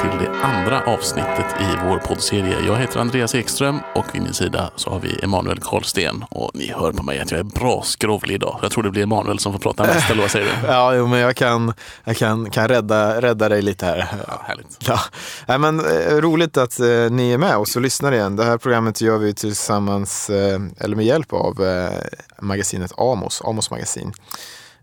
till 0.00 0.18
det 0.18 0.30
andra 0.42 0.80
avsnittet 0.80 1.46
i 1.60 1.86
vår 1.88 1.98
poddserie. 1.98 2.56
Jag 2.66 2.76
heter 2.76 3.00
Andreas 3.00 3.34
Ekström 3.34 3.78
och 3.94 4.04
vid 4.14 4.22
min 4.22 4.34
sida 4.34 4.70
så 4.76 4.90
har 4.90 5.00
vi 5.00 5.18
Emanuel 5.22 5.60
Karlsten. 5.60 6.24
Och 6.30 6.50
ni 6.54 6.72
hör 6.72 6.92
på 6.92 7.02
mig 7.02 7.20
att 7.20 7.30
jag 7.30 7.40
är 7.40 7.44
bra 7.44 7.82
skrovlig 7.82 8.34
idag. 8.34 8.58
Jag 8.62 8.70
tror 8.70 8.82
det 8.82 8.90
blir 8.90 9.02
Emanuel 9.02 9.38
som 9.38 9.52
får 9.52 9.60
prata 9.60 9.82
mest, 9.82 10.10
eller 10.10 10.22
vad 10.22 10.30
säger 10.30 10.46
du? 10.46 10.66
Ja, 10.72 10.94
jo, 10.94 11.06
men 11.06 11.18
jag 11.18 11.36
kan, 11.36 11.72
jag 12.04 12.16
kan, 12.16 12.50
kan 12.50 12.68
rädda, 12.68 13.20
rädda 13.20 13.48
dig 13.48 13.62
lite 13.62 13.86
här. 13.86 14.06
Ja, 14.28 14.42
härligt. 14.46 14.78
Ja. 14.86 14.98
Nej, 15.46 15.58
men, 15.58 15.80
eh, 15.80 16.16
roligt 16.16 16.56
att 16.56 16.80
eh, 16.80 16.86
ni 17.10 17.32
är 17.32 17.38
med 17.38 17.56
oss 17.56 17.76
och 17.76 17.82
lyssnar 17.82 18.12
igen. 18.12 18.36
Det 18.36 18.44
här 18.44 18.58
programmet 18.58 19.00
gör 19.00 19.18
vi 19.18 19.34
tillsammans, 19.34 20.30
eh, 20.30 20.60
eller 20.80 20.96
med 20.96 21.04
hjälp 21.04 21.32
av 21.32 21.64
eh, 21.64 21.90
magasinet 22.40 22.92
Amos, 22.96 23.42
Amos 23.44 23.70
magasin. 23.70 24.12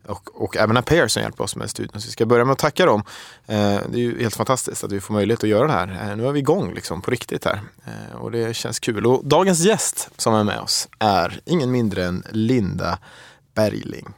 Och, 0.07 0.41
och 0.43 0.57
även 0.57 0.77
Apair 0.77 1.07
som 1.07 1.23
hjälper 1.23 1.43
oss 1.43 1.55
med 1.55 1.70
studion. 1.70 2.02
Så 2.02 2.05
vi 2.07 2.12
ska 2.12 2.25
börja 2.25 2.45
med 2.45 2.53
att 2.53 2.59
tacka 2.59 2.85
dem. 2.85 3.03
Eh, 3.45 3.80
det 3.89 3.98
är 3.98 4.02
ju 4.02 4.21
helt 4.21 4.35
fantastiskt 4.35 4.84
att 4.84 4.91
vi 4.91 4.99
får 4.99 5.13
möjlighet 5.13 5.43
att 5.43 5.49
göra 5.49 5.67
det 5.67 5.73
här. 5.73 6.09
Eh, 6.09 6.17
nu 6.17 6.27
är 6.27 6.31
vi 6.31 6.39
igång 6.39 6.73
liksom, 6.73 7.02
på 7.02 7.12
riktigt 7.12 7.45
här. 7.45 7.62
Eh, 7.85 8.16
och 8.16 8.31
det 8.31 8.55
känns 8.55 8.79
kul. 8.79 9.05
Och 9.05 9.26
dagens 9.26 9.59
gäst 9.59 10.09
som 10.17 10.34
är 10.34 10.43
med 10.43 10.59
oss 10.59 10.88
är 10.99 11.41
ingen 11.45 11.71
mindre 11.71 12.05
än 12.05 12.23
Linda 12.31 12.98
Bergling. 13.53 14.13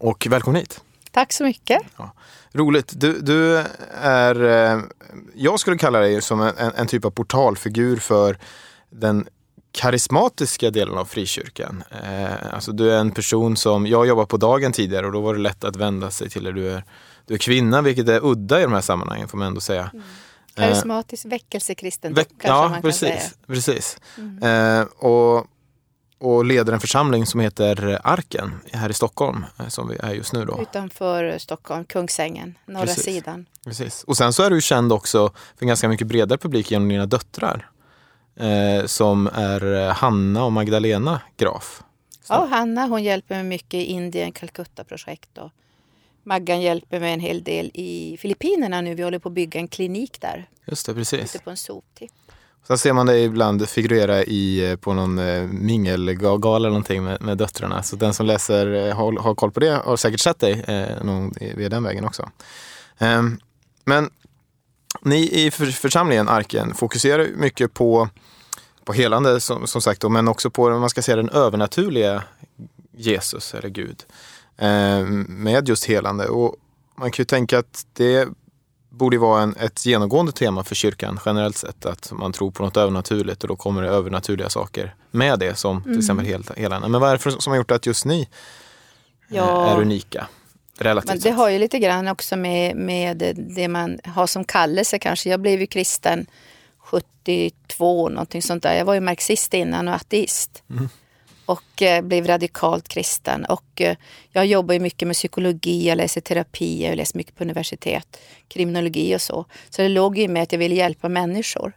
Och 0.00 0.26
välkommen 0.30 0.60
hit. 0.60 0.80
Tack 1.10 1.32
så 1.32 1.44
mycket. 1.44 1.82
Roligt. 2.52 2.92
Du, 2.96 3.20
du 3.20 3.64
är, 4.02 4.82
jag 5.34 5.60
skulle 5.60 5.78
kalla 5.78 5.98
dig 6.00 6.22
som 6.22 6.40
en, 6.40 6.72
en 6.76 6.86
typ 6.86 7.04
av 7.04 7.10
portalfigur 7.10 7.96
för 7.96 8.38
den 8.90 9.28
karismatiska 9.72 10.70
delen 10.70 10.98
av 10.98 11.04
frikyrkan. 11.04 11.82
Eh, 11.90 12.54
alltså 12.54 12.72
du 12.72 12.92
är 12.92 12.98
en 12.98 13.10
person 13.10 13.56
som, 13.56 13.86
jag 13.86 14.06
jobbar 14.06 14.26
på 14.26 14.36
dagen 14.36 14.72
tidigare 14.72 15.06
och 15.06 15.12
då 15.12 15.20
var 15.20 15.34
det 15.34 15.40
lätt 15.40 15.64
att 15.64 15.76
vända 15.76 16.10
sig 16.10 16.30
till 16.30 16.44
dig. 16.44 16.52
Du 16.52 16.70
är, 16.72 16.84
du 17.26 17.34
är 17.34 17.38
kvinna, 17.38 17.82
vilket 17.82 18.08
är 18.08 18.24
udda 18.24 18.60
i 18.60 18.62
de 18.62 18.72
här 18.72 18.80
sammanhangen 18.80 19.28
får 19.28 19.38
man 19.38 19.46
ändå 19.46 19.60
säga. 19.60 19.90
Mm. 19.92 20.04
Karismatisk 20.54 21.24
väckelsekristen 21.24 22.14
Veck- 22.14 22.28
kanske 22.40 22.76
ja, 22.76 22.82
precis. 22.82 23.34
precis. 23.46 23.98
Mm. 24.18 24.80
Eh, 24.80 24.86
och, 24.86 25.46
och 26.18 26.44
leder 26.44 26.72
en 26.72 26.80
församling 26.80 27.26
som 27.26 27.40
heter 27.40 28.00
Arken 28.04 28.52
här 28.72 28.90
i 28.90 28.94
Stockholm, 28.94 29.44
eh, 29.58 29.68
som 29.68 29.88
vi 29.88 29.96
är 29.96 30.12
just 30.12 30.32
nu 30.32 30.44
då. 30.44 30.62
Utanför 30.62 31.38
Stockholm, 31.38 31.84
Kungsängen, 31.84 32.54
norra 32.66 32.86
Precis. 32.86 33.04
sidan. 33.04 33.46
Precis. 33.64 34.04
Och 34.04 34.16
sen 34.16 34.32
så 34.32 34.42
är 34.42 34.50
du 34.50 34.60
känd 34.60 34.92
också 34.92 35.28
för 35.28 35.64
en 35.64 35.68
ganska 35.68 35.88
mycket 35.88 36.06
bredare 36.06 36.38
publik 36.38 36.70
genom 36.70 36.88
dina 36.88 37.06
döttrar. 37.06 37.70
Eh, 38.38 38.86
som 38.86 39.26
är 39.34 39.74
eh, 39.88 39.92
Hanna 39.94 40.44
och 40.44 40.52
Magdalena 40.52 41.20
Graf. 41.36 41.82
Så- 42.22 42.32
Ja, 42.34 42.46
Hanna 42.50 42.86
hon 42.86 43.02
hjälper 43.02 43.34
mig 43.34 43.44
mycket 43.44 43.74
i 43.74 43.84
Indien, 43.84 44.32
Calcutta-projekt 44.32 45.38
och 45.38 45.50
Maggan 46.22 46.60
hjälper 46.60 47.00
mig 47.00 47.12
en 47.12 47.20
hel 47.20 47.42
del 47.42 47.70
i 47.74 48.16
Filippinerna 48.20 48.80
nu. 48.80 48.94
Vi 48.94 49.02
håller 49.02 49.18
på 49.18 49.28
att 49.28 49.34
bygga 49.34 49.60
en 49.60 49.68
klinik 49.68 50.20
där, 50.20 50.48
Just 50.66 50.86
det, 50.86 50.94
precis. 50.94 51.34
ute 51.34 51.44
på 51.44 51.50
en 51.50 51.56
soptipp. 51.56 52.10
Sen 52.66 52.78
ser 52.78 52.92
man 52.92 53.06
dig 53.06 53.24
ibland 53.24 53.68
figurera 53.68 54.22
i, 54.24 54.70
eh, 54.70 54.76
på 54.76 54.94
någon 54.94 55.18
eh, 55.18 55.42
mingelgala 55.42 56.56
eller 56.56 56.68
någonting 56.68 57.04
med, 57.04 57.22
med 57.22 57.38
döttrarna. 57.38 57.82
Så 57.82 57.96
den 57.96 58.14
som 58.14 58.26
läser, 58.26 58.92
har, 58.92 59.12
har 59.12 59.34
koll 59.34 59.50
på 59.50 59.60
det 59.60 59.82
har 59.84 59.96
säkert 59.96 60.20
sett 60.20 60.38
dig 60.38 60.52
eh, 60.68 61.04
någon, 61.04 61.34
via 61.56 61.68
den 61.68 61.82
vägen 61.82 62.04
också. 62.04 62.30
Ehm, 62.98 63.40
men 63.84 64.10
ni 65.02 65.44
i 65.46 65.50
för, 65.50 65.66
församlingen 65.66 66.28
Arken 66.28 66.74
fokuserar 66.74 67.28
mycket 67.36 67.74
på, 67.74 68.08
på 68.84 68.92
helande 68.92 69.40
som, 69.40 69.66
som 69.66 69.82
sagt, 69.82 70.00
då, 70.00 70.08
men 70.08 70.28
också 70.28 70.50
på 70.50 70.70
man 70.70 70.90
ska 70.90 71.02
säga, 71.02 71.16
den 71.16 71.30
övernaturliga 71.30 72.22
Jesus 72.96 73.54
eller 73.54 73.68
Gud. 73.68 74.04
Ehm, 74.58 75.22
med 75.28 75.68
just 75.68 75.84
helande. 75.84 76.28
Och 76.28 76.56
man 76.98 77.10
kan 77.10 77.22
ju 77.22 77.26
tänka 77.26 77.58
att 77.58 77.86
det 77.92 78.28
borde 78.90 79.18
vara 79.18 79.42
en, 79.42 79.56
ett 79.56 79.86
genomgående 79.86 80.32
tema 80.32 80.64
för 80.64 80.74
kyrkan 80.74 81.20
generellt 81.26 81.56
sett. 81.56 81.86
Att 81.86 82.12
man 82.12 82.32
tror 82.32 82.50
på 82.50 82.62
något 82.62 82.76
övernaturligt 82.76 83.42
och 83.42 83.48
då 83.48 83.56
kommer 83.56 83.82
det 83.82 83.88
övernaturliga 83.88 84.48
saker 84.48 84.94
med 85.10 85.38
det 85.38 85.54
som 85.54 85.82
till 85.82 85.88
Mm. 85.90 85.98
exempel 85.98 86.26
hel, 86.26 86.44
helande. 86.56 86.88
Men 86.88 87.00
vad 87.00 87.10
är 87.10 87.12
det 87.12 87.18
för, 87.18 87.30
som 87.30 87.50
har 87.50 87.56
gjort 87.56 87.70
att 87.70 87.86
just 87.86 88.04
ni 88.04 88.20
eh, 88.20 88.26
Ja. 89.36 89.66
är 89.66 89.80
unika? 89.80 90.26
Relativt 90.78 91.08
Men 91.08 91.20
det 91.20 91.30
har 91.30 91.48
ju 91.48 91.58
lite 91.58 91.78
grann 91.78 92.08
också 92.08 92.36
med, 92.36 92.76
med 92.76 93.34
det 93.36 93.68
man 93.68 94.00
har 94.04 94.26
som 94.26 94.44
kallelse 94.44 94.98
kanske. 94.98 95.30
Jag 95.30 95.40
blev 95.40 95.60
ju 95.60 95.66
kristen 95.66 96.26
72, 96.78 98.08
någonting 98.08 98.42
sånt 98.42 98.62
där. 98.62 98.74
Jag 98.74 98.84
var 98.84 98.94
ju 98.94 99.00
marxist 99.00 99.54
innan 99.54 99.88
och 99.88 99.94
ateist. 99.94 100.62
Mm. 100.70 100.88
Och 101.46 101.82
eh, 101.82 102.02
blev 102.02 102.26
radikalt 102.26 102.88
kristen. 102.88 103.44
Och 103.44 103.80
eh, 103.80 103.96
jag 104.32 104.46
jobbar 104.46 104.74
ju 104.74 104.80
mycket 104.80 105.08
med 105.08 105.16
psykologi, 105.16 105.88
jag 105.88 105.96
läser 105.96 106.20
terapi, 106.20 106.84
jag 106.84 106.96
läst 106.96 107.14
mycket 107.14 107.34
på 107.34 107.44
universitet, 107.44 108.20
kriminologi 108.48 109.16
och 109.16 109.22
så. 109.22 109.44
Så 109.70 109.82
det 109.82 109.88
låg 109.88 110.18
ju 110.18 110.28
med 110.28 110.42
att 110.42 110.52
jag 110.52 110.58
ville 110.58 110.74
hjälpa 110.74 111.08
människor. 111.08 111.72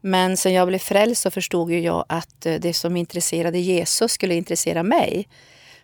Men 0.00 0.36
sen 0.36 0.52
jag 0.52 0.68
blev 0.68 0.78
frälst 0.78 1.22
så 1.22 1.30
förstod 1.30 1.72
ju 1.72 1.80
jag 1.80 2.04
att 2.08 2.46
eh, 2.46 2.54
det 2.54 2.74
som 2.74 2.96
intresserade 2.96 3.58
Jesus 3.58 4.12
skulle 4.12 4.34
intressera 4.34 4.82
mig. 4.82 5.28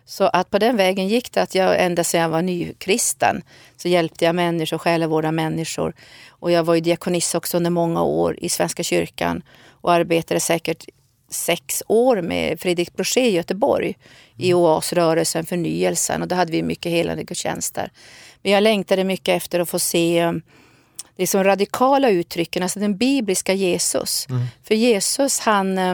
Så 0.09 0.23
att 0.23 0.49
på 0.49 0.59
den 0.59 0.77
vägen 0.77 1.07
gick 1.07 1.31
det 1.31 1.41
att 1.41 1.55
jag 1.55 1.83
ända 1.85 2.03
sedan 2.03 2.21
jag 2.21 2.29
var 2.29 2.41
nykristen 2.41 3.41
så 3.77 3.87
hjälpte 3.87 4.25
jag 4.25 4.35
människor, 4.35 4.77
själavårda 4.77 5.31
människor. 5.31 5.93
Och 6.29 6.51
jag 6.51 6.63
var 6.63 6.75
ju 6.75 6.81
diakonissa 6.81 7.37
också 7.37 7.57
under 7.57 7.69
många 7.69 8.03
år 8.03 8.37
i 8.39 8.49
Svenska 8.49 8.83
kyrkan 8.83 9.43
och 9.69 9.93
arbetade 9.93 10.39
säkert 10.39 10.85
sex 11.29 11.83
år 11.87 12.21
med 12.21 12.59
Fredrik 12.59 12.95
Brochet 12.95 13.23
i 13.23 13.35
Göteborg 13.35 13.97
i 14.37 14.53
oasrörelsen, 14.53 15.45
förnyelsen 15.45 16.21
och 16.21 16.27
då 16.27 16.35
hade 16.35 16.51
vi 16.51 16.63
mycket 16.63 16.91
helande 16.91 17.23
gudstjänster. 17.23 17.91
Men 18.41 18.51
jag 18.51 18.63
längtade 18.63 19.03
mycket 19.03 19.37
efter 19.37 19.59
att 19.59 19.69
få 19.69 19.79
se 19.79 20.19
eh, 20.19 20.33
det 21.15 21.27
som 21.27 21.43
radikala 21.43 22.09
uttrycken, 22.09 22.63
alltså 22.63 22.79
den 22.79 22.97
bibliska 22.97 23.53
Jesus. 23.53 24.27
För 24.63 24.75
Jesus 24.75 25.39
han, 25.39 25.77
eh, 25.77 25.93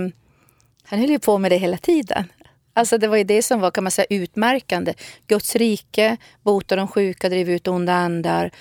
han 0.84 1.00
höll 1.00 1.10
ju 1.10 1.20
på 1.20 1.38
med 1.38 1.52
det 1.52 1.58
hela 1.58 1.78
tiden. 1.78 2.24
Alltså 2.74 2.98
det 2.98 3.08
var 3.08 3.18
ju 3.18 3.24
det 3.24 3.42
som 3.42 3.60
var 3.60 3.72
kan 3.72 3.84
man 3.84 3.92
säga 3.92 4.06
utmärkande. 4.10 4.94
Guds 5.28 5.56
rike, 5.56 6.18
bota 6.42 6.76
de 6.76 6.88
sjuka, 6.88 7.30
driva 7.30 7.52
ut 7.52 7.68
onda 7.68 7.94
andar. 7.94 8.52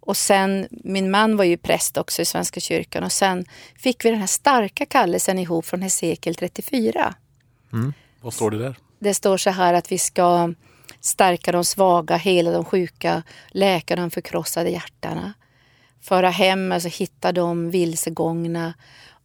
Och 0.00 0.16
sen, 0.16 0.68
min 0.70 1.10
man 1.10 1.36
var 1.36 1.44
ju 1.44 1.56
präst 1.56 1.96
också 1.96 2.22
i 2.22 2.24
Svenska 2.24 2.60
kyrkan 2.60 3.04
och 3.04 3.12
sen 3.12 3.44
fick 3.76 4.04
vi 4.04 4.10
den 4.10 4.20
här 4.20 4.26
starka 4.26 4.86
kallelsen 4.86 5.38
ihop 5.38 5.66
från 5.66 5.82
Hesekiel 5.82 6.34
34. 6.34 7.14
Vad 8.20 8.34
står 8.34 8.50
det 8.50 8.58
där? 8.58 8.76
Det 8.98 9.14
står 9.14 9.36
så 9.36 9.50
här 9.50 9.74
att 9.74 9.92
vi 9.92 9.98
ska 9.98 10.54
stärka 11.00 11.52
de 11.52 11.64
svaga, 11.64 12.16
hela 12.16 12.50
de 12.50 12.64
sjuka, 12.64 13.22
läka 13.50 13.96
de 13.96 14.10
förkrossade 14.10 14.70
hjärtana. 14.70 15.32
Föra 16.00 16.30
hem, 16.30 16.72
alltså 16.72 16.88
hitta 16.88 17.32
de 17.32 17.70
vilsegångna 17.70 18.74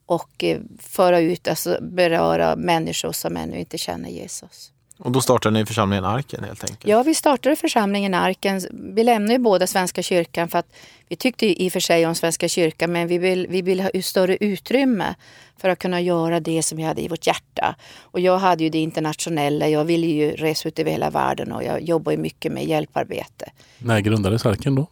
och 0.08 0.44
eh, 0.44 0.60
föra 0.78 1.20
ut, 1.20 1.48
alltså 1.48 1.78
beröra 1.80 2.56
människor 2.56 3.12
som 3.12 3.36
ännu 3.36 3.58
inte 3.58 3.78
känner 3.78 4.08
Jesus. 4.08 4.72
Och 4.98 5.12
då 5.12 5.20
startade 5.20 5.58
ni 5.58 5.66
församlingen 5.66 6.04
Arken 6.04 6.44
helt 6.44 6.64
enkelt? 6.64 6.86
Ja, 6.86 7.02
vi 7.02 7.14
startade 7.14 7.56
församlingen 7.56 8.14
Arken. 8.14 8.60
Vi 8.70 9.04
lämnade 9.04 9.32
ju 9.32 9.38
båda 9.38 9.66
Svenska 9.66 10.02
kyrkan 10.02 10.48
för 10.48 10.58
att 10.58 10.66
vi 11.08 11.16
tyckte 11.16 11.62
i 11.62 11.68
och 11.68 11.72
för 11.72 11.80
sig 11.80 12.06
om 12.06 12.14
Svenska 12.14 12.48
kyrkan 12.48 12.92
men 12.92 13.08
vi 13.08 13.18
vill, 13.18 13.46
vi 13.48 13.62
vill 13.62 13.80
ha 13.80 13.90
större 14.02 14.36
utrymme 14.40 15.14
för 15.56 15.68
att 15.68 15.78
kunna 15.78 16.00
göra 16.00 16.40
det 16.40 16.62
som 16.62 16.78
vi 16.78 16.84
hade 16.84 17.02
i 17.02 17.08
vårt 17.08 17.26
hjärta. 17.26 17.74
Och 18.00 18.20
jag 18.20 18.38
hade 18.38 18.64
ju 18.64 18.70
det 18.70 18.78
internationella, 18.78 19.68
jag 19.68 19.84
ville 19.84 20.06
ju 20.06 20.30
resa 20.30 20.68
ut 20.68 20.78
över 20.78 20.90
hela 20.90 21.10
världen 21.10 21.52
och 21.52 21.64
jag 21.64 21.82
jobbar 21.82 22.12
ju 22.12 22.18
mycket 22.18 22.52
med 22.52 22.64
hjälparbete. 22.64 23.50
När 23.78 24.00
grundades 24.00 24.46
Arken 24.46 24.74
då? 24.74 24.86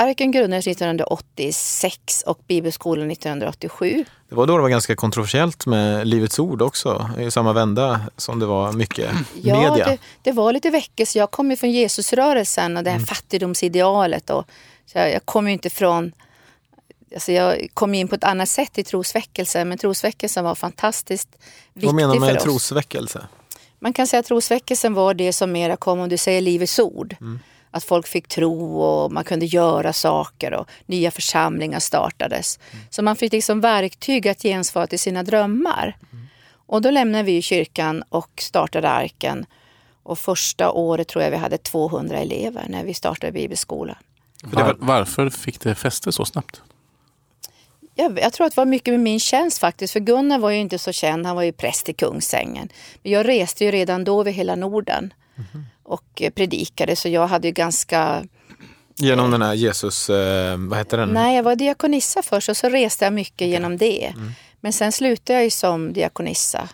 Arken 0.00 0.30
grundades 0.32 0.66
1986 0.66 2.24
och 2.26 2.38
Bibelskolan 2.46 3.10
1987. 3.10 4.04
Det 4.28 4.34
var 4.34 4.46
då 4.46 4.56
det 4.56 4.62
var 4.62 4.68
ganska 4.68 4.96
kontroversiellt 4.96 5.66
med 5.66 6.06
Livets 6.06 6.38
Ord 6.38 6.62
också, 6.62 7.10
i 7.18 7.30
samma 7.30 7.52
vända 7.52 8.00
som 8.16 8.38
det 8.38 8.46
var 8.46 8.72
mycket 8.72 9.10
Ja, 9.42 9.70
media. 9.70 9.86
det, 9.86 9.98
det 10.22 10.32
var 10.32 10.52
lite 10.52 10.70
väckelse. 10.70 11.18
Jag 11.18 11.30
kommer 11.30 11.56
från 11.56 11.70
Jesusrörelsen 11.70 12.76
och 12.76 12.84
det 12.84 12.90
här 12.90 12.98
fattigdomsidealet. 12.98 14.30
Och, 14.30 14.44
så 14.86 14.98
jag, 14.98 15.12
jag 15.12 15.26
kommer 15.26 15.50
ju 15.50 15.52
inte 15.52 15.70
från... 15.70 16.12
Alltså 17.14 17.32
jag 17.32 17.68
kom 17.74 17.94
in 17.94 18.08
på 18.08 18.14
ett 18.14 18.24
annat 18.24 18.48
sätt 18.48 18.78
i 18.78 18.84
trosväckelsen, 18.84 19.68
men 19.68 19.78
trosväckelsen 19.78 20.44
var 20.44 20.54
fantastiskt 20.54 21.28
viktig 21.72 21.86
Vad 21.86 21.94
menar 21.94 22.14
du 22.14 22.20
för 22.20 22.26
med 22.26 22.40
trosväckelse? 22.42 23.26
Man 23.78 23.92
kan 23.92 24.06
säga 24.06 24.20
att 24.20 24.26
trosväckelsen 24.26 24.94
var 24.94 25.14
det 25.14 25.32
som 25.32 25.52
mera 25.52 25.76
kom, 25.76 26.00
om 26.00 26.08
du 26.08 26.16
säger 26.16 26.40
Livets 26.40 26.78
Ord. 26.78 27.16
Att 27.70 27.84
folk 27.84 28.06
fick 28.06 28.28
tro 28.28 28.80
och 28.80 29.12
man 29.12 29.24
kunde 29.24 29.46
göra 29.46 29.92
saker 29.92 30.54
och 30.54 30.68
nya 30.86 31.10
församlingar 31.10 31.80
startades. 31.80 32.58
Så 32.90 33.02
man 33.02 33.16
fick 33.16 33.32
liksom 33.32 33.60
verktyg 33.60 34.28
att 34.28 34.42
gensvara 34.42 34.86
till 34.86 34.98
sina 34.98 35.22
drömmar. 35.22 35.96
Och 36.66 36.82
då 36.82 36.90
lämnade 36.90 37.24
vi 37.24 37.42
kyrkan 37.42 38.02
och 38.08 38.30
startade 38.42 38.90
Arken. 38.90 39.46
Och 40.02 40.18
första 40.18 40.70
året 40.70 41.08
tror 41.08 41.24
jag 41.24 41.30
vi 41.30 41.36
hade 41.36 41.58
200 41.58 42.18
elever 42.18 42.66
när 42.68 42.84
vi 42.84 42.94
startade 42.94 43.32
bibelskolan. 43.32 43.96
Var, 44.42 44.76
varför 44.78 45.30
fick 45.30 45.60
det 45.60 45.74
fäste 45.74 46.12
så 46.12 46.24
snabbt? 46.24 46.62
Jag, 47.94 48.18
jag 48.18 48.32
tror 48.32 48.46
att 48.46 48.54
det 48.54 48.60
var 48.60 48.66
mycket 48.66 48.92
med 48.92 49.00
min 49.00 49.20
tjänst 49.20 49.58
faktiskt. 49.58 49.92
För 49.92 50.00
Gunnar 50.00 50.38
var 50.38 50.50
ju 50.50 50.58
inte 50.58 50.78
så 50.78 50.92
känd, 50.92 51.26
han 51.26 51.36
var 51.36 51.42
ju 51.42 51.52
präst 51.52 51.88
i 51.88 51.92
Kungsängen. 51.92 52.68
Men 53.02 53.12
jag 53.12 53.28
reste 53.28 53.64
ju 53.64 53.70
redan 53.70 54.04
då 54.04 54.20
över 54.20 54.30
hela 54.30 54.54
Norden 54.54 55.12
och 55.88 56.22
eh, 56.22 56.30
predikade 56.30 56.96
så 56.96 57.08
jag 57.08 57.26
hade 57.26 57.48
ju 57.48 57.52
ganska 57.52 58.24
Genom 59.00 59.30
den 59.30 59.42
här 59.42 59.54
Jesus, 59.54 60.10
eh, 60.10 60.56
vad 60.58 60.78
heter 60.78 60.96
den? 60.98 61.08
Nej, 61.08 61.36
jag 61.36 61.42
var 61.42 61.56
diakonissa 61.56 62.22
först 62.22 62.48
och 62.48 62.56
så 62.56 62.68
reste 62.68 63.04
jag 63.04 63.12
mycket 63.12 63.48
genom 63.48 63.76
det. 63.76 64.04
Mm. 64.06 64.32
Men 64.60 64.72
sen 64.72 64.92
slutade 64.92 65.32
jag 65.38 65.44
ju 65.44 65.50
som 65.50 65.92
diakonissa. 65.92 66.68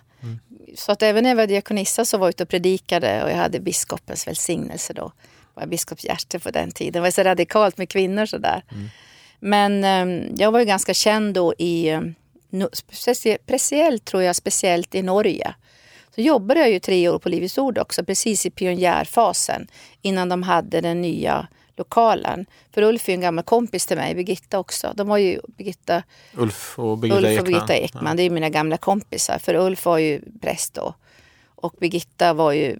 Så 0.77 0.93
att 0.93 1.03
även 1.03 1.23
när 1.23 1.31
jag 1.31 1.37
var 1.37 1.47
diakonissa 1.47 2.05
så 2.05 2.19
var 2.19 2.27
jag 2.27 2.31
ute 2.31 2.43
och 2.43 2.49
predikade 2.49 3.25
och 3.25 3.31
jag 3.31 3.37
hade 3.37 3.61
biskopens 3.61 4.27
välsignelse 4.27 4.93
då. 4.93 5.13
Jag 5.55 5.63
var 5.63 5.67
biskopshjärte 5.67 6.39
på 6.39 6.51
den 6.51 6.71
tiden. 6.71 6.93
Det 6.93 7.01
var 7.01 7.11
så 7.11 7.23
radikalt 7.23 7.79
med 7.79 7.89
kvinnor 7.89 8.27
sådär. 8.27 8.63
Men 9.41 9.85
eh, 9.85 10.29
jag 10.37 10.53
var 10.53 10.59
ju 10.61 10.65
ganska 10.67 10.95
känd 10.95 11.35
då 11.35 11.55
i, 11.59 11.89
eh, 11.89 12.01
no, 12.51 12.69
specie- 12.73 13.39
speciellt 13.45 14.05
tror 14.05 14.23
jag, 14.23 14.37
speciellt 14.37 14.95
i 14.95 15.03
Norge. 15.03 15.55
Så 16.15 16.21
jobbade 16.21 16.61
jag 16.61 16.71
ju 16.71 16.79
tre 16.79 17.09
år 17.09 17.19
på 17.19 17.29
Livets 17.29 17.59
Ord 17.59 17.79
också, 17.79 18.05
precis 18.05 18.47
i 18.47 18.51
pionjärfasen 18.51 19.67
innan 20.03 20.29
de 20.29 20.43
hade 20.43 20.81
den 20.81 21.01
nya 21.01 21.47
lokalen. 21.77 22.47
För 22.75 22.83
Ulf 22.83 23.09
är 23.09 23.13
ju 23.13 23.15
en 23.15 23.21
gammal 23.21 23.45
kompis 23.45 23.87
till 23.87 23.97
mig, 23.97 24.15
Birgitta 24.15 24.59
också. 24.59 24.93
De 24.95 25.09
var 25.09 25.19
ju 25.19 25.41
Birgitta, 25.57 26.03
Ulf 26.35 26.79
och 26.79 26.99
Birgitta 26.99 27.19
Ulf 27.19 27.27
Ekman. 27.27 27.39
och 27.39 27.47
Birgitta 27.47 27.75
Ekman, 27.77 28.17
det 28.17 28.23
är 28.23 28.25
ju 28.25 28.31
mina 28.31 28.49
gamla 28.49 28.77
kompisar. 28.77 29.39
För 29.39 29.55
Ulf 29.55 29.85
var 29.85 29.99
ju 29.99 30.21
präst 30.41 30.75
då. 30.75 30.95
Och 31.55 31.75
Birgitta 31.81 32.33
var 32.33 32.53
ju 32.53 32.79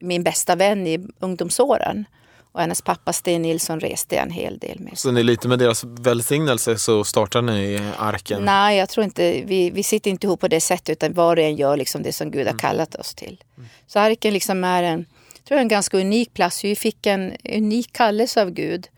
min 0.00 0.22
bästa 0.22 0.54
vän 0.56 0.86
i 0.86 1.06
ungdomsåren. 1.18 2.04
Och 2.52 2.60
hennes 2.60 2.82
pappa 2.82 3.12
Sten 3.12 3.42
Nilsson 3.42 3.80
reste 3.80 4.14
jag 4.14 4.22
en 4.22 4.30
hel 4.30 4.58
del 4.58 4.80
med. 4.80 4.98
Så 4.98 5.10
ni 5.10 5.22
lite 5.22 5.48
med 5.48 5.58
deras 5.58 5.84
välsignelse 5.84 6.78
så 6.78 7.04
startar 7.04 7.42
ni 7.42 7.90
arken? 7.98 8.44
Nej, 8.44 8.78
jag 8.78 8.88
tror 8.88 9.04
inte, 9.04 9.42
vi, 9.46 9.70
vi 9.70 9.82
sitter 9.82 10.10
inte 10.10 10.26
ihop 10.26 10.40
på 10.40 10.48
det 10.48 10.60
sättet 10.60 10.88
utan 10.88 11.14
var 11.14 11.36
och 11.36 11.42
en 11.42 11.56
gör 11.56 11.76
liksom 11.76 12.02
det 12.02 12.12
som 12.12 12.30
Gud 12.30 12.46
har 12.46 12.58
kallat 12.58 12.94
oss 12.94 13.14
till. 13.14 13.44
Så 13.86 13.98
Arken 13.98 14.32
liksom 14.32 14.64
är 14.64 14.82
en, 14.82 15.06
jag 15.36 15.44
tror 15.44 15.58
en 15.58 15.68
ganska 15.68 15.98
unik 15.98 16.34
plats. 16.34 16.64
Vi 16.64 16.76
fick 16.76 17.06
en 17.06 17.32
unik 17.44 17.92
kallelse 17.92 18.42
av 18.42 18.50
Gud 18.50 18.88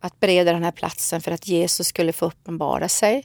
att 0.00 0.20
bereda 0.20 0.52
den 0.52 0.64
här 0.64 0.72
platsen 0.72 1.20
för 1.20 1.30
att 1.30 1.48
Jesus 1.48 1.86
skulle 1.86 2.12
få 2.12 2.26
uppenbara 2.26 2.88
sig. 2.88 3.24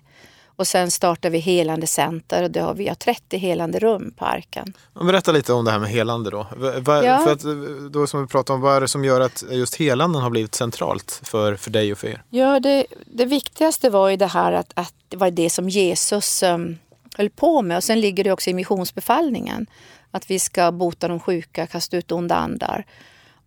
Och 0.59 0.67
sen 0.67 0.91
startar 0.91 1.29
vi 1.29 1.37
helande 1.39 1.87
center 1.87 2.43
och 2.43 2.51
det 2.51 2.59
har 2.59 2.73
vi 2.73 2.87
har 2.87 2.95
30 2.95 3.37
helande 3.37 3.79
rum 3.79 4.13
på 4.17 4.25
Arken. 4.25 4.73
Berätta 4.93 5.31
lite 5.31 5.53
om 5.53 5.65
det 5.65 5.71
här 5.71 5.79
med 5.79 5.89
helande 5.89 6.29
då. 6.29 6.47
Va- 6.57 6.79
va- 6.79 7.03
Ja. 7.03 7.17
För 7.19 7.31
att, 7.31 7.91
då 7.91 8.07
som 8.07 8.21
vi 8.21 8.27
pratade 8.27 8.55
om, 8.55 8.61
vad 8.61 8.75
är 8.75 8.81
det 8.81 8.87
som 8.87 9.05
gör 9.05 9.21
att 9.21 9.43
just 9.51 9.75
helanden 9.75 10.21
har 10.21 10.29
blivit 10.29 10.55
centralt 10.55 11.21
för, 11.23 11.55
för 11.55 11.71
dig 11.71 11.91
och 11.91 11.97
för 11.97 12.07
er? 12.07 12.23
Ja, 12.29 12.59
det, 12.59 12.85
det 13.05 13.25
viktigaste 13.25 13.89
var 13.89 14.09
ju 14.09 14.15
det 14.17 14.25
här 14.27 14.51
att, 14.53 14.71
att 14.73 14.93
det 15.07 15.17
var 15.17 15.31
det 15.31 15.49
som 15.49 15.69
Jesus 15.69 16.43
um, 16.43 16.77
höll 17.17 17.29
på 17.29 17.61
med. 17.61 17.77
Och 17.77 17.83
sen 17.83 17.99
ligger 18.01 18.23
det 18.23 18.31
också 18.31 18.49
i 18.49 18.53
missionsbefallningen. 18.53 19.67
Att 20.11 20.31
vi 20.31 20.39
ska 20.39 20.71
bota 20.71 21.07
de 21.07 21.19
sjuka, 21.19 21.67
kasta 21.67 21.97
ut 21.97 22.11
onda 22.11 22.35
andar. 22.35 22.85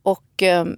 Och 0.02 0.42
um, 0.60 0.76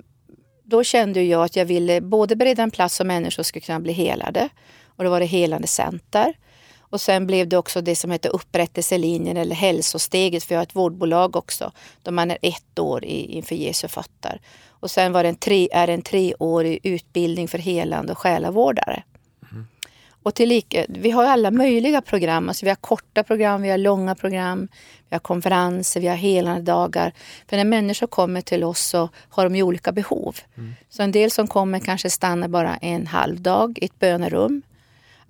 då 0.65 0.85
kände 0.85 1.23
jag 1.23 1.45
att 1.45 1.57
jag 1.57 1.65
ville 1.65 2.01
både 2.01 2.37
bereda 2.37 2.63
en 2.63 2.71
plats 2.71 2.95
så 2.97 3.05
människor 3.05 3.43
skulle 3.43 3.61
kunna 3.61 3.81
bli 3.81 3.93
helade. 3.93 4.49
Och 4.97 5.05
det 5.05 5.11
var 5.11 5.21
det 5.21 5.27
helande 5.27 5.69
center. 5.69 6.35
Och 6.79 7.01
sen 7.01 7.27
blev 7.27 7.49
det 7.49 7.57
också 7.57 7.81
det 7.81 7.97
som 7.97 8.11
heter 8.11 8.35
upprättelselinjen 8.35 9.37
eller 9.37 9.55
hälsosteget 9.55 10.45
för 10.45 10.55
jag 10.55 10.59
har 10.59 10.67
ett 10.67 10.77
vårdbolag 10.77 11.37
också. 11.37 11.73
Då 12.03 12.11
man 12.11 12.31
är 12.31 12.39
ett 12.43 12.79
år 12.79 13.05
i, 13.05 13.37
inför 13.37 13.55
Jesu 13.55 13.89
fötter. 13.89 14.41
Och 14.69 14.91
sen 14.91 15.13
var 15.13 15.23
det 15.23 15.29
en 15.29 15.37
tre, 15.37 15.69
är 15.73 15.87
det 15.87 15.93
en 15.93 16.03
treårig 16.03 16.81
utbildning 16.83 17.49
för 17.49 17.59
helande 17.59 18.13
och 18.13 18.19
själavårdare. 18.19 19.03
Och 20.23 20.35
tillika, 20.35 20.85
vi 20.89 21.11
har 21.11 21.25
alla 21.25 21.51
möjliga 21.51 22.01
program. 22.01 22.49
Alltså 22.49 22.67
vi 22.67 22.71
har 22.71 22.77
korta 22.77 23.23
program, 23.23 23.63
vi 23.63 23.71
har 23.71 23.79
långa 23.79 24.15
program, 24.15 24.69
vi 25.09 25.15
har 25.15 25.21
konferenser, 25.21 26.01
vi 26.01 26.07
har 26.07 26.17
helande 26.17 26.63
dagar. 26.63 27.13
För 27.49 27.57
när 27.57 27.65
människor 27.65 28.07
kommer 28.07 28.41
till 28.41 28.65
oss 28.65 28.81
så 28.81 29.09
har 29.29 29.45
de 29.45 29.57
ju 29.57 29.63
olika 29.63 29.93
behov. 29.93 30.37
Så 30.89 31.03
en 31.03 31.13
del 31.13 31.31
som 31.31 31.49
kommer 31.49 31.79
kanske 31.79 32.11
stannar 32.11 32.49
bara 32.49 32.77
en 32.77 33.07
halv 33.07 33.41
dag 33.41 33.79
i 33.79 33.85
ett 33.85 33.99
bönerum. 33.99 34.63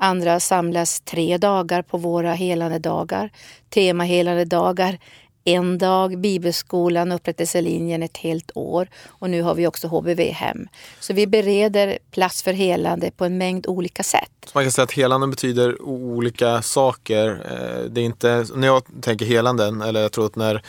Andra 0.04 0.40
samlas 0.40 1.00
tre 1.00 1.38
dagar 1.38 1.82
på 1.82 1.98
våra 1.98 2.34
helande 2.34 2.78
dagar. 2.78 3.30
Tema 3.70 4.04
helande 4.04 4.44
dagar. 4.44 4.98
En 5.44 5.78
dag, 5.78 6.18
bibelskolan, 6.18 7.12
upprättelselinjen 7.12 8.02
ett 8.02 8.16
helt 8.16 8.50
år. 8.54 8.88
Och 9.08 9.30
nu 9.30 9.42
har 9.42 9.54
vi 9.54 9.66
också 9.66 9.88
HBV-hem. 9.88 10.68
Så 11.00 11.12
vi 11.12 11.26
bereder 11.26 11.98
plats 12.10 12.42
för 12.42 12.52
helande 12.52 13.10
på 13.10 13.24
en 13.24 13.38
mängd 13.38 13.66
olika 13.66 14.02
sätt. 14.02 14.30
Så 14.44 14.50
man 14.54 14.64
kan 14.64 14.72
säga 14.72 14.84
att 14.84 14.92
helanden 14.92 15.30
betyder 15.30 15.82
olika 15.82 16.62
saker. 16.62 17.28
Eh, 17.28 17.90
det 17.90 18.00
är 18.00 18.04
inte, 18.04 18.44
när 18.54 18.66
jag 18.66 18.82
tänker 19.00 19.26
helanden, 19.26 19.82
eller 19.82 20.00
jag 20.00 20.12
tror 20.12 20.26
att 20.26 20.36
när 20.36 20.62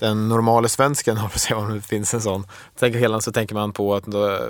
den 0.00 0.28
normala 0.28 0.68
svensken, 0.68 1.18
om 1.54 1.74
det 1.74 1.80
finns 1.80 2.14
en 2.14 2.20
sån, 2.20 2.46
tänker 2.78 2.98
helande 2.98 3.22
så 3.22 3.32
tänker 3.32 3.54
man 3.54 3.72
på 3.72 3.94
att 3.94 4.06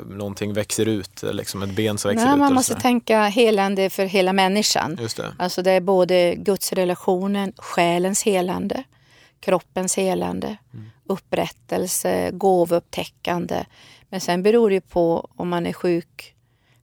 någonting 0.06 0.52
växer 0.52 0.88
ut, 0.88 1.22
liksom 1.22 1.62
ett 1.62 1.76
ben 1.76 1.98
som 1.98 2.08
växer 2.08 2.24
Nej, 2.24 2.34
ut. 2.34 2.38
man 2.38 2.54
måste 2.54 2.74
tänka 2.74 3.22
helande 3.22 3.90
för 3.90 4.04
hela 4.04 4.32
människan. 4.32 4.98
Just 5.00 5.16
det. 5.16 5.34
Alltså 5.38 5.62
det 5.62 5.70
är 5.70 5.80
både 5.80 6.34
gudsrelationen, 6.34 7.52
själens 7.56 8.22
helande, 8.22 8.84
kroppens 9.40 9.96
helande, 9.96 10.56
upprättelse, 11.06 12.30
gåvoupptäckande. 12.32 13.64
Men 14.08 14.20
sen 14.20 14.42
beror 14.42 14.70
det 14.70 14.80
på 14.80 15.28
om 15.36 15.48
man 15.48 15.66
är 15.66 15.72
sjuk, 15.72 16.34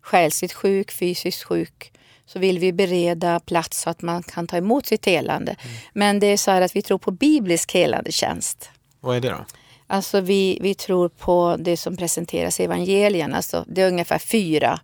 själsligt 0.02 0.54
sjuk, 0.54 0.92
fysiskt 0.92 1.44
sjuk, 1.44 1.92
så 2.28 2.40
vill 2.40 2.60
vi 2.60 2.74
bereda 2.74 3.40
plats 3.40 3.82
så 3.82 3.90
att 3.90 4.02
man 4.02 4.24
kan 4.24 4.48
ta 4.48 4.58
emot 4.58 4.86
sitt 4.86 5.06
helande. 5.06 5.56
Men 5.94 6.20
det 6.20 6.28
är 6.28 6.38
så 6.38 6.52
här 6.52 6.62
att 6.62 6.76
vi 6.76 6.82
tror 6.82 6.98
på 6.98 7.12
biblisk 7.12 7.74
helande 7.74 8.12
tjänst. 8.12 8.70
Vad 9.00 9.16
är 9.16 9.22
det 9.22 9.30
då? 9.30 9.46
Alltså 9.88 10.22
vi, 10.22 10.58
vi 10.62 10.76
tror 10.76 11.10
på 11.10 11.56
det 11.60 11.78
som 11.78 11.98
presenteras 11.98 12.60
i 12.60 12.64
evangelierna. 12.64 13.36
Alltså 13.36 13.66
det 13.68 13.82
är 13.82 13.88
ungefär 13.88 14.20
fyra, 14.20 14.80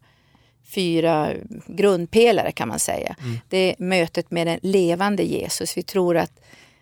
fyra 0.65 1.29
grundpelare 1.67 2.51
kan 2.51 2.67
man 2.67 2.79
säga. 2.79 3.15
Det 3.49 3.57
är 3.57 3.75
mötet 3.77 4.31
med 4.31 4.47
den 4.47 4.59
levande 4.61 5.23
Jesus. 5.23 5.77
Vi 5.77 5.83
tror 5.83 6.17
att 6.17 6.31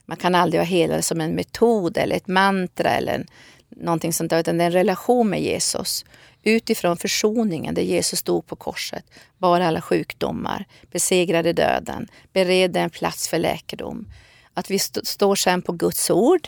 man 0.05 0.17
kan 0.17 0.35
aldrig 0.35 0.61
ha 0.61 0.65
helande 0.65 1.03
som 1.03 1.21
en 1.21 1.31
metod 1.31 1.97
eller 1.97 2.15
ett 2.15 2.27
mantra 2.27 2.89
eller 2.89 3.13
en, 3.13 3.27
någonting 3.69 4.13
sånt 4.13 4.29
där. 4.29 4.39
Utan 4.39 4.57
det 4.57 4.63
är 4.63 4.65
en 4.65 4.71
relation 4.71 5.29
med 5.29 5.41
Jesus. 5.41 6.05
Utifrån 6.43 6.97
försoningen 6.97 7.73
där 7.75 7.81
Jesus 7.81 8.19
stod 8.19 8.47
på 8.47 8.55
korset, 8.55 9.05
bar 9.37 9.61
alla 9.61 9.81
sjukdomar, 9.81 10.65
besegrade 10.91 11.53
döden, 11.53 12.07
beredde 12.33 12.79
en 12.79 12.89
plats 12.89 13.27
för 13.27 13.39
läkedom. 13.39 14.05
Att 14.53 14.71
vi 14.71 14.75
st- 14.75 15.05
står 15.05 15.35
sen 15.35 15.61
på 15.61 15.71
Guds 15.71 16.09
ord 16.09 16.47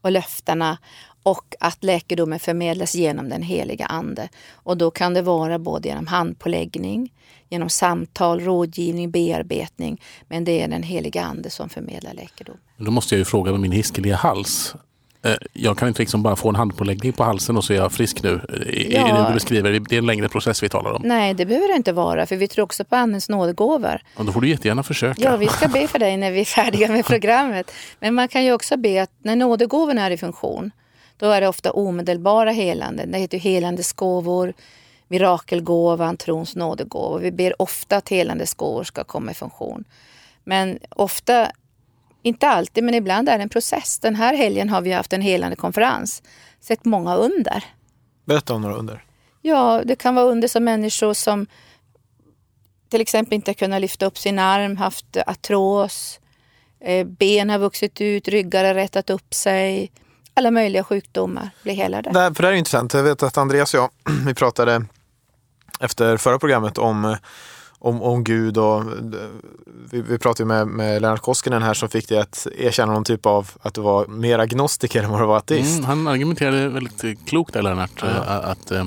och 0.00 0.10
löftena 0.12 0.78
och 1.22 1.54
att 1.60 1.84
läkedomen 1.84 2.38
förmedlas 2.40 2.94
genom 2.94 3.28
den 3.28 3.42
heliga 3.42 3.86
Ande. 3.86 4.28
Och 4.52 4.76
då 4.76 4.90
kan 4.90 5.14
det 5.14 5.22
vara 5.22 5.58
både 5.58 5.88
genom 5.88 6.06
handpåläggning, 6.06 7.12
genom 7.48 7.68
samtal, 7.68 8.40
rådgivning, 8.40 9.10
bearbetning. 9.10 10.00
Men 10.28 10.44
det 10.44 10.62
är 10.62 10.68
den 10.68 10.82
heliga 10.82 11.22
Ande 11.22 11.50
som 11.50 11.68
förmedlar 11.68 12.14
läkedom. 12.14 12.56
Då 12.76 12.90
måste 12.90 13.14
jag 13.14 13.18
ju 13.18 13.24
fråga 13.24 13.50
med 13.52 13.60
min 13.60 13.72
hiskeliga 13.72 14.16
hals. 14.16 14.74
Eh, 15.24 15.34
Jag 15.52 15.78
kan 15.78 15.88
inte 15.88 16.02
liksom 16.02 16.22
bara 16.22 16.36
få 16.36 16.48
en 16.48 16.54
handpåläggning 16.54 17.12
på 17.12 17.24
halsen 17.24 17.56
och 17.56 17.64
så 17.64 17.72
är 17.72 17.76
jag 17.76 17.92
frisk 17.92 18.22
nu. 18.22 18.30
Är 18.32 18.92
Ja. 18.92 19.08
är 19.08 19.22
det 19.22 19.28
du 19.28 19.34
beskriver? 19.34 19.70
Det 19.88 19.94
är 19.94 19.98
en 19.98 20.06
längre 20.06 20.28
process 20.28 20.62
vi 20.62 20.68
talar 20.68 20.92
om. 20.92 21.02
Nej, 21.04 21.34
det 21.34 21.46
behöver 21.46 21.68
det 21.68 21.74
inte 21.76 21.92
vara, 21.92 22.26
för 22.26 22.36
vi 22.36 22.48
tror 22.48 22.64
också 22.64 22.84
på 22.84 22.96
Andens 22.96 23.28
nådegåvor. 23.28 23.98
Och 24.16 24.24
då 24.24 24.32
får 24.32 24.40
du 24.40 24.48
jättegärna 24.48 24.82
försöka. 24.82 25.22
Ja, 25.22 25.36
vi 25.36 25.46
ska 25.48 25.68
be 25.68 25.88
för 25.88 25.98
dig 25.98 26.16
när 26.16 26.30
vi 26.30 26.40
är 26.40 26.44
färdiga 26.44 26.88
med 26.88 27.04
programmet. 27.06 27.70
Men 28.00 28.14
man 28.14 28.28
kan 28.28 28.44
ju 28.44 28.52
också 28.52 28.76
be 28.76 29.02
att 29.02 29.10
när 29.22 29.36
nådegåvorna 29.36 30.02
är 30.06 30.10
i 30.10 30.16
funktion, 30.16 30.70
då 31.16 31.30
är 31.30 31.40
det 31.40 31.48
ofta 31.48 31.70
omedelbara 31.72 32.50
helanden. 32.50 33.10
Det 33.10 33.18
heter 33.18 33.38
ju 33.38 33.42
helandes 33.50 33.92
gåvor, 33.92 34.52
mirakelgåvan, 35.08 36.16
trons 36.16 36.56
nådegåvor. 36.56 37.18
Vi 37.20 37.32
ber 37.32 37.62
ofta 37.62 37.96
att 37.96 38.08
helandes 38.08 38.54
gåvor 38.54 38.84
ska 38.84 39.04
komma 39.04 39.30
i 39.30 39.34
funktion. 39.34 39.84
Men 40.44 40.78
ofta, 40.90 41.48
inte 42.24 42.48
alltid, 42.48 42.84
men 42.84 42.94
ibland 42.94 43.28
är 43.28 43.38
det 43.38 43.42
en 43.42 43.48
process. 43.48 43.98
Den 43.98 44.14
här 44.14 44.34
helgen 44.34 44.68
har 44.68 44.80
vi 44.80 44.92
haft 44.92 45.12
en 45.12 45.20
helande 45.20 45.56
konferens. 45.56 46.22
Sett 46.60 46.84
många 46.84 47.16
under. 47.16 47.64
Berätta 48.24 48.54
om 48.54 48.62
några 48.62 48.74
under. 48.74 49.04
Ja, 49.42 49.82
det 49.84 49.96
kan 49.96 50.14
vara 50.14 50.26
under 50.26 50.48
som 50.48 50.64
människor 50.64 51.14
som 51.14 51.46
till 52.90 53.00
exempel 53.00 53.34
inte 53.34 53.54
kunnat 53.54 53.80
lyfta 53.80 54.06
upp 54.06 54.18
sin 54.18 54.38
arm, 54.38 54.76
haft 54.76 55.16
artros, 55.26 56.20
eh, 56.80 57.06
ben 57.06 57.50
har 57.50 57.58
vuxit 57.58 58.00
ut, 58.00 58.28
ryggar 58.28 58.64
har 58.64 58.74
rättat 58.74 59.10
upp 59.10 59.34
sig. 59.34 59.92
Alla 60.34 60.50
möjliga 60.50 60.84
sjukdomar 60.84 61.50
blir 61.62 61.74
helade. 61.74 62.10
Det 62.10 62.34
för 62.34 62.42
det 62.42 62.46
här 62.46 62.52
är 62.52 62.58
intressant. 62.58 62.94
Jag 62.94 63.02
vet 63.02 63.22
att 63.22 63.38
Andreas 63.38 63.74
och 63.74 63.80
jag, 63.80 63.90
vi 64.26 64.34
pratade 64.34 64.84
efter 65.80 66.16
förra 66.16 66.38
programmet 66.38 66.78
om, 66.78 67.04
eh, 67.04 67.16
om, 67.84 68.02
om 68.02 68.24
Gud 68.24 68.58
och 68.58 68.82
vi, 69.90 70.02
vi 70.02 70.18
pratade 70.18 70.42
ju 70.42 70.46
med, 70.46 70.66
med 70.66 71.02
Lennart 71.02 71.20
Koskinen 71.20 71.62
här 71.62 71.74
som 71.74 71.88
fick 71.88 72.08
dig 72.08 72.18
att 72.18 72.46
erkänna 72.58 72.92
någon 72.92 73.04
typ 73.04 73.26
av 73.26 73.50
att 73.62 73.74
du 73.74 73.80
var 73.80 74.06
mer 74.06 74.38
agnostiker 74.38 75.02
än 75.02 75.10
vad 75.10 75.20
du 75.20 75.26
var 75.26 75.36
ateist. 75.36 75.78
Mm, 75.78 75.84
han 75.84 76.08
argumenterade 76.08 76.68
väldigt 76.68 77.26
klokt 77.26 77.54
där 77.54 77.62
Lennart. 77.62 77.90
Ja. 77.96 78.06
eh, 78.06 78.50
Att, 78.50 78.70
eh, 78.70 78.78
Eh, 78.78 78.86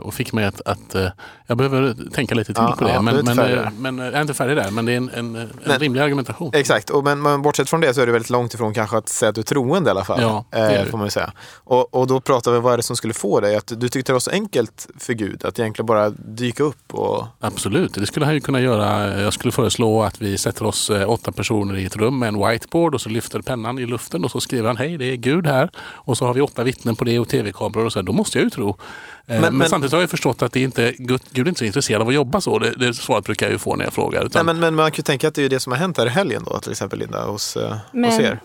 och 0.00 0.14
fick 0.14 0.32
mig 0.32 0.44
att, 0.44 0.60
att 0.64 0.94
eh, 0.94 1.08
jag 1.46 1.56
behöver 1.56 2.10
tänka 2.10 2.34
lite 2.34 2.54
till 2.54 2.62
Ja, 2.62 2.76
på 2.78 2.84
det. 2.84 2.92
ja, 2.92 3.02
men, 3.02 3.24
men, 3.24 3.38
eh, 3.38 3.44
där. 3.44 3.70
men 3.78 3.98
eh, 3.98 4.04
jag 4.04 4.14
är 4.14 4.20
inte 4.20 4.34
färdig 4.34 4.56
där, 4.56 4.70
men 4.70 4.84
det 4.86 4.92
är 4.92 4.96
en, 4.96 5.10
en, 5.14 5.36
en 5.36 5.50
Nej. 5.66 5.78
rimlig 5.78 6.00
argumentation. 6.00 6.50
Exakt, 6.54 6.90
och 6.90 7.04
men, 7.04 7.22
men 7.22 7.42
bortsett 7.42 7.70
från 7.70 7.80
det 7.80 7.94
så 7.94 8.00
är 8.00 8.06
det 8.06 8.12
väldigt 8.12 8.30
långt 8.30 8.54
ifrån 8.54 8.74
kanske 8.74 8.96
att 8.96 9.08
säga 9.08 9.28
att 9.28 9.34
du 9.34 9.40
är 9.40 9.44
troende 9.44 9.88
i 9.88 9.90
alla 9.90 10.04
fall. 10.04 10.20
Ja, 10.22 10.44
eh, 10.58 10.84
får 10.84 10.98
man 10.98 11.10
säga. 11.10 11.32
Och, 11.64 11.94
och 11.94 12.06
då 12.06 12.20
pratar 12.20 12.52
vi 12.52 12.60
vad 12.60 12.72
är 12.72 12.76
det 12.76 12.82
som 12.82 12.96
skulle 12.96 13.14
få 13.14 13.40
dig 13.40 13.56
att 13.56 13.72
du 13.76 13.88
tyckte 13.88 14.12
det 14.12 14.14
var 14.14 14.20
så 14.20 14.30
enkelt 14.30 14.88
för 14.98 15.12
Gud 15.12 15.44
att 15.44 15.58
egentligen 15.58 15.86
bara 15.86 16.10
dyka 16.10 16.62
upp 16.62 16.94
och 16.94 17.26
Absolut, 17.40 17.94
det 17.94 18.06
skulle 18.06 18.26
han 18.26 18.34
ju 18.34 18.40
kunna 18.40 18.60
göra. 18.60 19.20
Jag 19.20 19.32
skulle 19.32 19.52
föreslå 19.52 20.02
att 20.02 20.22
vi 20.22 20.38
sätter 20.38 20.64
oss 20.66 20.90
eh, 20.90 21.10
åtta 21.10 21.32
personer 21.32 21.76
i 21.76 21.84
ett 21.84 21.96
rum 21.96 22.18
med 22.18 22.28
en 22.28 22.48
whiteboard 22.48 22.94
och 22.94 23.00
så 23.00 23.08
lyfter 23.08 23.40
pennan 23.42 23.78
i 23.78 23.86
luften 23.86 24.24
och 24.24 24.30
så 24.30 24.40
skriver 24.40 24.66
han 24.66 24.76
hej 24.76 24.98
det 24.98 25.04
är 25.04 25.16
Gud 25.16 25.46
här. 25.46 25.70
Och 25.78 26.18
så 26.18 26.26
har 26.26 26.34
vi 26.34 26.40
åtta 26.40 26.62
vittnen 26.64 26.96
på 26.96 27.04
det 27.04 27.18
och 27.18 27.28
tv-kameror 27.28 27.84
och 27.86 27.92
så. 27.92 27.98
här. 27.98 28.04
Då 28.04 28.12
måste 28.12 28.38
jag 28.38 28.44
ju 28.44 28.50
tro. 28.50 28.76
Eh, 29.26 29.34
Men, 29.34 29.40
Men- 29.40 29.58
men- 29.58 29.68
samtidigt 29.68 29.92
har 29.92 30.00
jag 30.00 30.10
förstått 30.10 30.42
att 30.42 30.52
det 30.52 30.60
inte, 30.60 30.92
Gud, 30.98 31.20
Gud 31.30 31.46
är 31.46 31.48
inte 31.48 31.58
så 31.58 31.64
intresserad 31.64 32.02
av 32.02 32.08
att 32.08 32.14
jobba 32.14 32.40
så. 32.40 32.58
Det, 32.58 32.70
det 32.70 32.94
svaret 32.94 33.24
brukar 33.24 33.46
jag 33.46 33.52
ju 33.52 33.58
få 33.58 33.76
när 33.76 33.84
jag 33.84 33.92
frågar. 33.92 34.26
Utan, 34.26 34.46
Nej, 34.46 34.54
men, 34.54 34.60
men 34.60 34.74
man 34.74 34.90
kan 34.90 34.96
ju 34.96 35.02
tänka 35.02 35.28
att 35.28 35.34
det 35.34 35.42
är 35.42 35.48
det 35.48 35.60
som 35.60 35.72
har 35.72 35.78
hänt 35.78 35.98
här 35.98 36.06
i 36.06 36.10
helgen 36.10 36.44
då, 36.46 36.60
till 36.60 36.70
exempel 36.70 36.98
Linda, 36.98 37.24
hos, 37.26 37.56
eh, 37.56 37.70
hos 37.72 37.80
Men- 37.92 38.20
er. 38.20 38.40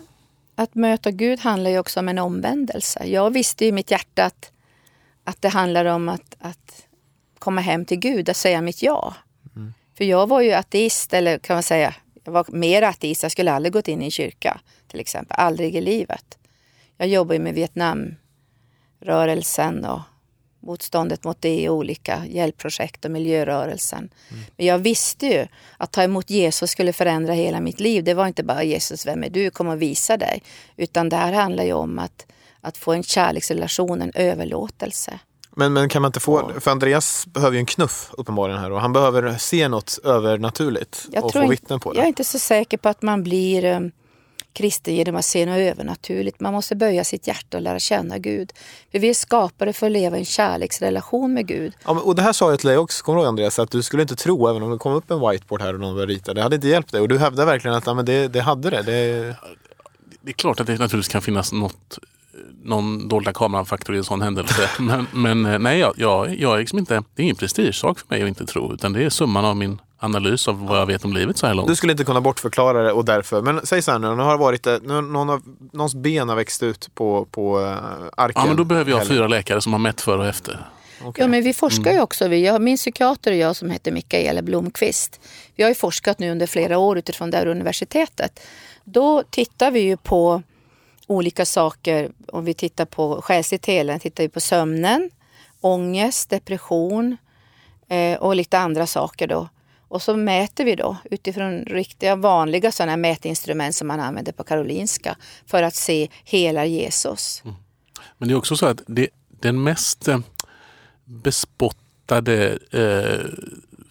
Att 0.54 0.74
möta 0.74 1.10
Gud 1.10 1.40
handlar 1.40 1.70
ju 1.70 1.78
också 1.78 2.00
om 2.00 2.08
en 2.08 2.18
omvändelse. 2.18 3.04
Jag 3.06 3.30
visste 3.30 3.64
i 3.64 3.72
mitt 3.72 3.90
hjärta 3.90 4.24
att, 4.24 4.50
att 5.24 5.42
det 5.42 5.48
handlar 5.48 5.84
om 5.84 6.08
att, 6.08 6.36
att 6.40 6.82
komma 7.38 7.60
hem 7.60 7.84
till 7.84 7.98
Gud, 7.98 8.28
att 8.28 8.36
säga 8.36 8.62
mitt 8.62 8.82
ja. 8.82 9.14
För 9.96 10.04
jag 10.04 10.28
var 10.28 10.40
ju 10.40 10.52
ateist, 10.52 11.14
eller 11.14 11.38
kan 11.38 11.56
man 11.56 11.62
säga, 11.62 11.94
jag 12.24 12.32
var 12.32 12.46
mer 12.48 12.82
ateist. 12.82 13.22
Jag 13.22 13.32
skulle 13.32 13.52
aldrig 13.52 13.72
gått 13.72 13.88
in 13.88 14.02
i 14.02 14.04
en 14.04 14.10
kyrka 14.10 14.60
till 14.88 15.00
exempel, 15.00 15.34
aldrig 15.38 15.76
i 15.76 15.80
livet. 15.80 16.38
Jag 16.96 17.08
jobbar 17.08 17.34
ju 17.34 17.40
med 17.40 17.54
Vietnamrörelsen 17.54 19.84
och 19.84 20.00
motståndet 20.68 21.24
mot 21.24 21.36
det 21.40 21.68
och 21.68 21.76
olika 21.76 22.26
hjälpprojekt 22.26 23.04
och 23.04 23.10
miljörörelsen. 23.10 24.10
Men 24.56 24.66
jag 24.66 24.78
visste 24.78 25.26
ju 25.26 25.46
att 25.76 25.92
ta 25.92 26.02
emot 26.02 26.30
Jesus 26.30 26.70
skulle 26.70 26.92
förändra 26.92 27.32
hela 27.32 27.60
mitt 27.60 27.80
liv. 27.80 28.04
Det 28.04 28.14
var 28.14 28.26
inte 28.26 28.42
bara 28.42 28.62
Jesus, 28.62 29.06
vem 29.06 29.24
är 29.24 29.30
du? 29.30 29.50
Kom 29.50 29.68
och 29.68 29.82
visa 29.82 30.16
dig. 30.16 30.42
Utan 30.76 31.08
det 31.08 31.16
här 31.16 31.32
handlar 31.32 31.64
ju 31.64 31.72
om 31.72 31.98
att, 31.98 32.26
att 32.60 32.78
få 32.78 32.92
en 32.92 33.02
kärleksrelation, 33.02 34.02
en 34.02 34.12
överlåtelse. 34.14 35.18
Men, 35.56 35.72
men 35.72 35.88
kan 35.88 36.02
man 36.02 36.08
inte 36.08 36.20
få, 36.20 36.52
för 36.60 36.70
Andreas 36.70 37.26
behöver 37.26 37.54
ju 37.54 37.58
en 37.58 37.66
knuff 37.66 38.10
uppenbarligen 38.12 38.60
här 38.60 38.72
och 38.72 38.80
han 38.80 38.92
behöver 38.92 39.38
se 39.38 39.68
något 39.68 39.98
övernaturligt 40.04 41.06
Jag, 41.12 41.24
och 41.24 41.32
få 41.32 41.48
vittnen 41.48 41.80
på 41.80 41.92
det. 41.92 41.96
jag 41.96 42.04
är 42.04 42.08
inte 42.08 42.24
så 42.24 42.38
säker 42.38 42.78
på 42.78 42.88
att 42.88 43.02
man 43.02 43.22
blir 43.22 43.64
um, 43.64 43.92
kristen 44.58 44.94
genom 44.94 45.16
att 45.16 45.24
se 45.24 45.46
något 45.46 45.58
övernaturligt. 45.58 46.40
Man 46.40 46.52
måste 46.52 46.76
böja 46.76 47.04
sitt 47.04 47.26
hjärta 47.26 47.56
och 47.56 47.62
lära 47.62 47.78
känna 47.78 48.18
Gud. 48.18 48.52
För 48.92 48.98
vi 48.98 49.08
är 49.10 49.14
skapade 49.14 49.72
för 49.72 49.86
att 49.86 49.92
leva 49.92 50.16
i 50.16 50.20
en 50.20 50.24
kärleksrelation 50.24 51.34
med 51.34 51.46
Gud. 51.46 51.72
Ja, 51.84 51.94
men- 51.94 52.02
och 52.02 52.14
det 52.14 52.22
här 52.22 52.32
sa 52.32 52.50
jag 52.50 52.58
till 52.58 52.68
dig 52.68 52.78
också, 52.78 53.04
kommer 53.04 53.16
du 53.16 53.22
ihåg 53.22 53.28
Andreas, 53.28 53.58
att 53.58 53.70
du 53.70 53.82
skulle 53.82 54.02
inte 54.02 54.16
tro 54.16 54.48
även 54.48 54.62
om 54.62 54.70
det 54.70 54.78
kom 54.78 54.92
upp 54.92 55.10
en 55.10 55.30
whiteboard 55.30 55.62
här 55.62 55.74
och 55.74 55.80
någon 55.80 55.94
började 55.94 56.12
rita. 56.12 56.34
Det 56.34 56.42
hade 56.42 56.56
inte 56.56 56.68
hjälpt 56.68 56.92
dig 56.92 57.00
och 57.00 57.08
du 57.08 57.18
hävdar 57.18 57.46
verkligen 57.46 57.76
att 57.76 57.86
ja, 57.86 57.94
men 57.94 58.04
det, 58.04 58.28
det 58.28 58.40
hade 58.40 58.70
det. 58.70 58.82
det 58.82 59.36
det 60.20 60.30
är 60.30 60.34
klart 60.34 60.60
att 60.60 60.66
det 60.66 60.72
naturligtvis 60.72 61.12
kan 61.12 61.22
finnas 61.22 61.52
något, 61.52 61.98
någon 62.62 63.08
dolda 63.08 63.32
kameran-faktor 63.32 63.94
i 63.94 63.98
en 63.98 64.04
sån 64.04 64.22
händelse. 64.22 64.70
men 64.78 65.06
men 65.12 65.46
eh, 65.46 65.58
nej, 65.58 65.78
jag, 65.78 65.94
jag, 65.96 66.40
jag 66.40 66.54
är 66.54 66.58
liksom 66.58 66.78
inte, 66.78 66.94
det 67.14 67.22
är 67.22 67.24
ingen 67.24 67.36
prestigesak 67.36 67.98
för 67.98 68.06
mig 68.10 68.22
att 68.22 68.28
inte 68.28 68.46
tro. 68.46 68.72
Utan 68.74 68.92
det 68.92 69.04
är 69.04 69.10
summan 69.10 69.44
av 69.44 69.56
min 69.56 69.80
analys 69.98 70.48
av 70.48 70.66
vad 70.66 70.78
jag 70.78 70.86
vet 70.86 71.04
om 71.04 71.12
livet 71.12 71.38
så 71.38 71.46
här 71.46 71.54
långt. 71.54 71.68
du 71.68 71.76
skulle 71.76 71.92
inte 71.92 72.04
kunna 72.04 72.20
bortförklara 72.20 72.82
det 72.82 72.92
och 72.92 73.04
därför. 73.04 73.42
Men 73.42 73.66
säg 73.66 73.82
så 73.82 73.90
här 73.90 73.98
nu, 73.98 74.14
nu 74.16 74.22
har 74.22 74.38
varit, 74.38 74.66
eh, 74.66 74.76
nu, 74.82 75.00
någon 75.00 75.30
av, 75.30 75.42
någons 75.72 75.94
ben 75.94 76.28
har 76.28 76.36
växt 76.36 76.62
ut 76.62 76.94
på, 76.94 77.24
på 77.30 77.60
uh, 77.60 77.76
arken. 78.16 78.42
Ja, 78.42 78.46
men 78.46 78.56
då 78.56 78.64
behöver 78.64 78.90
jag 78.90 79.06
fyra 79.06 79.28
läkare 79.28 79.60
som 79.60 79.72
har 79.72 79.80
mätt 79.80 80.00
före 80.00 80.18
och 80.18 80.26
efter. 80.26 80.66
Okej. 81.02 81.24
Ja, 81.24 81.28
men 81.28 81.42
vi 81.42 81.54
forskar 81.54 81.92
ju 81.92 82.00
också. 82.00 82.28
Vi, 82.28 82.46
jag, 82.46 82.62
min 82.62 82.76
psykiater 82.76 83.30
och 83.30 83.36
jag 83.36 83.56
som 83.56 83.70
heter 83.70 83.92
Mikaela 83.92 84.42
Blomqvist, 84.42 85.20
vi 85.56 85.62
har 85.62 85.70
ju 85.70 85.74
forskat 85.74 86.18
nu 86.18 86.30
under 86.30 86.46
flera 86.46 86.78
år 86.78 86.98
utifrån 86.98 87.30
det 87.30 87.36
här 87.36 87.46
universitetet. 87.46 88.40
Då 88.84 89.22
tittar 89.30 89.70
vi 89.70 89.80
ju 89.80 89.96
på 89.96 90.42
olika 91.06 91.46
saker. 91.46 92.10
Om 92.28 92.44
vi 92.44 92.54
tittar 92.54 92.84
på 92.84 93.22
själsligt 93.22 93.66
helande 93.66 94.00
tittar 94.00 94.24
vi 94.24 94.28
på 94.28 94.40
sömnen, 94.40 95.10
ångest, 95.60 96.30
depression 96.30 97.16
eh, 97.88 98.18
och 98.18 98.36
lite 98.36 98.58
andra 98.58 98.86
saker 98.86 99.26
då. 99.26 99.48
Och 99.88 100.02
så 100.02 100.16
mäter 100.16 100.64
vi 100.64 100.74
då 100.74 100.96
utifrån 101.04 101.64
riktiga 101.64 102.16
vanliga 102.16 102.72
sådana 102.72 102.96
mätinstrument 102.96 103.74
som 103.74 103.88
man 103.88 104.00
använder 104.00 104.32
på 104.32 104.44
Karolinska 104.44 105.16
för 105.46 105.62
att 105.62 105.74
se 105.74 106.08
hela 106.24 106.64
Jesus. 106.64 107.42
Mm. 107.44 107.56
Men 108.18 108.28
det 108.28 108.34
är 108.34 108.36
också 108.36 108.56
så 108.56 108.66
att 108.66 108.80
det, 108.86 109.08
den 109.40 109.62
mest 109.62 110.08
eh, 110.08 110.18
bespottade 111.04 112.58
eh, 112.70 113.26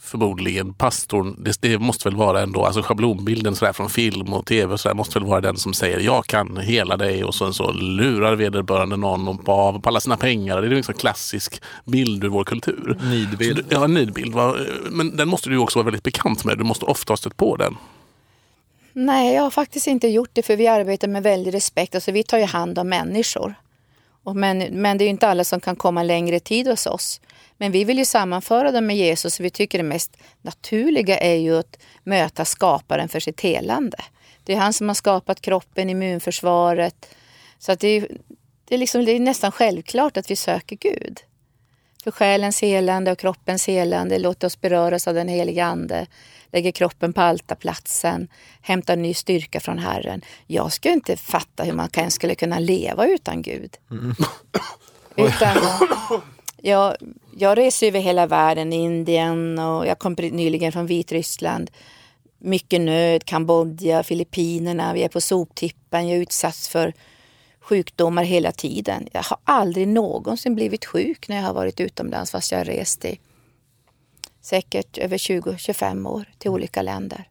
förmodligen 0.08 0.74
pastorn, 0.74 1.44
det, 1.44 1.62
det 1.62 1.80
måste 1.80 2.10
väl 2.10 2.16
vara 2.16 2.42
ändå, 2.42 2.66
alltså 2.66 2.82
schablonbilden 2.82 3.56
sådär 3.56 3.74
från 3.74 3.90
film 3.90 4.34
och 4.34 4.46
tv 4.46 4.74
och 4.74 4.80
sådär, 4.80 4.96
måste 4.96 5.20
väl 5.20 5.28
vara 5.28 5.42
den 5.42 5.58
som 5.58 5.74
säger 5.74 6.00
jag 6.00 6.26
kan 6.26 6.58
hela 6.58 6.98
dig 6.98 7.24
och 7.24 7.36
sen 7.36 7.54
så 7.54 7.72
lurar 7.72 8.36
vederbörande 8.36 8.98
någon 8.98 9.28
och 9.28 9.46
på, 9.46 9.52
av 9.52 9.82
på 9.82 9.90
alla 9.90 10.00
sina 10.00 10.18
pengar. 10.18 10.62
Det 10.62 10.68
är 10.68 10.72
en 10.72 10.76
liksom 10.78 10.94
klassisk 10.94 11.62
bild 11.86 12.24
ur 12.24 12.30
vår 12.30 12.44
kultur. 12.44 12.98
Nidbild. 13.04 13.58
Så 13.58 13.64
Ja, 13.70 13.84
en 13.84 13.94
nidbild. 13.94 14.34
va? 14.34 14.56
Men 14.90 15.18
den 15.18 15.28
måste 15.28 15.50
du 15.50 15.58
också 15.58 15.80
vara 15.80 15.86
väldigt 15.86 16.04
bekant 16.04 16.44
med. 16.44 16.58
Du 16.58 16.64
måste 16.64 16.86
ofta 16.86 17.12
ha 17.12 17.18
stött 17.18 17.38
på 17.38 17.56
den. 17.56 17.78
Nej, 18.94 19.36
jag 19.36 19.44
har 19.44 19.50
faktiskt 19.50 19.88
inte 19.88 20.08
gjort 20.08 20.30
det 20.34 20.42
för 20.44 20.56
vi 20.56 20.68
arbetar 20.68 21.08
med 21.08 21.24
väldig 21.24 21.54
respekt. 21.54 21.96
Alltså, 21.96 22.12
vi 22.12 22.24
tar 22.24 22.38
ju 22.38 22.46
hand 22.46 22.80
om 22.80 22.90
människor. 22.90 23.54
Men, 24.36 24.58
men 24.58 24.98
det 24.98 25.04
är 25.04 25.06
ju 25.06 25.10
inte 25.10 25.28
alla 25.28 25.44
som 25.44 25.60
kan 25.60 25.76
komma 25.76 26.04
längre 26.04 26.40
tid 26.40 26.68
hos 26.68 26.86
oss. 26.86 27.22
Men 27.58 27.72
vi 27.72 27.84
vill 27.84 27.98
ju 27.98 28.06
sammanföra 28.06 28.72
dem 28.72 28.86
med 28.86 28.98
Jesus. 28.98 29.40
Vi 29.40 29.50
tycker 29.50 29.78
det 29.78 29.84
mest 29.84 30.18
naturliga 30.42 31.18
är 31.18 31.36
ju 31.36 31.58
att 31.58 31.80
möta 32.04 32.46
skaparen 32.46 33.10
för 33.10 33.20
sitt 33.20 33.42
helande. 33.42 33.98
Det 34.44 34.54
är 34.54 34.58
han 34.58 34.74
som 34.74 34.88
har 34.88 34.96
skapat 34.96 35.42
kroppen, 35.42 35.90
immunförsvaret. 35.90 37.16
Så 37.60 37.72
att 37.72 37.80
det, 37.80 37.88
är, 37.88 38.08
det, 38.66 38.76
är 38.76 38.80
liksom, 38.80 39.06
det 39.06 39.12
är 39.12 39.20
nästan 39.20 39.52
självklart 39.52 40.18
att 40.18 40.32
vi 40.32 40.36
söker 40.36 40.76
Gud. 40.76 41.20
För 42.04 42.12
själens 42.12 42.62
helande 42.62 43.12
och 43.12 43.20
kroppens 43.20 43.68
helande, 43.68 44.20
låt 44.20 44.44
oss 44.44 44.62
beröras 44.62 45.08
av 45.08 45.14
den 45.14 45.28
heliga 45.28 45.66
Ande. 45.66 46.08
Lägger 46.52 46.72
kroppen 46.72 47.14
på 47.14 47.22
altarplatsen, 47.22 48.28
hämtar 48.62 48.96
ny 48.96 49.14
styrka 49.14 49.60
från 49.60 49.80
Herren. 49.80 50.22
Jag 50.48 50.74
skulle 50.74 50.94
inte 50.94 51.18
fatta 51.18 51.64
hur 51.64 51.74
man 51.74 51.90
kan, 51.90 52.12
skulle 52.12 52.36
kunna 52.36 52.60
leva 52.60 53.08
utan 53.08 53.42
Gud. 53.42 53.78
Utan, 55.16 55.58
jag, 56.62 56.96
jag 57.38 57.58
reser 57.58 57.88
över 57.88 58.00
hela 58.00 58.28
världen, 58.28 58.74
Indien 58.74 59.60
och 59.60 59.88
jag 59.88 60.00
kom 60.00 60.14
nyligen 60.14 60.72
från 60.72 60.86
Vitryssland. 60.86 61.72
Mycket 62.40 62.82
nöd, 62.82 63.26
Kambodja, 63.26 64.04
Filippinerna, 64.04 64.94
vi 64.94 65.04
är 65.04 65.10
på 65.10 65.22
soptippen, 65.22 66.08
jag 66.08 66.18
är 66.18 66.22
utsatt 66.22 66.56
för 66.56 66.94
sjukdomar 67.68 68.24
hela 68.24 68.52
tiden. 68.52 69.08
Jag 69.12 69.24
har 69.24 69.38
aldrig 69.44 69.88
någonsin 69.88 70.56
blivit 70.56 70.86
sjuk 70.86 71.28
när 71.28 71.36
jag 71.36 71.44
har 71.44 71.54
varit 71.54 71.80
utomlands 71.80 72.32
fast 72.32 72.52
jag 72.52 72.60
har 72.60 72.66
rest 72.66 73.06
i 73.06 73.20
säkert 74.42 74.98
över 74.98 75.18
20-25 75.18 76.10
år 76.10 76.26
till 76.38 76.52
olika 76.52 76.82
länder. 76.82 77.30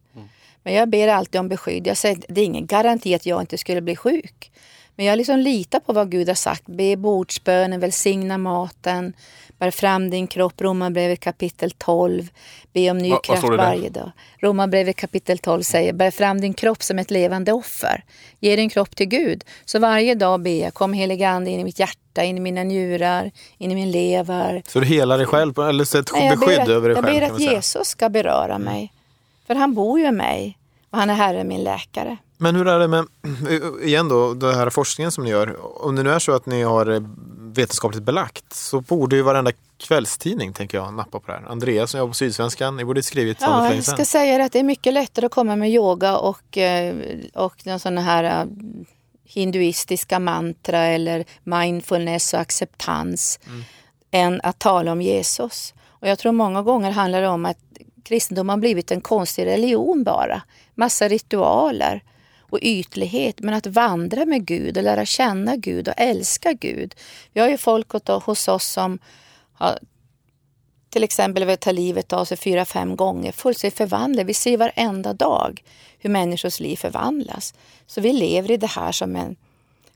Men 0.63 0.75
jag 0.75 0.89
ber 0.89 1.09
alltid 1.09 1.41
om 1.41 1.49
beskydd. 1.49 1.87
Jag 1.87 1.97
säger, 1.97 2.25
det 2.29 2.41
är 2.41 2.45
ingen 2.45 2.67
garanti 2.67 3.15
att 3.15 3.27
jag 3.27 3.41
inte 3.41 3.59
skulle 3.59 3.81
bli 3.81 3.97
sjuk. 3.97 4.53
Men 4.97 5.07
jag 5.07 5.17
liksom 5.17 5.39
litar 5.39 5.81
på 5.81 5.93
vad 5.93 6.11
Gud 6.11 6.29
har 6.29 6.35
sagt. 6.35 6.67
Be 6.67 6.97
bordsbönen, 6.97 7.81
välsigna 7.81 8.39
maten, 8.39 9.13
bär 9.59 9.71
fram 9.71 10.11
din 10.11 10.27
kropp. 10.27 10.61
Romarbrevet 10.61 11.21
kapitel 11.21 11.71
12. 11.71 12.29
Be 12.73 12.91
om 12.91 12.99
ny 12.99 13.11
Va- 13.11 13.21
kraft 13.23 13.43
varje 13.43 13.89
dag. 13.91 14.11
Romarbrevet 14.39 14.97
kapitel 14.97 15.39
12 15.39 15.63
säger, 15.63 15.93
bär 15.93 16.11
fram 16.11 16.41
din 16.41 16.55
kropp 16.55 16.83
som 16.83 16.99
ett 16.99 17.11
levande 17.11 17.53
offer. 17.53 18.05
Ge 18.41 18.57
din 18.57 18.71
kropp 18.71 18.97
till 18.97 19.07
Gud. 19.07 19.45
Så 19.65 19.79
varje 19.79 20.15
dag 20.15 20.41
ber 20.41 20.63
jag, 20.63 20.75
kom 20.75 20.93
heliga 20.93 21.29
ande 21.29 21.51
in 21.51 21.61
i 21.61 21.65
mitt 21.65 21.79
hjärta, 21.79 22.25
in 22.25 22.37
i 22.37 22.41
mina 22.41 22.63
njurar, 22.63 23.31
in 23.59 23.73
i 23.73 23.75
min 23.75 23.91
lever. 23.91 24.63
Så 24.67 24.81
du 24.81 24.87
helar 24.87 25.19
dig 25.19 25.27
själv, 25.27 25.59
eller 25.59 25.87
jag 26.29 26.39
beskydd 26.39 26.57
ber 26.57 26.63
att, 26.63 26.69
över 26.69 26.89
dig 26.89 26.97
jag 26.97 27.05
själv 27.05 27.21
ber 27.21 27.27
kan 27.27 27.37
att. 27.37 27.43
Jesus 27.43 27.89
ska 27.89 28.09
beröra 28.09 28.59
mig. 28.59 28.93
För 29.47 29.55
han 29.55 29.75
bor 29.75 30.01
ju 30.01 30.07
i 30.07 30.13
mig 30.13 30.59
och 30.91 30.99
han 30.99 31.11
är 31.11 31.15
Herre 31.15 31.45
min 31.45 31.65
läkare. 31.65 32.17
Men 32.39 32.57
hur 32.57 32.69
är 32.69 32.79
det 32.79 32.89
med, 32.89 33.07
igen 33.83 34.09
då, 34.09 34.35
den 34.35 34.55
här 34.55 34.71
forskningen 34.71 35.13
som 35.13 35.25
ni 35.25 35.31
gör. 35.31 35.57
Om 35.87 35.97
det 35.97 36.03
nu 36.03 36.11
är 36.11 36.19
så 36.19 36.33
att 36.33 36.47
ni 36.47 36.63
har 36.63 36.91
eh, 36.91 37.01
vetenskapligt 37.53 38.03
belagt 38.03 38.53
så 38.53 38.81
borde 38.81 39.17
ju 39.17 39.23
varenda 39.23 39.53
kvällstidning, 39.79 40.53
tänker 40.53 40.79
jag, 40.79 40.95
nappa 40.95 41.21
på 41.21 41.27
det 41.27 41.33
här. 41.33 41.51
Andreas 41.51 41.91
som 41.91 41.99
jobbar 41.99 42.11
på 42.11 42.15
Sydsvenskan, 42.15 42.77
ni 42.77 42.85
borde 42.85 43.03
skrivit 43.03 43.39
Ja, 43.41 43.61
länge 43.63 43.75
jag 43.75 43.85
sedan. 43.85 43.95
ska 43.95 44.05
säga 44.05 44.45
att 44.45 44.53
det 44.53 44.59
är 44.59 44.63
mycket 44.63 44.93
lättare 44.93 45.27
att 45.27 45.33
komma 45.33 45.57
med 45.57 45.71
yoga 45.71 46.17
och, 46.17 46.59
eh, 46.59 46.95
och 47.35 47.67
någon 47.67 47.81
sån 47.81 47.99
här 47.99 48.25
eh, 48.25 48.47
hinduistiska 49.25 50.19
mantra 50.19 50.79
eller 50.79 51.25
mindfulness 51.45 52.35
och 52.35 52.41
acceptans 52.41 53.39
än 54.11 54.41
att 54.43 54.59
tala 54.59 54.93
om 54.93 55.03
Jesus. 55.03 55.75
Och 55.89 56.09
jag 56.09 56.19
tror 56.19 56.33
många 56.33 56.63
gånger 56.63 56.91
handlar 56.91 57.21
det 57.21 57.29
om 57.29 57.45
att 57.47 57.59
kristendom 58.05 58.49
har 58.49 58.57
blivit 58.57 58.91
en 58.91 59.01
konstig 59.01 59.47
religion 59.47 60.05
bara. 60.05 60.43
Massa 60.75 61.09
ritualer 61.09 62.03
och 62.51 62.59
ytlighet. 62.63 63.41
Men 63.41 63.55
att 63.55 63.67
vandra 63.67 64.25
med 64.25 64.47
Gud 64.47 64.77
och 64.77 64.83
lära 64.83 65.05
känna 65.05 65.57
Gud 65.57 65.89
och 65.89 65.95
älska 65.97 66.53
Gud. 66.53 66.95
Vi 67.33 67.41
har 67.41 67.49
ju 67.49 67.59
folk 67.59 67.89
hos 68.07 68.49
oss 68.49 68.65
som 68.65 68.99
har 69.53 69.79
till 70.91 71.05
exempel 71.05 71.45
vill 71.45 71.57
ta 71.57 71.73
livet 71.73 72.13
av 72.13 72.25
sig 72.25 72.37
fyra, 72.37 72.65
fem 72.65 72.97
gånger, 72.97 73.33
fullständigt 73.33 73.79
förvandlade. 73.79 74.27
Vi 74.27 74.35
ser 74.35 74.57
varenda 74.57 75.13
dag 75.13 75.63
hur 75.99 76.11
människors 76.11 76.61
liv 76.61 76.77
förvandlas. 76.77 77.55
Så 77.87 78.01
vi 78.01 78.13
lever 78.13 78.51
i 78.51 78.57
det 78.57 78.67
här 78.67 78.93
som 78.93 79.17
en 79.17 79.37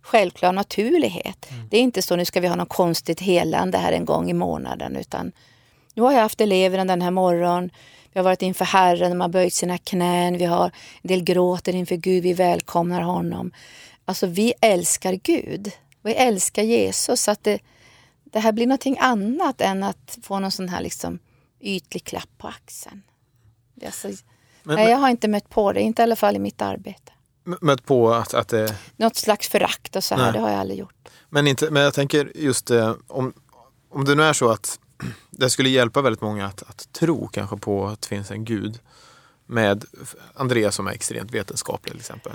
självklar 0.03 0.53
naturlighet. 0.53 1.51
Mm. 1.51 1.69
Det 1.71 1.77
är 1.77 1.81
inte 1.81 2.03
så 2.03 2.17
nu 2.17 2.25
ska 2.25 2.41
vi 2.41 2.49
ha 2.49 2.57
något 2.57 2.69
konstigt 2.69 3.21
helande 3.21 3.79
här 3.79 3.93
en 3.93 4.05
gång 4.05 4.31
i 4.31 4.33
månaden 4.33 4.97
utan 4.97 5.33
nu 5.95 6.03
har 6.03 6.13
jag 6.13 6.21
haft 6.21 6.41
elever 6.41 6.85
den 6.85 7.03
här 7.03 7.11
morgonen. 7.11 7.71
Vi 8.13 8.21
har 8.21 8.25
varit 8.25 8.43
inför 8.43 8.65
Herren, 8.65 9.11
de 9.11 9.21
har 9.21 9.29
böjt 9.29 9.55
sina 9.55 9.79
knän, 9.79 10.39
vi 10.39 10.45
har 10.45 10.65
en 11.03 11.09
del 11.09 11.23
gråter 11.23 11.75
inför 11.75 11.97
Gud, 11.97 12.23
vi 12.23 12.33
välkomnar 12.33 13.03
honom. 13.03 13.53
Alltså 14.05 14.27
vi 14.27 14.55
älskar 14.61 15.13
Gud. 15.13 15.73
Vi 16.03 16.15
älskar 16.15 16.63
Jesus. 16.63 17.23
Så 17.23 17.31
att 17.31 17.45
det, 17.45 17.59
det 18.25 18.41
här 18.41 18.53
blir 18.53 18.67
någonting 18.67 18.97
annat 19.01 19.61
än 19.61 19.83
att 19.83 20.19
få 20.23 20.39
någon 20.39 20.51
sån 20.51 20.69
här 20.69 20.81
liksom 20.81 21.19
ytlig 21.61 22.05
klapp 22.05 22.29
på 22.39 22.49
axeln. 22.49 23.03
Alltså, 23.85 24.09
men, 24.63 24.77
nej, 24.77 24.91
jag 24.91 24.99
har 24.99 25.09
inte 25.09 25.29
mött 25.29 25.49
på 25.49 25.73
det, 25.73 25.81
inte 25.81 26.03
i 26.03 26.05
alla 26.05 26.17
fall 26.17 26.37
i 26.37 26.39
mitt 26.39 26.63
arbete. 26.63 27.13
Mött 27.61 27.85
på 27.85 28.13
att, 28.13 28.35
att 28.35 28.49
det... 28.49 28.75
Något 28.97 29.17
slags 29.17 29.49
förakt 29.49 29.97
och 29.97 30.05
så 30.05 30.15
här, 30.15 30.23
nej. 30.23 30.33
det 30.33 30.39
har 30.39 30.51
jag 30.51 30.61
aldrig 30.61 30.79
gjort. 30.79 31.09
Men, 31.29 31.47
inte, 31.47 31.71
men 31.71 31.83
jag 31.83 31.95
tänker 31.95 32.33
just 32.35 32.71
eh, 32.71 32.95
om, 33.07 33.33
om 33.91 34.05
det 34.05 34.15
nu 34.15 34.23
är 34.23 34.33
så 34.33 34.51
att 34.51 34.79
det 35.31 35.51
skulle 35.51 35.69
hjälpa 35.69 36.03
väldigt 36.03 36.23
många 36.23 36.47
att, 36.47 36.63
att 36.63 36.93
tro 36.93 37.29
kanske 37.29 37.57
på 37.57 37.87
att 37.87 38.03
det 38.03 38.09
finns 38.09 38.31
en 38.31 38.45
gud 38.45 38.79
med 39.47 39.85
Andreas 40.35 40.75
som 40.75 40.87
är 40.87 40.93
extremt 40.93 41.31
vetenskaplig 41.31 41.93
till 41.93 42.01
exempel. 42.01 42.33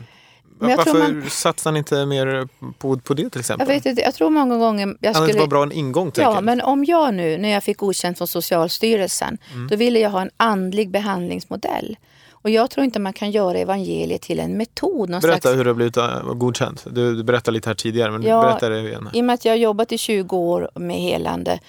Varför 0.60 1.00
man... 1.00 1.30
satsar 1.30 1.72
ni 1.72 1.80
inte 1.80 2.06
mer 2.06 2.48
på, 2.78 2.98
på 3.00 3.14
det 3.14 3.30
till 3.30 3.40
exempel? 3.40 3.68
Jag, 3.68 3.76
vet 3.76 3.86
inte, 3.86 4.02
jag 4.02 4.14
tror 4.16 4.30
många 4.30 4.58
gånger... 4.58 4.98
Jag 5.00 5.16
skulle... 5.16 5.34
det 5.34 5.40
vara 5.40 5.48
bra 5.48 5.64
en 5.64 5.72
ingång? 5.72 6.12
Ja, 6.16 6.42
men 6.42 6.62
om 6.62 6.86
jag 6.86 7.14
nu, 7.14 7.38
när 7.38 7.50
jag 7.50 7.64
fick 7.64 7.78
godkänt 7.78 8.18
från 8.18 8.28
Socialstyrelsen, 8.28 9.38
mm. 9.54 9.68
då 9.68 9.76
ville 9.76 10.00
jag 10.00 10.10
ha 10.10 10.22
en 10.22 10.32
andlig 10.38 10.90
behandlingsmodell. 10.90 11.98
Och 12.32 12.50
jag 12.50 12.70
tror 12.70 12.84
inte 12.84 13.00
man 13.00 13.14
kan 13.14 13.32
göra 13.32 13.58
evangeliet 13.58 14.22
till 14.22 14.40
en 14.40 14.58
metod. 14.58 15.10
berätta 15.10 15.22
slags... 15.22 15.58
hur 15.58 15.64
det 15.64 15.70
har 15.70 15.76
blivit 15.76 15.98
äh, 15.98 16.34
godkänt. 16.34 16.86
Du, 16.90 17.16
du 17.16 17.24
berättade 17.24 17.56
lite 17.56 17.70
här 17.70 17.76
tidigare, 17.76 18.12
men 18.12 18.24
ja, 18.24 18.42
berätta 18.42 18.70
det 18.70 18.80
igen. 18.80 19.10
I 19.14 19.22
och 19.22 19.26
med 19.26 19.34
att 19.34 19.46
jag 19.46 19.52
har 19.52 19.58
jobbat 19.58 19.92
i 19.92 19.98
20 19.98 20.38
år 20.38 20.70
med 20.76 20.98
helande 20.98 21.60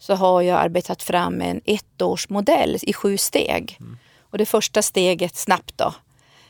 så 0.00 0.14
har 0.14 0.42
jag 0.42 0.60
arbetat 0.60 1.02
fram 1.02 1.40
en 1.40 1.60
ettårsmodell 1.64 2.78
i 2.82 2.92
sju 2.92 3.18
steg. 3.18 3.76
Mm. 3.80 3.98
Och 4.20 4.38
det 4.38 4.46
första 4.46 4.82
steget, 4.82 5.36
snabbt 5.36 5.78
då, 5.78 5.94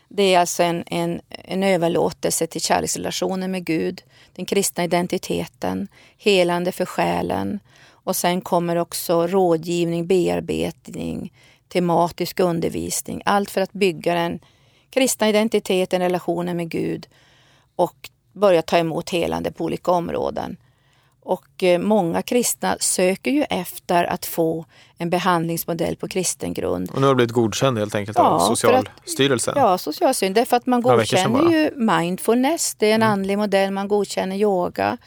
det 0.09 0.35
är 0.35 0.41
alltså 0.41 0.63
en, 0.63 0.85
en, 0.87 1.21
en 1.29 1.63
överlåtelse 1.63 2.47
till 2.47 2.61
kärleksrelationen 2.61 3.51
med 3.51 3.65
Gud, 3.65 4.03
den 4.35 4.47
kristna 4.47 4.85
identiteten, 4.85 5.89
helande 6.19 6.73
för 6.73 6.85
själen 6.85 7.61
och 8.05 8.17
sen 8.17 8.41
kommer 8.41 8.77
också 8.77 9.27
rådgivning, 9.27 10.07
bearbetning, 10.07 11.33
tematisk 11.69 12.41
undervisning. 12.41 13.23
Allt 13.25 13.51
för 13.51 13.61
att 13.61 13.73
bygga 13.73 14.15
den 14.15 14.41
kristna 14.91 15.29
identiteten, 15.29 16.01
relationen 16.01 16.57
med 16.57 16.69
Gud 16.69 17.09
och 17.77 18.11
börja 18.33 18.63
ta 18.63 18.79
emot 18.79 19.11
helande 19.11 19.53
på 19.53 19.65
olika 19.65 19.91
områden. 19.91 20.57
Och 21.23 21.63
eh, 21.63 21.79
många 21.79 22.23
kristna 22.23 22.77
söker 22.81 23.31
ju 23.31 23.43
efter 23.43 24.05
att 24.05 24.27
få 24.27 24.65
en 24.99 25.11
behandlingsmodell 25.11 25.97
på 25.97 26.09
kristen 26.09 26.55
grund. 26.55 26.91
Och 26.91 27.01
nu 27.01 27.07
har 27.07 27.15
det 27.15 27.17
blivit 27.17 27.33
godkänd 27.33 27.79
helt 27.79 27.95
enkelt 27.95 28.19
ja, 28.19 28.25
av 28.25 28.49
Socialstyrelsen? 28.49 29.55
Att, 29.55 29.61
ja, 29.61 29.79
Socialstyrelsen. 29.79 30.35
Därför 30.35 30.57
att 30.57 30.67
man 30.67 30.83
godkänner 30.83 31.51
ju 31.53 31.71
mindfulness, 31.77 32.75
det 32.75 32.91
är 32.91 32.95
en 32.95 33.03
mm. 33.03 33.13
andlig 33.13 33.39
modell, 33.39 33.71
man 33.71 33.89
godkänner 33.89 34.37
yoga. 34.37 34.99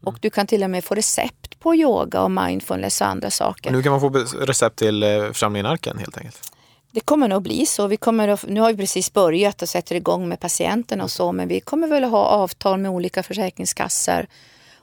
Och 0.00 0.08
mm. 0.08 0.18
du 0.20 0.30
kan 0.30 0.46
till 0.46 0.64
och 0.64 0.70
med 0.70 0.84
få 0.84 0.94
recept 0.94 1.60
på 1.60 1.74
yoga 1.74 2.22
och 2.22 2.30
mindfulness 2.30 3.00
och 3.00 3.06
andra 3.06 3.30
saker. 3.30 3.70
Och 3.70 3.76
nu 3.76 3.82
kan 3.82 3.92
man 3.92 4.00
få 4.00 4.08
recept 4.38 4.78
till 4.78 5.02
eh, 5.02 5.08
församlingen 5.08 5.66
Arken 5.66 5.98
helt 5.98 6.18
enkelt? 6.18 6.50
Det 6.90 7.00
kommer 7.00 7.28
nog 7.28 7.42
bli 7.42 7.66
så. 7.66 7.86
Vi 7.86 7.96
kommer 7.96 8.28
att, 8.28 8.46
nu 8.46 8.60
har 8.60 8.72
vi 8.72 8.76
precis 8.76 9.12
börjat 9.12 9.62
och 9.62 9.68
sätter 9.68 9.94
igång 9.94 10.28
med 10.28 10.40
patienterna 10.40 11.04
och 11.04 11.10
så, 11.10 11.32
men 11.32 11.48
vi 11.48 11.60
kommer 11.60 11.88
väl 11.88 12.04
att 12.04 12.10
ha 12.10 12.24
avtal 12.24 12.78
med 12.80 12.90
olika 12.90 13.22
försäkringskassor 13.22 14.26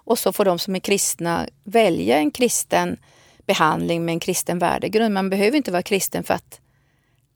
och 0.04 0.20
så 0.20 0.32
får 0.32 0.46
de 0.46 0.60
som 0.60 0.76
är 0.76 0.80
kristna 0.80 1.48
välja 1.64 2.18
en 2.18 2.32
kristen 2.32 2.98
behandling 3.46 4.06
med 4.06 4.14
en 4.14 4.20
kristen 4.20 4.60
värdegrund. 4.60 5.14
Man 5.14 5.30
behöver 5.30 5.58
inte 5.58 5.72
vara 5.72 5.84
kristen 5.84 6.24
för 6.24 6.34
att 6.34 6.60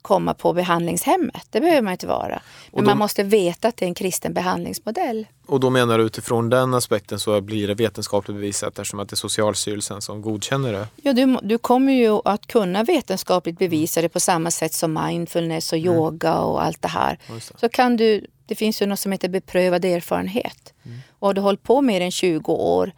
komma 0.06 0.34
på 0.34 0.54
behandlingshemmet. 0.54 1.48
Det 1.50 1.62
behöver 1.62 1.82
man 1.82 1.92
inte 1.92 2.08
vara. 2.08 2.42
Men 2.72 2.84
då, 2.84 2.90
man 2.90 2.98
måste 2.98 3.24
veta 3.24 3.68
att 3.68 3.78
det 3.78 3.86
är 3.86 3.88
en 3.88 3.96
kristen 3.96 4.34
behandlingsmodell. 4.34 5.28
Och 5.46 5.60
då 5.60 5.70
menar 5.70 5.98
du 5.98 6.04
utifrån 6.04 6.50
den 6.50 6.74
aspekten 6.74 7.20
så 7.20 7.42
blir 7.42 7.68
det 7.68 7.74
vetenskapligt 7.74 8.36
bevisat 8.36 8.80
eftersom 8.80 9.00
att 9.00 9.10
det 9.10 9.14
är 9.14 9.16
Socialstyrelsen 9.16 10.02
som 10.02 10.22
godkänner 10.22 10.74
det? 10.74 10.88
Ja, 10.96 11.14
du, 11.14 11.38
du 11.44 11.58
kommer 11.58 11.94
ju 11.94 12.20
att 12.26 12.48
kunna 12.48 12.84
vetenskapligt 12.84 13.60
bevisa 13.60 14.02
det 14.02 14.10
på 14.10 14.20
samma 14.20 14.52
sätt 14.52 14.74
som 14.74 14.94
mindfulness 14.94 15.72
och 15.72 15.80
mm. 15.80 15.94
yoga 15.94 16.36
och 16.36 16.64
allt 16.64 16.82
det 16.82 16.88
här. 16.88 17.20
Det. 17.28 17.60
Så 17.60 17.70
kan 17.70 17.98
du, 17.98 18.26
det 18.46 18.56
finns 18.56 18.82
ju 18.82 18.86
något 18.86 19.00
som 19.00 19.12
heter 19.12 19.30
beprövad 19.30 19.86
erfarenhet. 19.86 20.74
Mm. 20.84 21.00
Och 21.26 21.34
du 21.34 21.42
hållit 21.42 21.64
på 21.64 21.82
mer 21.82 22.02
än 22.02 22.12
20 22.12 22.52
år 22.52 22.92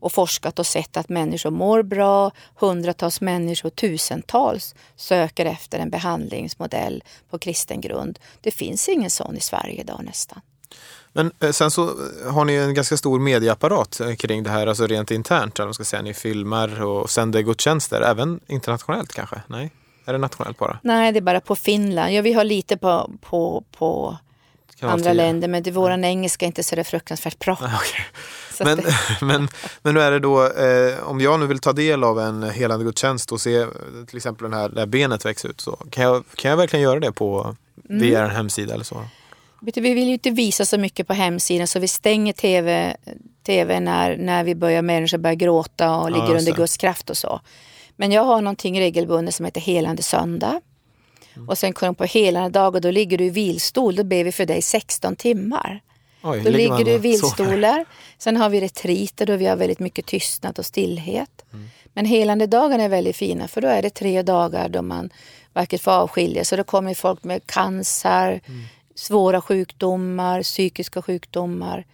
och 0.00 0.12
forskat 0.12 0.58
och 0.58 0.66
sett 0.66 0.96
att 0.96 1.08
människor 1.08 1.50
mår 1.50 1.82
bra, 1.82 2.30
hundratals 2.54 3.20
människor, 3.20 3.70
tusentals 3.70 4.74
söker 4.96 5.46
efter 5.46 5.78
en 5.78 5.90
behandlingsmodell 5.90 7.04
på 7.30 7.38
kristen 7.38 7.80
grund. 7.80 8.18
Det 8.40 8.50
finns 8.50 8.88
ingen 8.88 9.10
sån 9.10 9.36
i 9.36 9.40
Sverige 9.40 9.80
idag 9.80 10.00
nästan. 10.04 10.40
Men 11.12 11.32
eh, 11.40 11.50
sen 11.50 11.70
så 11.70 11.90
har 12.30 12.44
ni 12.44 12.54
en 12.54 12.74
ganska 12.74 12.96
stor 12.96 13.20
medieapparat 13.20 14.00
eh, 14.00 14.14
kring 14.14 14.42
det 14.42 14.50
här, 14.50 14.66
alltså 14.66 14.86
rent 14.86 15.10
internt. 15.10 15.60
Eller 15.60 15.72
ska 15.72 15.84
säga. 15.84 16.02
Ni 16.02 16.14
filmar 16.14 16.82
och 16.82 17.10
sänder 17.10 17.40
gudstjänster, 17.40 18.00
även 18.00 18.40
internationellt 18.46 19.12
kanske? 19.12 19.42
Nej? 19.46 19.70
Är 20.04 20.12
det 20.12 20.18
nationellt 20.18 20.58
bara? 20.58 20.78
Nej, 20.82 21.12
det 21.12 21.18
är 21.18 21.20
bara 21.20 21.40
på 21.40 21.56
Finland. 21.56 22.12
Ja, 22.12 22.22
vi 22.22 22.32
har 22.32 22.44
lite 22.44 22.76
på, 22.76 23.10
på, 23.20 23.64
på 23.78 24.16
andra 24.82 25.12
länder, 25.12 25.48
men 25.48 25.62
det, 25.62 25.70
våran 25.70 26.04
engelska 26.04 26.44
är 26.44 26.46
inte 26.46 26.62
så 26.62 26.84
fruktansvärt 26.84 27.38
bra. 27.38 27.52
Okay. 27.62 28.04
Men, 28.64 28.80
men, 29.20 29.48
men 29.82 29.96
hur 29.96 30.02
är 30.02 30.10
det 30.10 30.18
då, 30.18 30.46
eh, 30.46 31.08
om 31.08 31.20
jag 31.20 31.40
nu 31.40 31.46
vill 31.46 31.58
ta 31.58 31.72
del 31.72 32.04
av 32.04 32.20
en 32.20 32.42
helande 32.42 32.84
gudstjänst 32.84 33.32
och 33.32 33.40
se 33.40 33.66
till 34.06 34.16
exempel 34.16 34.50
den 34.50 34.60
här, 34.60 34.68
det 34.68 34.80
här 34.80 34.86
benet 34.86 35.24
växa 35.24 35.48
ut, 35.48 35.60
så 35.60 35.76
kan 35.90 36.04
jag, 36.04 36.24
kan 36.34 36.50
jag 36.50 36.56
verkligen 36.56 36.82
göra 36.82 37.00
det 37.00 37.12
på 37.12 37.56
mm. 37.88 38.02
via 38.02 38.24
en 38.24 38.30
hemsida 38.30 38.74
eller 38.74 38.84
så? 38.84 39.04
Vi 39.60 39.80
vill 39.80 40.06
ju 40.06 40.12
inte 40.12 40.30
visa 40.30 40.64
så 40.64 40.78
mycket 40.78 41.06
på 41.06 41.12
hemsidan 41.12 41.66
så 41.66 41.78
vi 41.78 41.88
stänger 41.88 42.32
tv, 42.32 42.96
TV 43.46 43.80
när, 43.80 44.16
när 44.16 44.44
vi 44.44 44.54
börjar, 44.54 44.82
människor 44.82 45.18
börjar 45.18 45.34
gråta 45.34 45.96
och 45.96 46.10
ligger 46.10 46.32
ja, 46.32 46.38
under 46.38 46.52
Guds 46.52 46.76
kraft 46.76 47.10
och 47.10 47.16
så. 47.16 47.40
Men 47.96 48.12
jag 48.12 48.24
har 48.24 48.40
någonting 48.40 48.80
regelbundet 48.80 49.34
som 49.34 49.44
heter 49.44 49.60
helande 49.60 50.02
söndag. 50.02 50.60
Mm. 51.34 51.48
Och 51.48 51.58
sen 51.58 51.72
kommer 51.72 51.92
på 51.92 52.04
helande 52.04 52.58
dag 52.58 52.74
och 52.74 52.80
då 52.80 52.90
ligger 52.90 53.18
du 53.18 53.24
i 53.24 53.30
vilstol. 53.30 53.96
Då 53.96 54.04
ber 54.04 54.24
vi 54.24 54.32
för 54.32 54.46
dig 54.46 54.62
16 54.62 55.16
timmar. 55.16 55.80
Oj, 56.22 56.40
då 56.40 56.50
ligger 56.50 56.84
du 56.84 56.90
i 56.90 56.98
vilstolar. 56.98 57.84
Sen 58.18 58.36
har 58.36 58.48
vi 58.48 58.60
retriter 58.60 59.26
då 59.26 59.36
vi 59.36 59.46
har 59.46 59.56
väldigt 59.56 59.78
mycket 59.78 60.06
tystnad 60.06 60.58
och 60.58 60.66
stillhet. 60.66 61.44
Mm. 61.52 61.68
Men 61.92 62.04
helande 62.04 62.46
dagarna 62.46 62.84
är 62.84 62.88
väldigt 62.88 63.16
fina 63.16 63.48
för 63.48 63.60
då 63.60 63.68
är 63.68 63.82
det 63.82 63.90
tre 63.90 64.22
dagar 64.22 64.68
då 64.68 64.82
man 64.82 65.10
verkligen 65.52 65.80
får 65.80 65.90
avskilja 65.90 66.44
Så 66.44 66.56
då 66.56 66.64
kommer 66.64 66.94
folk 66.94 67.24
med 67.24 67.46
cancer, 67.46 68.40
mm. 68.46 68.62
svåra 68.94 69.40
sjukdomar, 69.40 70.42
psykiska 70.42 71.02
sjukdomar. 71.02 71.86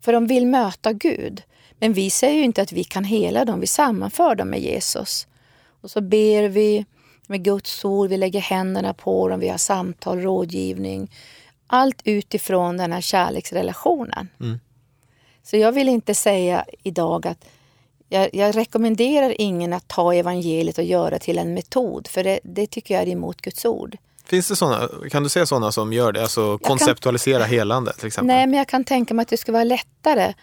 För 0.00 0.12
de 0.12 0.26
vill 0.26 0.46
möta 0.46 0.92
Gud. 0.92 1.42
Men 1.78 1.92
vi 1.92 2.10
säger 2.10 2.34
ju 2.34 2.42
inte 2.42 2.62
att 2.62 2.72
vi 2.72 2.84
kan 2.84 3.04
hela 3.04 3.44
dem, 3.44 3.60
vi 3.60 3.66
sammanför 3.66 4.34
dem 4.34 4.48
med 4.48 4.60
Jesus. 4.60 5.26
Och 5.80 5.90
så 5.90 6.00
ber 6.00 6.48
vi 6.48 6.84
med 7.26 7.44
Guds 7.44 7.84
ord, 7.84 8.08
vi 8.08 8.16
lägger 8.16 8.40
händerna 8.40 8.94
på 8.94 9.28
dem, 9.28 9.40
vi 9.40 9.48
har 9.48 9.58
samtal, 9.58 10.20
rådgivning. 10.20 11.10
Allt 11.66 12.02
utifrån 12.04 12.76
den 12.76 12.92
här 12.92 13.00
kärleksrelationen. 13.00 14.28
Mm. 14.40 14.60
Så 15.42 15.56
jag 15.56 15.72
vill 15.72 15.88
inte 15.88 16.14
säga 16.14 16.64
idag 16.82 17.26
att 17.26 17.44
jag, 18.08 18.30
jag, 18.32 18.56
rekommenderar 18.56 19.40
ingen 19.40 19.72
att 19.72 19.88
ta 19.88 20.14
evangeliet 20.14 20.78
och 20.78 20.84
göra 20.84 21.18
till 21.18 21.38
en 21.38 21.54
metod, 21.54 22.08
för 22.08 22.24
det, 22.24 22.40
det 22.44 22.66
tycker 22.66 22.94
jag 22.94 23.02
är 23.02 23.12
emot 23.12 23.40
Guds 23.40 23.64
ord. 23.64 23.96
Finns 24.24 24.48
det 24.48 24.56
sådana, 24.56 24.88
kan 25.10 25.22
du 25.22 25.28
se 25.28 25.46
sådana 25.46 25.72
som 25.72 25.92
gör 25.92 26.12
det, 26.12 26.22
alltså 26.22 26.58
konceptualisera 26.58 27.40
kan, 27.40 27.50
helande 27.50 27.92
till 27.92 28.06
exempel? 28.06 28.36
Nej, 28.36 28.46
men 28.46 28.58
jag 28.58 28.68
kan 28.68 28.84
tänka 28.84 29.14
mig 29.14 29.22
att 29.22 29.28
det 29.28 29.36
skulle 29.36 29.52
vara 29.52 29.64
lättare 29.64 30.34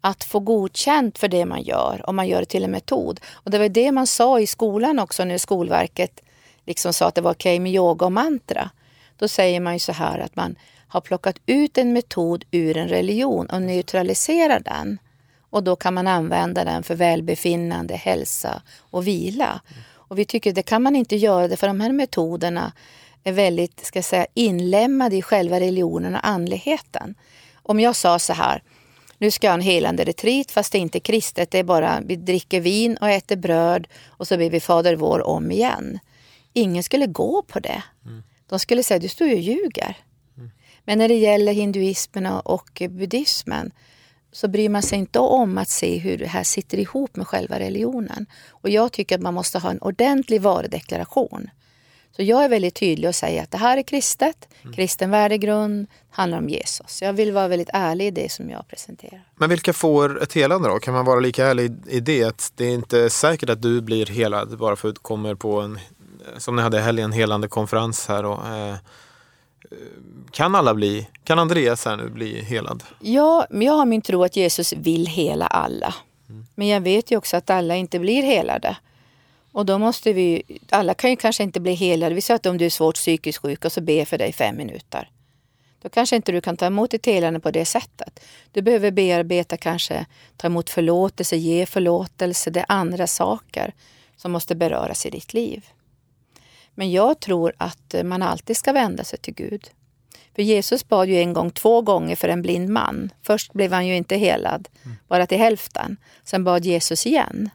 att 0.00 0.24
få 0.24 0.40
godkänt 0.40 1.18
för 1.18 1.28
det 1.28 1.46
man 1.46 1.62
gör 1.62 2.02
om 2.06 2.16
man 2.16 2.28
gör 2.28 2.40
det 2.40 2.46
till 2.46 2.64
en 2.64 2.70
metod. 2.70 3.20
Och 3.32 3.50
det 3.50 3.58
var 3.58 3.68
det 3.68 3.92
man 3.92 4.06
sa 4.06 4.40
i 4.40 4.46
skolan 4.46 4.98
också 4.98 5.24
när 5.24 5.38
Skolverket 5.38 6.20
liksom 6.66 6.92
sa 6.92 7.06
att 7.06 7.14
det 7.14 7.20
var 7.20 7.30
okej 7.30 7.54
okay 7.54 7.60
med 7.60 7.72
yoga 7.72 8.06
och 8.06 8.12
mantra. 8.12 8.70
Då 9.16 9.28
säger 9.28 9.60
man 9.60 9.72
ju 9.72 9.78
så 9.78 9.92
här 9.92 10.18
att 10.18 10.36
man 10.36 10.56
har 10.88 11.00
plockat 11.00 11.36
ut 11.46 11.78
en 11.78 11.92
metod 11.92 12.44
ur 12.50 12.76
en 12.76 12.88
religion 12.88 13.46
och 13.46 13.62
neutraliserar 13.62 14.60
den. 14.60 14.98
Och 15.50 15.62
då 15.62 15.76
kan 15.76 15.94
man 15.94 16.06
använda 16.06 16.64
den 16.64 16.82
för 16.82 16.94
välbefinnande, 16.94 17.96
hälsa 17.96 18.62
och 18.78 19.06
vila. 19.06 19.60
Och 19.92 20.18
vi 20.18 20.24
tycker 20.24 20.52
det 20.52 20.62
kan 20.62 20.82
man 20.82 20.96
inte 20.96 21.16
göra 21.16 21.56
för 21.56 21.66
de 21.66 21.80
här 21.80 21.92
metoderna 21.92 22.72
är 23.24 23.32
väldigt 23.32 23.86
ska 23.86 24.02
säga, 24.02 24.26
inlämnade 24.34 25.16
i 25.16 25.22
själva 25.22 25.60
religionen 25.60 26.14
och 26.14 26.26
andligheten. 26.26 27.14
Om 27.62 27.80
jag 27.80 27.96
sa 27.96 28.18
så 28.18 28.32
här, 28.32 28.62
nu 29.20 29.30
ska 29.30 29.46
jag 29.46 29.52
ha 29.52 29.58
en 29.58 29.60
helande 29.60 30.04
retreat 30.04 30.50
fast 30.50 30.72
det 30.72 30.78
är 30.78 30.80
inte 30.80 31.00
kristet. 31.00 31.50
Det 31.50 31.58
är 31.58 31.64
bara 31.64 32.00
vi 32.00 32.16
dricker 32.16 32.60
vin 32.60 32.96
och 32.96 33.08
äter 33.08 33.36
bröd 33.36 33.88
och 34.06 34.28
så 34.28 34.36
ber 34.38 34.50
vi 34.50 34.60
Fader 34.60 34.96
vår 34.96 35.26
om 35.26 35.50
igen. 35.50 35.98
Ingen 36.52 36.82
skulle 36.82 37.06
gå 37.06 37.42
på 37.42 37.60
det. 37.60 37.82
Mm. 38.06 38.22
De 38.46 38.58
skulle 38.58 38.82
säga 38.82 38.98
du 38.98 39.08
står 39.08 39.28
ju 39.28 39.34
och 39.34 39.40
ljuger. 39.40 39.96
Mm. 40.36 40.50
Men 40.84 40.98
när 40.98 41.08
det 41.08 41.14
gäller 41.14 41.52
hinduismen 41.52 42.26
och 42.26 42.82
buddhismen 42.90 43.70
så 44.32 44.48
bryr 44.48 44.68
man 44.68 44.82
sig 44.82 44.98
inte 44.98 45.18
om 45.18 45.58
att 45.58 45.68
se 45.68 45.98
hur 45.98 46.18
det 46.18 46.26
här 46.26 46.44
sitter 46.44 46.78
ihop 46.78 47.16
med 47.16 47.26
själva 47.26 47.58
religionen. 47.58 48.26
Och 48.48 48.68
jag 48.70 48.92
tycker 48.92 49.14
att 49.14 49.22
man 49.22 49.34
måste 49.34 49.58
ha 49.58 49.70
en 49.70 49.82
ordentlig 49.82 50.40
varudeklaration. 50.40 51.50
Så 52.16 52.22
jag 52.22 52.44
är 52.44 52.48
väldigt 52.48 52.74
tydlig 52.74 53.08
och 53.08 53.14
säger 53.14 53.42
att 53.42 53.50
det 53.50 53.58
här 53.58 53.76
är 53.76 53.82
kristet, 53.82 54.48
mm. 54.62 54.74
kristen 54.74 55.10
värdegrund, 55.10 55.86
handlar 56.10 56.38
om 56.38 56.48
Jesus. 56.48 57.02
Jag 57.02 57.12
vill 57.12 57.32
vara 57.32 57.48
väldigt 57.48 57.70
ärlig 57.72 58.06
i 58.06 58.10
det 58.10 58.32
som 58.32 58.50
jag 58.50 58.68
presenterar. 58.68 59.22
Men 59.36 59.48
vilka 59.48 59.72
får 59.72 60.22
ett 60.22 60.32
helande 60.32 60.68
då? 60.68 60.78
Kan 60.78 60.94
man 60.94 61.04
vara 61.04 61.20
lika 61.20 61.46
ärlig 61.46 61.72
i 61.88 62.00
det? 62.00 62.24
Att 62.24 62.52
det 62.56 62.64
är 62.64 62.74
inte 62.74 63.10
säkert 63.10 63.50
att 63.50 63.62
du 63.62 63.80
blir 63.80 64.06
helad 64.06 64.58
bara 64.58 64.76
för 64.76 64.88
att 64.88 64.94
du 64.94 65.00
kommer 65.00 65.34
på 65.34 65.60
en, 65.60 65.78
som 66.38 66.56
ni 66.56 66.62
hade 66.62 66.78
i 66.78 66.80
helgen, 66.80 67.12
helande 67.12 67.48
konferens 67.48 68.08
här. 68.08 68.24
Och, 68.24 68.48
eh, 68.48 68.76
kan 70.30 70.54
alla 70.54 70.74
bli, 70.74 71.08
kan 71.24 71.38
Andreas 71.38 71.84
här 71.84 71.96
nu 71.96 72.08
bli 72.08 72.42
helad? 72.42 72.82
Ja, 73.00 73.46
jag 73.50 73.72
har 73.72 73.86
min 73.86 74.02
tro 74.02 74.24
att 74.24 74.36
Jesus 74.36 74.72
vill 74.72 75.06
hela 75.06 75.46
alla. 75.46 75.94
Mm. 76.28 76.46
Men 76.54 76.68
jag 76.68 76.80
vet 76.80 77.10
ju 77.10 77.16
också 77.16 77.36
att 77.36 77.50
alla 77.50 77.76
inte 77.76 77.98
blir 77.98 78.22
helade. 78.22 78.76
Och 79.52 79.66
då 79.66 79.78
måste 79.78 80.12
vi, 80.12 80.42
alla 80.70 80.94
kan 80.94 81.10
ju 81.10 81.16
kanske 81.16 81.42
inte 81.42 81.60
bli 81.60 81.74
helade. 81.74 82.14
Vi 82.14 82.20
säger 82.20 82.36
att 82.36 82.46
om 82.46 82.58
du 82.58 82.64
är 82.64 82.70
svårt 82.70 82.94
psykiskt 82.94 83.38
sjuk 83.38 83.64
och 83.64 83.72
så 83.72 83.80
ber 83.80 84.04
för 84.04 84.18
dig 84.18 84.28
i 84.28 84.32
fem 84.32 84.56
minuter. 84.56 85.10
Då 85.82 85.88
kanske 85.88 86.16
inte 86.16 86.32
du 86.32 86.40
kan 86.40 86.56
ta 86.56 86.66
emot 86.66 86.94
ett 86.94 87.06
helande 87.06 87.40
på 87.40 87.50
det 87.50 87.64
sättet. 87.64 88.20
Du 88.52 88.62
behöver 88.62 88.90
bearbeta 88.90 89.56
kanske, 89.56 90.06
ta 90.36 90.46
emot 90.46 90.70
förlåtelse, 90.70 91.36
ge 91.36 91.66
förlåtelse. 91.66 92.50
Det 92.50 92.60
är 92.60 92.66
andra 92.68 93.06
saker 93.06 93.74
som 94.16 94.32
måste 94.32 94.54
beröras 94.54 95.06
i 95.06 95.10
ditt 95.10 95.34
liv. 95.34 95.66
Men 96.74 96.90
jag 96.90 97.20
tror 97.20 97.52
att 97.58 97.94
man 98.04 98.22
alltid 98.22 98.56
ska 98.56 98.72
vända 98.72 99.04
sig 99.04 99.18
till 99.18 99.34
Gud. 99.34 99.70
För 100.34 100.42
Jesus 100.42 100.88
bad 100.88 101.08
ju 101.08 101.16
en 101.16 101.32
gång, 101.32 101.50
två 101.50 101.82
gånger 101.82 102.16
för 102.16 102.28
en 102.28 102.42
blind 102.42 102.68
man. 102.68 103.12
Först 103.22 103.52
blev 103.52 103.72
han 103.72 103.86
ju 103.86 103.96
inte 103.96 104.16
helad, 104.16 104.68
bara 105.08 105.26
till 105.26 105.38
hälften. 105.38 105.96
Sen 106.24 106.44
bad 106.44 106.64
Jesus 106.64 107.06
igen. 107.06 107.50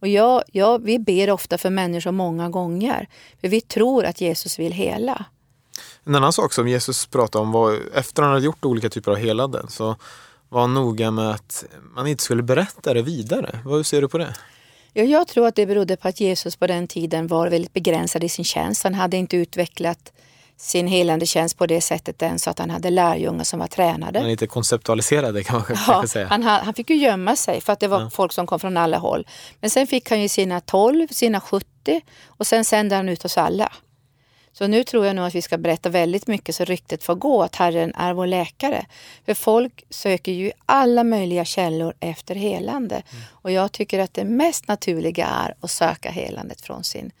Och 0.00 0.08
jag, 0.08 0.42
jag, 0.52 0.82
vi 0.82 0.98
ber 0.98 1.30
ofta 1.30 1.58
för 1.58 1.70
människor 1.70 2.12
många 2.12 2.48
gånger, 2.48 3.08
för 3.40 3.48
vi 3.48 3.60
tror 3.60 4.04
att 4.04 4.20
Jesus 4.20 4.58
vill 4.58 4.72
hela. 4.72 5.24
En 6.04 6.14
annan 6.14 6.32
sak 6.32 6.52
som 6.52 6.68
Jesus 6.68 7.06
pratade 7.06 7.42
om 7.42 7.52
var, 7.52 7.78
efter 7.94 8.22
han 8.22 8.32
hade 8.32 8.44
gjort 8.44 8.64
olika 8.64 8.88
typer 8.88 9.10
av 9.10 9.16
helanden, 9.16 9.66
så 9.68 9.96
var 10.48 10.60
han 10.60 10.74
noga 10.74 11.10
med 11.10 11.30
att 11.30 11.64
man 11.94 12.06
inte 12.06 12.22
skulle 12.22 12.42
berätta 12.42 12.94
det 12.94 13.02
vidare. 13.02 13.60
Hur 13.64 13.82
ser 13.82 14.00
du 14.00 14.08
på 14.08 14.18
det? 14.18 14.34
Ja, 14.92 15.04
jag 15.04 15.28
tror 15.28 15.46
att 15.46 15.54
det 15.54 15.66
berodde 15.66 15.96
på 15.96 16.08
att 16.08 16.20
Jesus 16.20 16.56
på 16.56 16.66
den 16.66 16.88
tiden 16.88 17.26
var 17.26 17.48
väldigt 17.48 17.72
begränsad 17.72 18.24
i 18.24 18.28
sin 18.28 18.44
tjänst. 18.44 18.82
Han 18.82 18.94
hade 18.94 19.16
inte 19.16 19.36
utvecklat 19.36 20.12
sin 20.60 20.86
helande 20.86 21.26
tjänst 21.26 21.58
på 21.58 21.66
det 21.66 21.80
sättet 21.80 22.22
än 22.22 22.38
så 22.38 22.50
att 22.50 22.58
han 22.58 22.70
hade 22.70 22.90
lärjungar 22.90 23.44
som 23.44 23.58
var 23.58 23.66
tränade. 23.66 24.18
Han 24.18 24.30
inte 24.30 24.46
konceptualiserade 24.46 25.44
kan 25.44 25.56
man 25.56 25.64
ja, 25.68 25.76
kanske 25.86 26.08
säga. 26.08 26.26
Han, 26.26 26.42
han 26.42 26.74
fick 26.74 26.90
ju 26.90 26.96
gömma 26.96 27.36
sig 27.36 27.60
för 27.60 27.72
att 27.72 27.80
det 27.80 27.88
var 27.88 28.00
ja. 28.00 28.10
folk 28.10 28.32
som 28.32 28.46
kom 28.46 28.60
från 28.60 28.76
alla 28.76 28.98
håll. 28.98 29.26
Men 29.60 29.70
sen 29.70 29.86
fick 29.86 30.10
han 30.10 30.22
ju 30.22 30.28
sina 30.28 30.60
12, 30.60 31.08
sina 31.08 31.40
70 31.40 31.66
och 32.26 32.46
sen 32.46 32.64
sände 32.64 32.96
han 32.96 33.08
ut 33.08 33.24
oss 33.24 33.38
alla. 33.38 33.72
Så 34.52 34.66
nu 34.66 34.84
tror 34.84 35.06
jag 35.06 35.16
nog 35.16 35.26
att 35.26 35.34
vi 35.34 35.42
ska 35.42 35.58
berätta 35.58 35.88
väldigt 35.88 36.26
mycket 36.26 36.54
så 36.54 36.64
ryktet 36.64 37.04
får 37.04 37.14
gå 37.14 37.42
att 37.42 37.56
Herren 37.56 37.94
är 37.94 38.12
vår 38.12 38.26
läkare. 38.26 38.86
För 39.26 39.34
folk 39.34 39.84
söker 39.90 40.32
ju 40.32 40.52
alla 40.66 41.04
möjliga 41.04 41.44
källor 41.44 41.94
efter 42.00 42.34
helande. 42.34 42.94
Mm. 42.94 43.24
Och 43.30 43.50
jag 43.50 43.72
tycker 43.72 43.98
att 43.98 44.14
det 44.14 44.24
mest 44.24 44.68
naturliga 44.68 45.26
är 45.26 45.54
att 45.60 45.70
söka 45.70 46.10
helandet 46.10 46.60
från 46.60 46.84
sin 46.84 47.12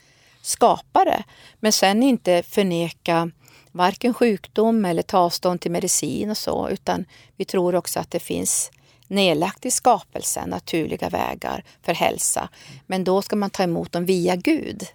skapare. 0.42 1.24
Men 1.60 1.72
sen 1.72 2.02
inte 2.02 2.42
förneka 2.42 3.30
varken 3.72 4.14
sjukdom 4.14 4.84
eller 4.84 5.02
ta 5.02 5.18
avstånd 5.18 5.60
till 5.60 5.70
medicin 5.70 6.30
och 6.30 6.38
så, 6.38 6.68
utan 6.68 7.04
vi 7.36 7.44
tror 7.44 7.74
också 7.74 8.00
att 8.00 8.10
det 8.10 8.20
finns 8.20 8.70
nedlagt 9.08 9.66
i 9.66 9.70
skapelsen 9.70 10.48
naturliga 10.48 11.08
vägar 11.08 11.64
för 11.82 11.94
hälsa. 11.94 12.48
Men 12.86 13.04
då 13.04 13.22
ska 13.22 13.36
man 13.36 13.50
ta 13.50 13.62
emot 13.62 13.92
dem 13.92 14.04
via 14.04 14.36
Gud 14.36 14.86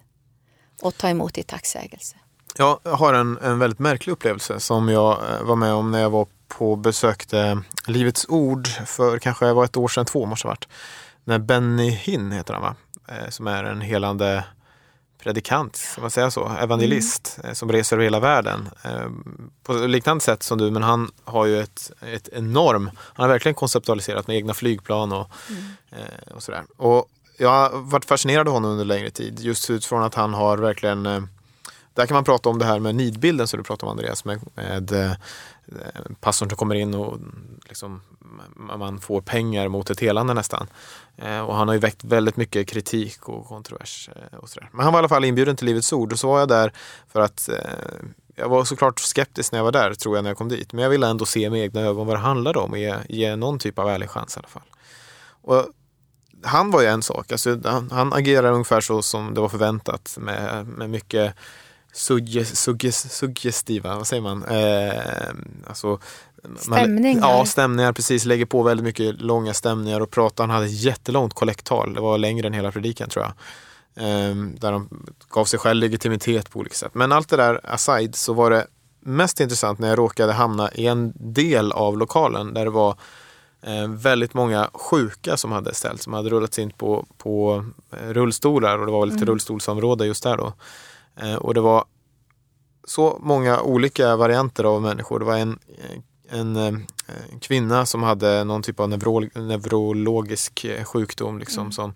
och 0.82 0.96
ta 0.96 1.08
emot 1.08 1.38
i 1.38 1.42
tacksägelse. 1.42 2.16
Jag 2.58 2.78
har 2.84 3.14
en, 3.14 3.38
en 3.38 3.58
väldigt 3.58 3.78
märklig 3.78 4.12
upplevelse 4.12 4.60
som 4.60 4.88
jag 4.88 5.12
eh, 5.12 5.42
var 5.42 5.56
med 5.56 5.72
om 5.72 5.90
när 5.90 6.00
jag 6.00 6.10
var 6.10 6.26
på 6.48 6.76
besökte 6.76 7.62
Livets 7.86 8.26
Ord 8.28 8.68
för 8.68 9.18
kanske 9.18 9.52
var 9.52 9.64
ett 9.64 9.76
år 9.76 9.88
sedan, 9.88 10.04
två 10.04 10.26
måste 10.26 10.46
ha 10.46 10.50
varit. 10.50 10.68
När 11.24 11.38
Benny 11.38 11.90
Hinn 11.90 12.32
heter 12.32 12.54
han 12.54 12.62
va? 12.62 12.74
Eh, 13.08 13.28
som 13.28 13.46
är 13.46 13.64
en 13.64 13.80
helande 13.80 14.44
predikant, 15.26 15.76
ska 15.76 16.00
man 16.00 16.10
säga 16.10 16.30
så, 16.30 16.48
evangelist 16.60 17.38
mm. 17.42 17.54
som 17.54 17.72
reser 17.72 17.96
över 17.96 18.04
hela 18.04 18.20
världen. 18.20 18.68
På 19.62 19.72
liknande 19.72 20.24
sätt 20.24 20.42
som 20.42 20.58
du, 20.58 20.70
men 20.70 20.82
han 20.82 21.10
har 21.24 21.46
ju 21.46 21.60
ett, 21.60 21.90
ett 22.00 22.28
enorm, 22.28 22.90
han 22.96 23.24
har 23.24 23.28
verkligen 23.28 23.54
konceptualiserat 23.54 24.26
med 24.26 24.36
egna 24.36 24.54
flygplan 24.54 25.12
och, 25.12 25.30
mm. 25.48 25.62
och 26.34 26.42
sådär. 26.42 26.64
Och 26.76 27.08
jag 27.38 27.48
har 27.48 27.70
varit 27.78 28.04
fascinerad 28.04 28.48
av 28.48 28.54
honom 28.54 28.70
under 28.70 28.84
längre 28.84 29.10
tid, 29.10 29.40
just 29.40 29.70
utifrån 29.70 30.02
att 30.02 30.14
han 30.14 30.34
har 30.34 30.58
verkligen 30.58 31.28
där 31.94 32.06
kan 32.06 32.14
man 32.14 32.24
prata 32.24 32.48
om 32.48 32.58
det 32.58 32.64
här 32.64 32.78
med 32.78 32.94
nidbilden 32.94 33.48
som 33.48 33.58
du 33.58 33.64
pratade 33.64 33.90
om 33.90 33.98
Andreas, 33.98 34.24
med, 34.24 34.40
med 34.54 34.92
eh, 34.92 35.12
Eh, 35.68 36.00
pastorn 36.20 36.48
som 36.48 36.56
kommer 36.56 36.74
in 36.74 36.94
och 36.94 37.18
liksom, 37.68 38.00
man 38.56 39.00
får 39.00 39.20
pengar 39.20 39.68
mot 39.68 39.90
ett 39.90 40.00
helande 40.00 40.34
nästan. 40.34 40.66
Eh, 41.16 41.40
och 41.40 41.56
han 41.56 41.68
har 41.68 41.74
ju 41.74 41.80
väckt 41.80 42.04
väldigt 42.04 42.36
mycket 42.36 42.68
kritik 42.68 43.28
och 43.28 43.46
kontrovers. 43.46 44.10
Eh, 44.16 44.38
och 44.38 44.48
sådär. 44.48 44.68
Men 44.72 44.84
han 44.84 44.92
var 44.92 44.98
i 44.98 45.00
alla 45.00 45.08
fall 45.08 45.24
inbjuden 45.24 45.56
till 45.56 45.66
Livets 45.66 45.92
Ord 45.92 46.12
och 46.12 46.18
så 46.18 46.28
var 46.28 46.38
jag 46.38 46.48
där 46.48 46.72
för 47.12 47.20
att 47.20 47.48
eh, 47.48 47.56
jag 48.34 48.48
var 48.48 48.64
såklart 48.64 49.00
skeptisk 49.00 49.52
när 49.52 49.58
jag 49.58 49.64
var 49.64 49.72
där, 49.72 49.94
tror 49.94 50.16
jag, 50.16 50.22
när 50.22 50.30
jag 50.30 50.38
kom 50.38 50.48
dit. 50.48 50.72
Men 50.72 50.82
jag 50.82 50.90
ville 50.90 51.06
ändå 51.06 51.26
se 51.26 51.50
med 51.50 51.60
egna 51.60 51.80
ögon 51.80 52.06
vad 52.06 52.16
det 52.16 52.20
handlade 52.20 52.58
om 52.58 52.70
och 52.70 52.78
ge, 52.78 52.94
ge 53.08 53.36
någon 53.36 53.58
typ 53.58 53.78
av 53.78 53.88
ärlig 53.88 54.10
chans 54.10 54.36
i 54.36 54.38
alla 54.38 54.48
fall. 54.48 54.62
Och 55.42 55.66
han 56.42 56.70
var 56.70 56.80
ju 56.80 56.86
en 56.86 57.02
sak, 57.02 57.32
alltså, 57.32 57.60
han, 57.64 57.90
han 57.90 58.12
agerade 58.12 58.52
ungefär 58.52 58.80
så 58.80 59.02
som 59.02 59.34
det 59.34 59.40
var 59.40 59.48
förväntat 59.48 60.16
med, 60.20 60.66
med 60.66 60.90
mycket 60.90 61.34
sugges, 61.96 62.60
sugges, 62.60 63.16
suggestiva, 63.16 63.96
vad 63.96 64.06
säger 64.06 64.22
man? 64.22 64.44
Eh, 64.44 65.28
alltså, 65.66 65.98
stämningar. 66.58 67.20
Man, 67.20 67.30
ja, 67.30 67.44
stämningar, 67.44 67.92
precis. 67.92 68.24
Lägger 68.24 68.46
på 68.46 68.62
väldigt 68.62 68.84
mycket 68.84 69.20
långa 69.20 69.54
stämningar 69.54 70.00
och 70.00 70.10
prataren 70.10 70.50
hade 70.50 70.66
ett 70.66 70.82
jättelångt 70.82 71.34
kollekttal. 71.34 71.94
Det 71.94 72.00
var 72.00 72.18
längre 72.18 72.46
än 72.46 72.52
hela 72.52 72.72
predikan 72.72 73.08
tror 73.08 73.24
jag. 73.24 73.32
Eh, 74.04 74.36
där 74.36 74.72
de 74.72 74.88
gav 75.30 75.44
sig 75.44 75.58
själv 75.58 75.80
legitimitet 75.80 76.50
på 76.50 76.58
olika 76.58 76.74
sätt. 76.74 76.94
Men 76.94 77.12
allt 77.12 77.28
det 77.28 77.36
där 77.36 77.60
aside 77.64 78.14
så 78.14 78.32
var 78.32 78.50
det 78.50 78.66
mest 79.00 79.40
intressant 79.40 79.78
när 79.78 79.88
jag 79.88 79.98
råkade 79.98 80.32
hamna 80.32 80.70
i 80.72 80.86
en 80.86 81.12
del 81.14 81.72
av 81.72 81.98
lokalen 81.98 82.54
där 82.54 82.64
det 82.64 82.70
var 82.70 82.96
eh, 83.62 83.88
väldigt 83.88 84.34
många 84.34 84.70
sjuka 84.72 85.36
som 85.36 85.52
hade 85.52 85.74
ställts, 85.74 86.04
som 86.04 86.12
hade 86.12 86.30
rullats 86.30 86.58
in 86.58 86.70
på, 86.70 87.06
på 87.18 87.64
eh, 87.92 88.08
rullstolar 88.08 88.78
och 88.78 88.86
det 88.86 88.92
var 88.92 89.06
lite 89.06 89.16
mm. 89.16 89.28
rullstolsområde 89.28 90.06
just 90.06 90.22
där 90.22 90.36
då. 90.36 90.52
Eh, 91.20 91.34
och 91.34 91.54
det 91.54 91.60
var 91.60 91.84
så 92.84 93.18
många 93.22 93.60
olika 93.60 94.16
varianter 94.16 94.64
av 94.64 94.82
människor. 94.82 95.18
Det 95.18 95.24
var 95.24 95.36
en, 95.36 95.58
en, 96.28 96.56
en 96.56 96.76
eh, 97.08 97.38
kvinna 97.40 97.86
som 97.86 98.02
hade 98.02 98.44
någon 98.44 98.62
typ 98.62 98.80
av 98.80 98.88
neuro, 98.88 99.20
neurologisk 99.34 100.64
eh, 100.64 100.84
sjukdom 100.84 101.38
liksom, 101.38 101.60
mm. 101.60 101.72
som 101.72 101.94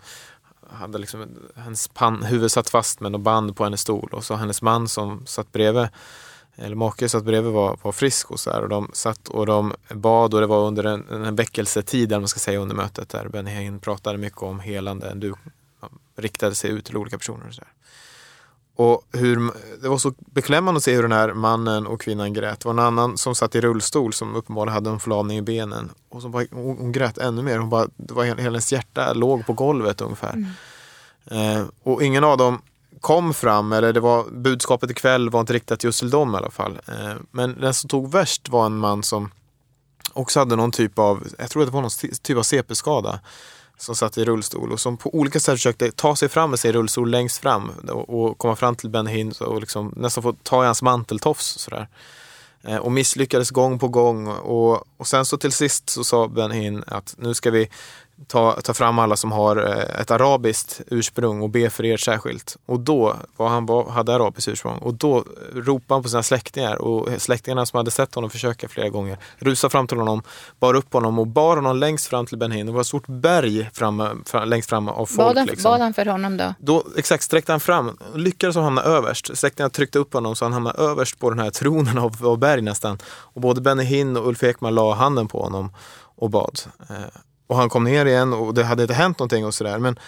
hade 0.70 0.98
liksom, 0.98 1.26
hennes 1.56 1.88
pan, 1.88 2.22
huvud 2.22 2.52
satt 2.52 2.70
fast 2.70 3.00
med 3.00 3.12
något 3.12 3.20
band 3.20 3.56
på 3.56 3.64
hennes 3.64 3.80
stol 3.80 4.08
och 4.12 4.24
så 4.24 4.34
hennes 4.34 4.62
man 4.62 4.88
som 4.88 5.26
satt 5.26 5.52
bredvid 5.52 5.88
eller 6.56 6.76
make 6.76 7.08
satt 7.08 7.24
bredvid 7.24 7.52
var, 7.52 7.78
var 7.82 7.92
frisk 7.92 8.30
och 8.30 8.40
så 8.40 8.50
här, 8.50 8.62
och 8.62 8.68
de 8.68 8.90
satt 8.92 9.28
och 9.28 9.46
de 9.46 9.74
bad 9.88 10.34
och 10.34 10.40
det 10.40 10.46
var 10.46 10.66
under 10.66 10.84
en, 10.84 11.24
en 11.24 11.36
väckelsetid, 11.36 12.10
man 12.10 12.28
ska 12.28 12.40
säga, 12.40 12.58
under 12.58 12.74
mötet 12.74 13.08
där 13.08 13.28
Benny 13.28 13.50
Hinn 13.50 13.80
pratade 13.80 14.18
mycket 14.18 14.42
om 14.42 14.60
helande. 14.60 15.12
Du 15.14 15.34
riktade 16.16 16.54
sig 16.54 16.70
ut 16.70 16.84
till 16.84 16.96
olika 16.96 17.18
personer. 17.18 17.46
Och 17.48 17.54
så 17.54 17.60
här. 17.60 17.72
Och 18.80 19.02
hur, 19.12 19.52
det 19.82 19.88
var 19.88 19.98
så 19.98 20.12
beklämmande 20.18 20.78
att 20.78 20.84
se 20.84 20.94
hur 20.94 21.02
den 21.02 21.12
här 21.12 21.32
mannen 21.32 21.86
och 21.86 22.00
kvinnan 22.00 22.32
grät. 22.32 22.60
Det 22.60 22.64
var 22.64 22.72
en 22.72 22.78
annan 22.78 23.18
som 23.18 23.34
satt 23.34 23.54
i 23.54 23.60
rullstol 23.60 24.12
som 24.12 24.34
uppenbarligen 24.34 24.74
hade 24.74 24.90
en 24.90 25.00
förlamning 25.00 25.38
i 25.38 25.42
benen. 25.42 25.90
Och 26.08 26.22
som 26.22 26.30
bara, 26.30 26.44
hon, 26.50 26.76
hon 26.78 26.92
grät 26.92 27.18
ännu 27.18 27.42
mer. 27.42 27.58
Hon 27.58 27.70
bara, 27.70 27.88
det 27.96 28.14
var, 28.14 28.24
hela 28.24 28.42
hennes 28.42 28.72
hjärta 28.72 29.12
låg 29.12 29.46
på 29.46 29.52
golvet 29.52 30.00
ungefär. 30.00 30.32
Mm. 30.32 31.58
Eh, 31.58 31.66
och 31.82 32.02
ingen 32.02 32.24
av 32.24 32.38
dem 32.38 32.62
kom 33.00 33.34
fram, 33.34 33.72
eller 33.72 33.92
det 33.92 34.00
var 34.00 34.24
budskapet 34.30 34.90
ikväll 34.90 35.30
var 35.30 35.40
inte 35.40 35.52
riktat 35.52 35.84
just 35.84 35.98
till 35.98 36.10
dem 36.10 36.34
i 36.34 36.38
alla 36.38 36.50
fall. 36.50 36.80
Eh, 36.86 37.14
men 37.30 37.60
den 37.60 37.74
som 37.74 37.88
tog 37.88 38.12
värst 38.12 38.48
var 38.48 38.66
en 38.66 38.78
man 38.78 39.02
som 39.02 39.30
också 40.12 40.38
hade 40.38 40.56
någon 40.56 40.72
typ 40.72 40.98
av, 40.98 41.26
jag 41.38 41.50
tror 41.50 41.62
att 41.62 41.68
det 41.68 41.74
var 41.74 41.82
någon 41.82 42.12
typ 42.22 42.38
av 42.38 42.42
CP-skada 42.42 43.20
som 43.80 43.96
satt 43.96 44.18
i 44.18 44.24
rullstol 44.24 44.72
och 44.72 44.80
som 44.80 44.96
på 44.96 45.14
olika 45.14 45.40
sätt 45.40 45.54
försökte 45.54 45.92
ta 45.92 46.16
sig 46.16 46.28
fram 46.28 46.50
med 46.50 46.58
sin 46.58 46.72
rullstol 46.72 47.10
längst 47.10 47.38
fram 47.38 47.70
och, 47.88 48.38
komma 48.38 48.56
fram 48.56 48.76
till 48.76 48.90
Ben 48.90 49.06
Hinn 49.06 49.32
och 49.40 49.60
liksom 49.60 49.92
nästan 49.96 50.22
få 50.22 50.32
ta 50.42 50.62
i 50.62 50.66
hans 50.66 50.82
manteltofs. 50.82 51.58
Sådär. 51.58 51.88
Eh, 52.62 52.76
och 52.76 52.92
misslyckades 52.92 53.50
gång 53.50 53.78
på 53.78 53.88
gång. 53.88 54.28
Och, 54.28 54.84
och 54.96 55.06
sen 55.06 55.24
så 55.24 55.36
till 55.36 55.52
sist 55.52 55.90
så 55.90 56.04
sa 56.04 56.28
Ben 56.28 56.50
Hinn 56.50 56.84
att 56.86 57.14
nu 57.18 57.34
ska 57.34 57.50
vi 57.50 57.68
ta, 58.26 58.60
ta 58.60 58.74
fram 58.74 58.98
alla 58.98 59.16
som 59.16 59.32
har 59.32 59.56
eh, 59.56 60.00
ett 60.00 60.10
arabiskt 60.10 60.80
ursprung 60.86 61.42
och 61.42 61.50
be 61.50 61.70
för 61.70 61.84
er 61.84 61.96
särskilt. 61.96 62.56
Och 62.66 62.80
då, 62.80 63.16
var 63.36 63.48
han 63.48 63.66
var, 63.66 63.90
hade 63.90 64.14
arabiskt 64.14 64.48
ursprung, 64.48 64.78
och 64.78 64.94
då 64.94 65.24
ropade 65.52 65.94
han 65.94 66.02
på 66.02 66.08
sina 66.08 66.22
släktingar 66.22 66.76
och 66.76 67.08
släktingarna 67.18 67.66
som 67.66 67.76
hade 67.76 67.90
sett 67.90 68.14
honom 68.14 68.30
försöka 68.30 68.68
flera 68.68 68.88
gånger 68.88 69.18
rusade 69.38 69.70
fram 69.70 69.86
till 69.86 69.98
honom, 69.98 70.22
bar 70.60 70.74
upp 70.74 70.92
honom 70.92 71.18
och 71.18 71.26
bar 71.26 71.56
honom 71.56 71.76
längst 71.76 72.06
fram 72.06 72.26
till 72.26 72.38
Ben 72.38 72.52
Hinn. 72.52 72.66
Det 72.66 72.72
var 72.72 72.80
ett 72.80 72.86
stort 72.86 73.06
berg 73.06 73.70
fram, 73.72 74.22
fram, 74.26 74.48
längst 74.48 74.68
fram 74.68 74.88
av 74.88 75.06
folk. 75.06 75.18
Bad 75.18 75.38
han, 75.38 75.46
liksom. 75.46 75.70
bad 75.70 75.80
han 75.80 75.94
för 75.94 76.06
honom 76.06 76.36
då? 76.36 76.54
Då 76.58 76.84
exakt 76.96 77.24
sträckte 77.24 77.52
han 77.52 77.60
fram, 77.60 77.98
lyckades 78.14 78.56
han 78.56 78.64
hamna 78.64 78.82
överst. 78.82 79.38
Släktingarna 79.38 79.70
tryckte 79.70 79.98
upp 79.98 80.14
honom 80.14 80.36
så 80.36 80.44
han 80.44 80.52
hamnade 80.52 80.82
överst 80.82 81.18
på 81.18 81.30
den 81.30 81.38
här 81.38 81.50
tronen 81.50 81.98
av, 81.98 82.26
av 82.26 82.38
berg 82.38 82.62
nästan. 82.62 82.98
Och 83.04 83.40
både 83.40 83.60
Benny 83.60 83.82
Hinn 83.82 84.16
och 84.16 84.28
Ulf 84.28 84.42
Ekman 84.42 84.74
la 84.74 84.94
handen 84.94 85.28
på 85.28 85.42
honom 85.42 85.72
och 86.16 86.30
bad. 86.30 86.60
Och 87.50 87.56
han 87.56 87.68
kom 87.68 87.84
ner 87.84 88.06
igen 88.06 88.32
och 88.32 88.54
det 88.54 88.64
hade 88.64 88.82
inte 88.82 88.94
hänt 88.94 89.18
någonting 89.18 89.46
och 89.46 89.54
sådär. 89.54 89.78
Men 89.78 89.98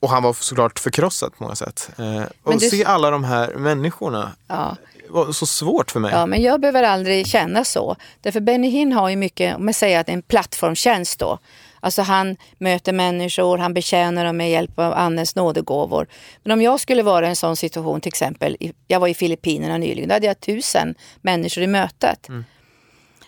och 0.00 0.10
han 0.10 0.22
var 0.22 0.32
såklart 0.32 0.78
förkrossad 0.78 1.32
på 1.36 1.42
många 1.42 1.54
sätt. 1.54 1.90
Eh, 1.98 2.22
och 2.42 2.58
du- 2.58 2.70
se 2.70 2.84
alla 2.84 3.10
de 3.10 3.24
här 3.24 3.54
människorna 3.54 4.32
Ja. 4.48 4.76
var 5.08 5.32
så 5.32 5.46
svårt 5.46 5.90
för 5.90 6.00
mig. 6.00 6.12
ja, 6.12 6.26
men 6.26 6.42
jag 6.42 6.60
behöver 6.60 6.82
aldrig 6.82 7.26
känna 7.26 7.64
så. 7.64 7.96
Därför 8.20 8.40
Benny 8.40 8.68
Hinn 8.70 8.92
har 8.92 9.08
ju 9.08 9.16
mycket, 9.16 9.56
om 9.56 9.68
jag 9.68 9.74
säger 9.74 10.00
att 10.00 10.06
det 10.06 10.12
är 10.12 10.16
en 10.16 10.22
plattformstjänst 10.22 11.18
då. 11.18 11.38
Alltså 11.80 12.02
han 12.02 12.36
möter 12.58 12.92
människor, 12.92 13.58
han 13.58 13.74
betjänar 13.74 14.24
dem 14.24 14.36
med 14.36 14.50
hjälp 14.50 14.78
av 14.78 14.92
Andens 14.94 15.34
nådegåvor. 15.34 16.06
Men 16.42 16.52
om 16.52 16.62
jag 16.62 16.80
skulle 16.80 17.02
vara 17.02 17.26
i 17.26 17.28
en 17.28 17.36
sån 17.36 17.56
situation, 17.56 18.00
till 18.00 18.08
exempel, 18.10 18.56
jag 18.86 19.00
var 19.00 19.08
i 19.08 19.14
Filippinerna 19.14 19.78
nyligen, 19.78 20.08
då 20.08 20.14
hade 20.14 20.26
jag 20.26 20.40
tusen 20.40 20.94
människor 21.22 21.62
i 21.64 21.66
mötet. 21.66 22.28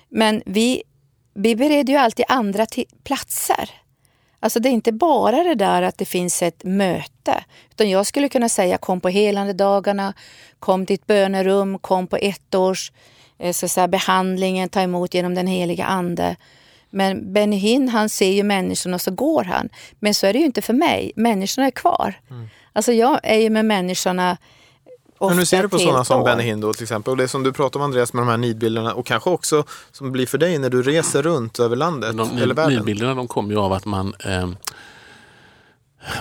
Men 0.09 0.43
vi, 0.47 0.83
vi 1.43 1.57
bereder 1.57 1.93
ju 1.93 1.99
alltid 1.99 2.25
andra 2.29 2.67
platser. 3.05 3.71
Alltså 4.41 4.61
det 4.61 4.69
är 4.69 4.71
inte 4.71 4.93
bara 4.93 5.43
det 5.43 5.55
där 5.55 5.83
att 5.83 5.99
det 5.99 6.05
finns 6.05 6.43
ett 6.43 6.65
möte. 6.65 7.45
Utan 7.71 7.91
jag 7.91 8.07
skulle 8.07 8.29
kunna 8.29 8.49
säga 8.49 8.79
kom 8.79 9.01
på 9.01 9.09
helande 9.09 9.53
dagarna, 9.53 10.15
kom 10.59 10.87
till 10.87 10.95
ett 10.95 11.07
bönerum, 11.07 11.79
kom 11.79 12.07
på 12.07 12.17
ett 12.17 12.55
års 12.55 12.93
eh, 13.39 13.53
så 13.53 13.69
säga, 13.69 13.89
behandlingen, 13.89 14.69
ta 14.69 14.81
emot 14.81 15.15
genom 15.15 15.35
den 15.35 15.47
heliga 15.47 15.85
ande. 15.85 16.37
Men 16.91 17.33
Benny 17.33 17.57
Hinn, 17.57 17.89
han 17.89 18.09
ser 18.09 18.33
ju 18.33 18.43
människorna 18.43 18.95
och 18.95 19.01
så 19.01 19.11
går 19.11 19.45
han. 19.45 19.69
Men 19.99 20.15
så 20.15 20.27
är 20.27 20.33
det 20.33 20.39
ju 20.39 20.45
inte 20.45 20.63
för 20.63 20.75
mig. 20.75 21.13
Människorna 21.17 21.67
är 21.67 21.71
kvar. 21.71 22.15
Alltså 22.73 22.93
jag 22.93 23.21
är 23.23 23.39
ju 23.39 23.51
med 23.51 23.65
människorna 23.65 24.37
Men 25.21 25.29
hur 25.29 25.43
ofta 25.43 25.47
ser 25.57 25.63
du 25.63 25.69
på 25.69 25.79
sådana 25.79 26.05
som. 26.05 26.25
Benny 26.25 26.43
Hinn 26.43 26.61
då 26.61 26.73
till 26.73 26.83
exempel? 26.83 27.11
Och 27.11 27.17
det 27.17 27.29
som 27.29 27.43
du 27.43 27.53
pratar 27.53 27.81
om 27.81 27.85
Andreas 27.85 28.13
med 28.13 28.23
de 28.23 28.29
här 28.29 28.37
nidbilderna 28.37 28.95
och 28.95 29.07
kanske 29.07 29.31
också 29.31 29.65
som 29.93 30.13
blir 30.13 30.27
för 30.27 30.39
dig 30.39 30.59
när 30.59 30.71
du 30.71 30.83
reser 30.83 31.23
runt 31.23 31.59
över 31.59 31.77
landet 31.77 32.17
De 32.17 32.39
eller 32.39 32.55
världen. 32.55 32.75
nidbilderna 32.75 33.15
de 33.15 33.29
kommer 33.29 33.55
ju 33.55 33.61
av 33.61 33.73
att 33.73 33.85
man 33.85 34.15
eh, 34.25 34.49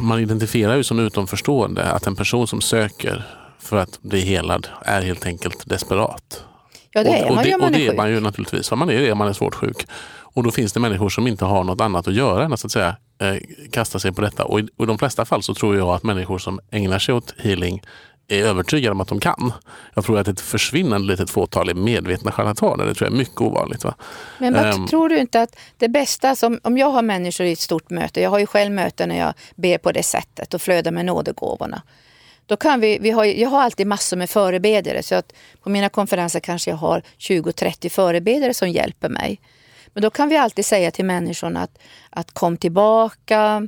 man 0.02 0.20
identifierar 0.20 0.76
ju 0.76 0.84
som 0.84 1.00
utomförstående 1.00 1.84
att 1.84 2.08
en 2.08 2.16
person 2.16 2.48
som 2.48 2.62
söker 2.62 3.24
för 3.60 3.78
att 3.78 4.02
bli 4.02 4.20
helad 4.20 4.68
är 4.82 5.02
helt 5.02 5.26
enkelt 5.26 5.70
desperat. 5.70 6.44
Ja, 6.92 7.04
det 7.04 7.10
är 7.10 7.24
och, 7.24 7.30
och 7.30 7.36
man 7.36 7.44
det, 7.44 7.58
man 7.58 7.66
och 7.66 7.72
det 7.72 7.88
är 7.88 7.96
man 7.96 8.10
ju 8.10 8.20
naturligtvis. 8.20 8.70
För 8.70 8.76
man 8.76 8.90
är 8.90 9.02
det 9.02 9.16
man 9.16 9.28
är 9.28 9.34
svårt 9.34 9.56
sjuk. 9.56 9.88
Och 10.34 10.44
då 10.44 10.52
finns 10.52 10.74
det 10.74 10.80
människor 10.80 11.10
som 11.10 11.28
inte 11.28 11.46
har 11.46 11.64
något 11.64 11.82
annat 11.82 12.08
att 12.08 12.14
göra 12.14 12.46
än 12.46 12.54
att, 12.54 12.60
så 12.60 12.68
att 12.68 12.72
säga, 12.72 12.96
eh, 13.22 13.36
kasta 13.72 14.00
sig 14.00 14.12
på 14.12 14.22
detta. 14.22 14.46
Och 14.46 14.60
i, 14.60 14.68
och 14.78 14.84
i 14.84 14.88
de 14.88 14.98
flesta 14.98 15.26
fall 15.26 15.44
så 15.44 15.54
tror 15.54 15.78
jag 15.78 15.90
att 15.90 16.04
människor 16.04 16.38
som 16.38 16.60
ägnar 16.72 17.00
sig 17.00 17.16
åt 17.16 17.34
healing 17.38 17.82
är 18.30 18.44
övertygade 18.44 18.92
om 18.92 19.02
att 19.02 19.08
de 19.08 19.20
kan. 19.20 19.54
Jag 19.94 20.06
tror 20.06 20.20
att 20.20 20.28
ett 20.28 20.42
försvinnande 20.42 21.08
litet 21.08 21.30
fåtal 21.30 21.70
är 21.70 21.74
medvetna 21.74 22.32
charlataner. 22.32 22.86
Det 22.86 22.94
tror 22.94 23.08
jag 23.08 23.14
är 23.14 23.18
mycket 23.18 23.42
ovanligt. 23.42 23.84
Va? 23.84 23.96
Men 24.38 24.54
vad 24.54 24.66
Ehm. 24.66 24.88
tror 24.88 25.10
du 25.10 25.18
inte 25.20 25.42
att 25.42 25.56
det 25.78 25.90
bästa, 25.90 26.36
som, 26.36 26.60
om 26.64 26.78
jag 26.78 26.90
har 26.90 27.02
människor 27.02 27.46
i 27.46 27.52
ett 27.52 27.60
stort 27.60 27.90
möte, 27.90 28.22
jag 28.22 28.30
har 28.30 28.40
ju 28.40 28.46
själv 28.46 28.72
möten 28.72 29.10
när 29.10 29.20
jag 29.20 29.34
ber 29.56 29.78
på 29.78 29.92
det 29.92 30.04
sättet 30.04 30.54
och 30.54 30.62
flödar 30.62 30.92
med 30.92 31.06
nådegåvorna. 31.06 31.82
Då 32.46 32.58
kan 32.58 32.80
vi, 32.80 32.98
vi 33.02 33.12
har, 33.12 33.26
jag 33.26 33.50
har 33.50 33.62
alltid 33.62 33.88
massor 33.88 34.18
med 34.18 34.30
förebedjare 34.30 35.04
så 35.04 35.16
att 35.16 35.34
på 35.64 35.70
mina 35.70 35.90
konferenser 35.90 36.40
kanske 36.40 36.70
jag 36.70 36.78
har 36.78 37.02
20-30 37.20 37.90
förebedjare 37.90 38.54
som 38.54 38.70
hjälper 38.70 39.10
mig. 39.10 39.40
Men 39.94 40.04
då 40.04 40.10
kan 40.10 40.30
vi 40.30 40.38
alltid 40.38 40.66
säga 40.66 40.92
till 40.92 41.06
människorna 41.06 41.62
att, 41.62 41.80
att 42.10 42.32
kom 42.32 42.58
tillbaka, 42.58 43.68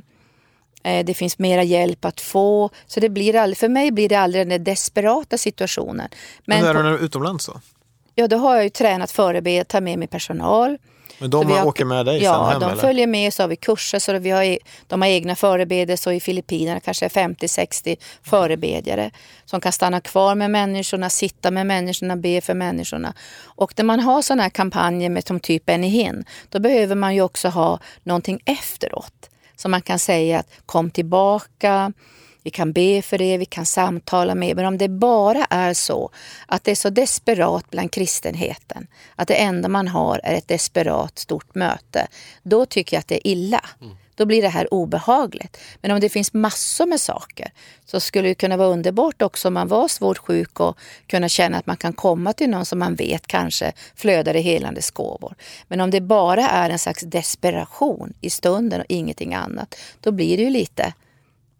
det 0.82 1.14
finns 1.14 1.38
mera 1.38 1.62
hjälp 1.62 2.04
att 2.04 2.20
få. 2.20 2.70
Så 2.86 3.00
det 3.00 3.08
blir 3.08 3.36
aldrig, 3.36 3.58
för 3.58 3.68
mig 3.68 3.90
blir 3.92 4.08
det 4.08 4.16
aldrig 4.16 4.48
den 4.48 4.64
desperata 4.64 5.38
situationen. 5.38 6.08
Men 6.44 6.64
Men 6.64 6.76
är 6.76 6.82
du 6.90 6.98
utomlands 6.98 7.46
då? 7.46 7.60
ja, 8.14 8.28
då 8.28 8.36
har 8.36 8.54
jag 8.54 8.64
ju 8.64 8.70
tränat 8.70 9.10
förbereda, 9.10 9.64
ta 9.64 9.80
med 9.80 9.98
mig 9.98 10.08
personal. 10.08 10.78
Men 11.18 11.30
de 11.30 11.48
Så 11.48 11.54
har- 11.54 11.66
åker 11.66 11.84
med 11.84 12.06
dig 12.06 12.22
ja, 12.22 12.34
sen 12.34 12.50
hem 12.52 12.60
de 12.60 12.70
eller? 12.70 12.80
följer 12.82 13.06
med 13.06 13.34
så 13.34 13.42
har 13.42 13.48
vi 13.48 13.56
kurser 13.56 13.98
så 13.98 14.18
vi 14.18 14.30
har, 14.30 14.42
e- 14.42 14.58
de 14.86 15.02
har 15.02 15.08
egna 15.08 15.36
förebedjare 15.36 15.98
och 16.10 16.14
i 16.14 16.20
Filippinerna 16.20 16.80
kanske 16.80 17.08
50-60 17.08 17.96
förebedjare 18.22 19.10
som 19.44 19.60
kan 19.60 19.72
stanna 19.72 20.00
kvar 20.00 20.34
med 20.34 20.50
människorna, 20.50 21.10
sitta 21.10 21.50
med 21.50 21.66
människorna, 21.66 22.16
be 22.16 22.40
för 22.40 22.54
människorna. 22.54 23.14
Och 23.44 23.72
när 23.76 23.84
man 23.84 24.00
har 24.00 24.22
sådana 24.22 24.42
här 24.42 24.50
kampanjer 24.50 25.10
med 25.10 25.26
som 25.26 25.40
typ 25.40 25.66
Benny 25.66 25.88
Hinn, 25.88 26.24
då 26.48 26.58
behöver 26.60 26.94
man 26.94 27.14
ju 27.14 27.22
också 27.22 27.48
ha 27.48 27.78
någonting 28.02 28.40
efteråt. 28.44 29.30
Så 29.56 29.68
man 29.68 29.82
kan 29.82 29.98
säga 29.98 30.38
att 30.38 30.50
kom 30.66 30.90
tillbaka, 30.90 31.92
vi 32.42 32.50
kan 32.50 32.72
be 32.72 33.02
för 33.02 33.18
det, 33.18 33.38
vi 33.38 33.44
kan 33.44 33.66
samtala 33.66 34.34
med. 34.34 34.56
Men 34.56 34.66
om 34.66 34.78
det 34.78 34.88
bara 34.88 35.46
är 35.50 35.74
så 35.74 36.10
att 36.46 36.64
det 36.64 36.70
är 36.70 36.74
så 36.74 36.90
desperat 36.90 37.70
bland 37.70 37.92
kristenheten, 37.92 38.86
att 39.16 39.28
det 39.28 39.34
enda 39.34 39.68
man 39.68 39.88
har 39.88 40.20
är 40.24 40.34
ett 40.34 40.48
desperat 40.48 41.18
stort 41.18 41.54
möte, 41.54 42.06
då 42.42 42.66
tycker 42.66 42.96
jag 42.96 43.00
att 43.00 43.08
det 43.08 43.28
är 43.28 43.32
illa. 43.32 43.64
Mm. 43.80 43.96
Då 44.14 44.26
blir 44.26 44.42
det 44.42 44.48
här 44.48 44.74
obehagligt. 44.74 45.58
Men 45.80 45.90
om 45.90 46.00
det 46.00 46.08
finns 46.08 46.32
massor 46.32 46.86
med 46.86 47.00
saker 47.00 47.52
så 47.84 48.00
skulle 48.00 48.28
det 48.28 48.34
kunna 48.34 48.56
vara 48.56 48.68
underbart 48.68 49.22
också 49.22 49.48
om 49.48 49.54
man 49.54 49.68
var 49.68 49.88
svårt 49.88 50.18
sjuk 50.18 50.60
och 50.60 50.78
kunna 51.06 51.28
känna 51.28 51.58
att 51.58 51.66
man 51.66 51.76
kan 51.76 51.92
komma 51.92 52.32
till 52.32 52.50
någon 52.50 52.66
som 52.66 52.78
man 52.78 52.94
vet 52.94 53.26
kanske 53.26 53.72
flödar 53.94 54.36
i 54.36 54.40
helandes 54.40 54.90
gåvor. 54.90 55.34
Men 55.68 55.80
om 55.80 55.90
det 55.90 56.00
bara 56.00 56.48
är 56.48 56.70
en 56.70 56.78
slags 56.78 57.02
desperation 57.02 58.12
i 58.20 58.30
stunden 58.30 58.80
och 58.80 58.86
ingenting 58.88 59.34
annat, 59.34 59.74
då 60.00 60.12
blir 60.12 60.36
det 60.36 60.42
ju 60.42 60.50
lite 60.50 60.92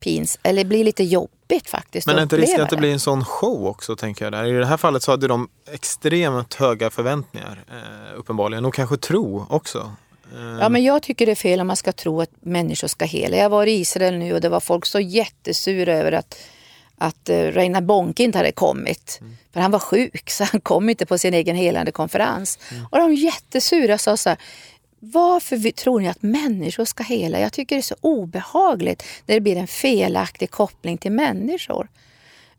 pins, 0.03 0.39
eller 0.43 0.65
blir 0.65 0.85
lite 0.85 1.05
jobbigt 1.05 1.71
faktiskt 1.71 2.07
Men 2.07 2.19
är 2.19 2.23
inte 2.23 2.37
risken 2.37 2.61
att 2.61 2.71
det 2.71 2.77
blir 2.77 2.93
en 2.93 3.01
sån 3.01 3.25
show 3.25 3.67
också, 3.67 3.97
tänker 3.97 4.25
jag. 4.25 4.33
Där. 4.33 4.45
I 4.45 4.53
det 4.53 4.67
här 4.67 4.77
fallet 4.77 5.03
så 5.03 5.11
hade 5.11 5.29
de 5.29 5.49
extremt 5.73 6.55
höga 6.55 6.91
förväntningar, 6.91 7.65
eh, 7.71 8.19
uppenbarligen. 8.19 8.65
Och 8.65 8.75
kanske 8.75 8.97
tro 8.97 9.47
också. 9.51 9.93
Eh, 10.33 10.59
Ja, 10.61 10.69
men 10.69 10.83
jag 10.83 11.03
tycker 11.03 11.27
det 11.27 11.33
är 11.33 11.37
fel 11.37 11.61
om 11.61 11.67
man 11.67 11.77
ska 11.77 11.93
tro 11.93 12.21
att 12.21 12.31
människor 12.41 12.89
ska 12.89 13.05
hela. 13.05 13.37
Jag 13.37 13.51
var 13.51 13.67
i 13.67 13.73
Israel 13.73 14.19
nu 14.19 14.35
och 14.35 14.41
det 14.41 14.49
var 14.49 14.61
folk 14.61 14.87
så 14.87 15.01
jättesura 15.01 15.95
över 15.95 16.13
att, 16.13 16.39
att 16.99 17.31
uh, 17.31 17.35
Reinhard 17.35 17.85
Bonke 17.85 18.23
inte 18.23 18.39
hade 18.39 18.53
kommit. 18.53 19.21
För 19.53 19.61
han 19.61 19.71
var 19.71 19.79
sjuk 19.79 20.31
så 20.31 20.45
han 20.45 20.61
kom 20.61 20.89
inte 20.89 21.07
på 21.07 21.19
sin 21.19 21.35
egen 21.35 21.57
helande 21.57 21.93
konferens. 21.93 22.59
Och 22.91 22.99
de 22.99 23.15
jättesura 23.15 23.99
sa 23.99 24.17
så 24.17 24.29
här, 24.29 24.39
varför 25.05 25.71
tror 25.71 26.01
ni 26.01 26.09
att 26.09 26.23
människor 26.23 26.85
ska 26.85 27.03
hela? 27.03 27.41
Jag 27.41 27.53
tycker 27.53 27.77
det 27.77 27.81
är 27.81 27.83
så 27.83 27.97
obehagligt 28.01 29.05
när 29.27 29.35
det 29.35 29.41
blir 29.41 29.57
en 29.57 29.67
felaktig 29.67 30.51
koppling 30.51 30.99
till 30.99 31.13
människor. 31.13 31.89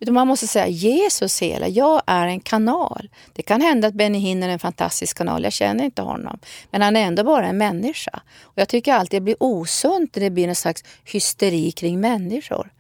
Utan 0.04 0.14
man 0.14 0.28
måste 0.28 0.48
säga 0.48 0.68
Jesus 0.68 1.42
hela, 1.42 1.68
jag 1.68 2.02
är 2.06 2.28
en 2.28 2.40
kanal. 2.40 3.10
Det 3.34 3.42
kan 3.42 3.62
hända 3.62 3.88
att 3.88 3.94
Benny 3.94 4.18
Hinn 4.18 4.44
är 4.44 4.50
en 4.50 4.60
fantastisk 4.60 5.18
kanal, 5.18 5.44
jag 5.44 5.54
känner 5.54 5.84
inte 5.84 6.02
honom. 6.02 6.40
Men 6.72 6.82
han 6.82 6.96
är 6.96 7.02
ändå 7.02 7.24
bara 7.24 7.48
en 7.48 7.58
människa. 7.58 8.22
Och 8.42 8.54
jag 8.56 8.70
tycker 8.70 8.94
alltid 8.94 9.22
det 9.22 9.24
blir 9.24 9.36
osunt 9.40 10.16
när 10.16 10.24
det 10.24 10.30
blir 10.30 10.48
en 10.48 10.56
slags 10.56 10.84
hysteri 11.04 11.72
kring 11.72 12.00
människor. 12.00 12.72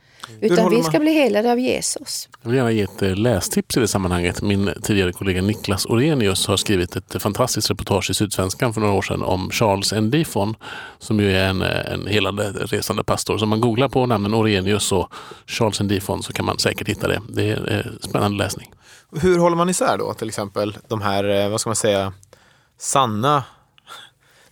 Utan 0.42 0.58
håller 0.58 0.70
vi 0.70 0.82
man- 0.82 0.92
ska 0.92 1.00
bli 1.00 1.12
helade 1.14 1.52
av 1.52 1.60
Jesus. 1.60 2.30
Jag 2.42 2.50
vill 2.50 2.58
gärna 2.58 2.72
ge 2.72 2.82
ett 2.82 3.02
eh, 3.02 3.16
lästips 3.16 3.78
i 3.78 3.80
det 3.80 3.88
sammanhanget. 3.88 4.42
Min 4.42 4.70
tidigare 4.82 5.14
kollega 5.14 5.42
Niklas 5.42 5.86
Orenius 5.86 6.48
har 6.48 6.58
skrivit 6.58 6.96
ett 6.96 7.22
fantastiskt 7.22 7.70
reportage 7.70 8.10
i 8.10 8.14
Sydsvenskan 8.14 8.74
för 8.74 8.82
några 8.82 8.94
år 8.94 9.02
sedan 9.02 9.24
om 9.24 9.50
Charles 9.52 9.94
N. 9.94 10.12
Difon 10.12 10.56
som 11.00 11.20
ju 11.20 11.38
är 11.38 11.48
en, 11.50 11.62
eh, 11.62 11.94
en 11.94 12.08
helande 12.08 12.50
resande 12.52 13.04
pastor. 13.04 13.38
Så 13.38 13.44
om 13.46 13.50
man 13.50 13.62
googlar 13.62 13.88
på 13.90 14.06
namnen 14.06 14.34
Orenius 14.34 14.92
och 14.92 15.14
Charles 15.48 15.82
N. 15.82 15.88
Difon 15.88 16.24
så 16.24 16.34
kan 16.34 16.46
man 16.46 16.60
säkert 16.60 16.90
hitta 16.90 17.08
det. 17.08 17.22
Det 17.30 17.50
är 17.50 17.72
eh, 17.86 17.92
spännande 18.10 18.38
läsning. 18.38 18.72
Hur 19.22 19.38
håller 19.40 19.56
man 19.56 19.70
isär 19.70 19.98
då 19.98 20.14
till 20.14 20.28
exempel 20.28 20.78
de 20.88 21.02
här, 21.02 21.30
eh, 21.44 21.50
vad 21.50 21.62
ska 21.62 21.70
man 21.70 21.76
säga, 21.76 22.14
sanna 22.80 23.44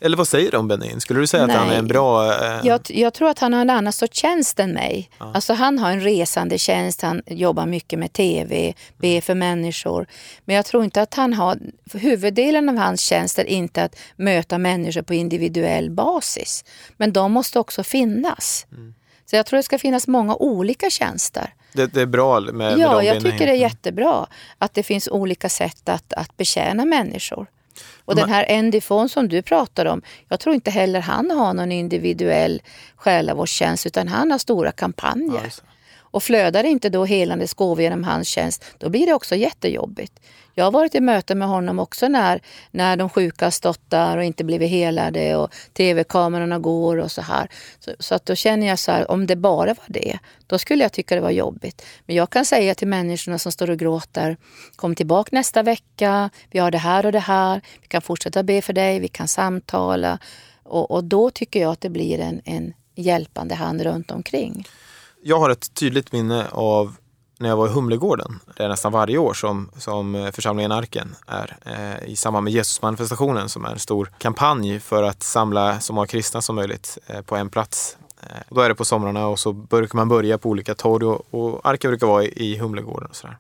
eller 0.01 0.17
vad 0.17 0.27
säger 0.27 0.51
du 0.51 0.57
om 0.57 0.67
Benin? 0.67 1.01
Skulle 1.01 1.19
du 1.19 1.27
säga 1.27 1.43
att 1.43 1.51
han 1.51 1.69
är 1.69 1.73
en 1.73 1.83
Nej. 1.85 1.89
bra... 1.93 2.33
Eh, 2.33 2.59
Jag, 2.63 2.81
jag 2.89 3.13
tror 3.13 3.29
att 3.29 3.39
han 3.39 3.53
har 3.53 3.61
en 3.61 3.69
annan 3.69 3.93
sorts 3.93 4.21
tjänst 4.21 4.59
än 4.59 4.71
mig. 4.71 5.09
Alltså 5.17 5.53
han 5.53 5.79
har 5.79 5.91
en 5.91 6.01
resande 6.01 6.57
tjänst, 6.57 7.01
han 7.01 7.21
jobbar 7.27 7.65
mycket 7.65 7.99
med 7.99 8.13
tv, 8.13 8.73
ber 8.97 9.21
för 9.21 9.35
människor. 9.35 10.07
Men 10.45 10.55
jag 10.55 10.65
tror 10.65 10.83
inte 10.83 11.01
att 11.01 11.13
han 11.13 11.33
har, 11.33 11.57
huvuddelen 11.93 12.69
av 12.69 12.77
hans 12.77 13.01
tjänst 13.01 13.39
är 13.39 13.45
inte 13.45 13.83
att 13.83 13.95
möta 14.15 14.57
människor 14.57 15.01
på 15.01 15.13
individuell 15.13 15.89
basis. 15.91 16.65
Men 16.97 17.13
de 17.13 17.31
måste 17.31 17.59
också 17.59 17.83
finnas. 17.83 18.65
Så 19.25 19.35
jag 19.35 19.45
tror 19.45 19.57
det 19.57 19.63
ska 19.63 19.79
finnas 19.79 20.07
många 20.07 20.35
olika 20.35 20.89
tjänster. 20.89 21.53
Det, 21.73 21.93
det 21.93 22.01
är 22.01 22.05
bra 22.05 22.39
med, 22.39 22.53
med 22.53 22.77
Ja, 22.79 23.03
jag 23.03 23.15
tycker 23.15 23.29
det 23.29 23.35
är 23.35 23.39
enheterna. 23.41 23.55
jättebra 23.55 24.27
att 24.57 24.73
det 24.73 24.83
finns 24.83 25.07
olika 25.07 25.49
sätt 25.49 25.89
att, 25.89 26.13
att 26.13 26.37
betjäna 26.37 26.85
människor. 26.85 27.47
Och 28.05 28.15
Men- 28.15 28.21
den 28.23 28.29
här 28.29 28.57
Andy 28.57 28.81
Fon 28.81 29.09
som 29.09 29.27
du 29.27 29.41
pratar 29.41 29.85
om, 29.85 30.01
jag 30.29 30.39
tror 30.39 30.55
inte 30.55 30.71
heller 30.71 30.99
han 30.99 31.31
har 31.31 31.53
någon 31.53 31.71
individuell 31.71 32.61
själavårdstjänst 32.95 33.85
utan 33.85 34.07
han 34.07 34.31
har 34.31 34.37
stora 34.37 34.71
kampanjer. 34.71 35.41
Det. 35.43 35.61
Och 36.11 36.23
flödar 36.23 36.63
inte 36.63 36.89
då 36.89 37.05
helande 37.05 37.47
gåvor 37.55 37.81
genom 37.81 38.03
hans 38.03 38.27
tjänst, 38.27 38.65
då 38.77 38.89
blir 38.89 39.05
det 39.05 39.13
också 39.13 39.35
jättejobbigt. 39.35 40.19
Jag 40.53 40.63
har 40.63 40.71
varit 40.71 40.95
i 40.95 41.01
möte 41.01 41.35
med 41.35 41.47
honom 41.47 41.79
också 41.79 42.07
när, 42.07 42.41
när 42.71 42.97
de 42.97 43.09
sjuka 43.09 43.45
har 43.45 43.51
stått 43.51 43.89
där 43.89 44.17
och 44.17 44.23
inte 44.23 44.43
blivit 44.43 44.69
helade 44.69 45.35
och 45.35 45.53
tv-kamerorna 45.73 46.59
går 46.59 46.97
och 46.97 47.11
så 47.11 47.21
här. 47.21 47.49
Så, 47.79 47.91
så 47.99 48.15
att 48.15 48.25
då 48.25 48.35
känner 48.35 48.67
jag 48.67 48.79
så 48.79 48.91
här, 48.91 49.11
om 49.11 49.27
det 49.27 49.35
bara 49.35 49.73
var 49.73 49.85
det, 49.87 50.19
då 50.47 50.59
skulle 50.59 50.83
jag 50.83 50.91
tycka 50.91 51.15
det 51.15 51.21
var 51.21 51.31
jobbigt. 51.31 51.85
Men 52.05 52.15
jag 52.15 52.29
kan 52.29 52.45
säga 52.45 52.75
till 52.75 52.87
människorna 52.87 53.39
som 53.39 53.51
står 53.51 53.69
och 53.69 53.79
gråter, 53.79 54.37
kom 54.75 54.95
tillbaka 54.95 55.29
nästa 55.31 55.63
vecka, 55.63 56.29
vi 56.51 56.59
har 56.59 56.71
det 56.71 56.77
här 56.77 57.05
och 57.05 57.11
det 57.11 57.19
här, 57.19 57.61
vi 57.81 57.87
kan 57.87 58.01
fortsätta 58.01 58.43
be 58.43 58.61
för 58.61 58.73
dig, 58.73 58.99
vi 58.99 59.07
kan 59.07 59.27
samtala. 59.27 60.19
Och, 60.63 60.91
och 60.91 61.03
då 61.03 61.31
tycker 61.31 61.61
jag 61.61 61.71
att 61.71 61.81
det 61.81 61.89
blir 61.89 62.19
en, 62.19 62.41
en 62.45 62.73
hjälpande 62.95 63.55
hand 63.55 63.81
runt 63.81 64.11
omkring. 64.11 64.67
Jag 65.23 65.39
har 65.39 65.49
ett 65.49 65.73
tydligt 65.73 66.11
minne 66.11 66.47
av 66.51 66.95
när 67.39 67.49
jag 67.49 67.57
var 67.57 67.67
i 67.67 67.71
Humlegården. 67.71 68.39
Det 68.57 68.63
är 68.63 68.69
nästan 68.69 68.91
varje 68.91 69.17
år 69.17 69.33
som, 69.33 69.69
som 69.77 70.15
eh, 70.15 70.31
församlingen 70.31 70.71
Arken 70.71 71.15
är 71.27 71.57
eh, 71.65 72.09
i 72.09 72.15
samband 72.15 72.43
med 72.43 72.53
Jesusmanifestationen 72.53 73.49
som 73.49 73.65
är 73.65 73.69
en 73.69 73.79
stor 73.79 74.11
kampanj 74.17 74.79
för 74.79 75.03
att 75.03 75.23
samla 75.23 75.79
så 75.79 75.93
många 75.93 76.07
kristna 76.07 76.41
som 76.41 76.55
möjligt 76.55 76.97
eh, 77.07 77.21
på 77.21 77.35
en 77.35 77.49
plats. 77.49 77.97
Eh, 78.21 78.27
då 78.49 78.61
är 78.61 78.69
det 78.69 78.75
på 78.75 78.85
somrarna 78.85 79.27
och 79.27 79.39
så 79.39 79.53
brukar 79.53 79.95
man 79.95 80.09
börja 80.09 80.37
på 80.37 80.49
olika 80.49 80.75
torg 80.75 81.05
och, 81.05 81.25
och 81.31 81.61
Arken 81.63 81.91
brukar 81.91 82.07
vara 82.07 82.23
i, 82.23 82.51
i 82.51 82.57
Humlegården 82.57 83.09
och 83.09 83.15
sådär. 83.15 83.37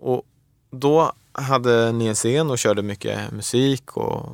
Och 0.00 0.22
då 0.70 1.12
hade 1.32 1.92
ni 1.92 2.06
en 2.06 2.14
scen 2.14 2.50
och 2.50 2.58
körde 2.58 2.82
mycket 2.82 3.32
musik 3.32 3.96
och 3.96 4.28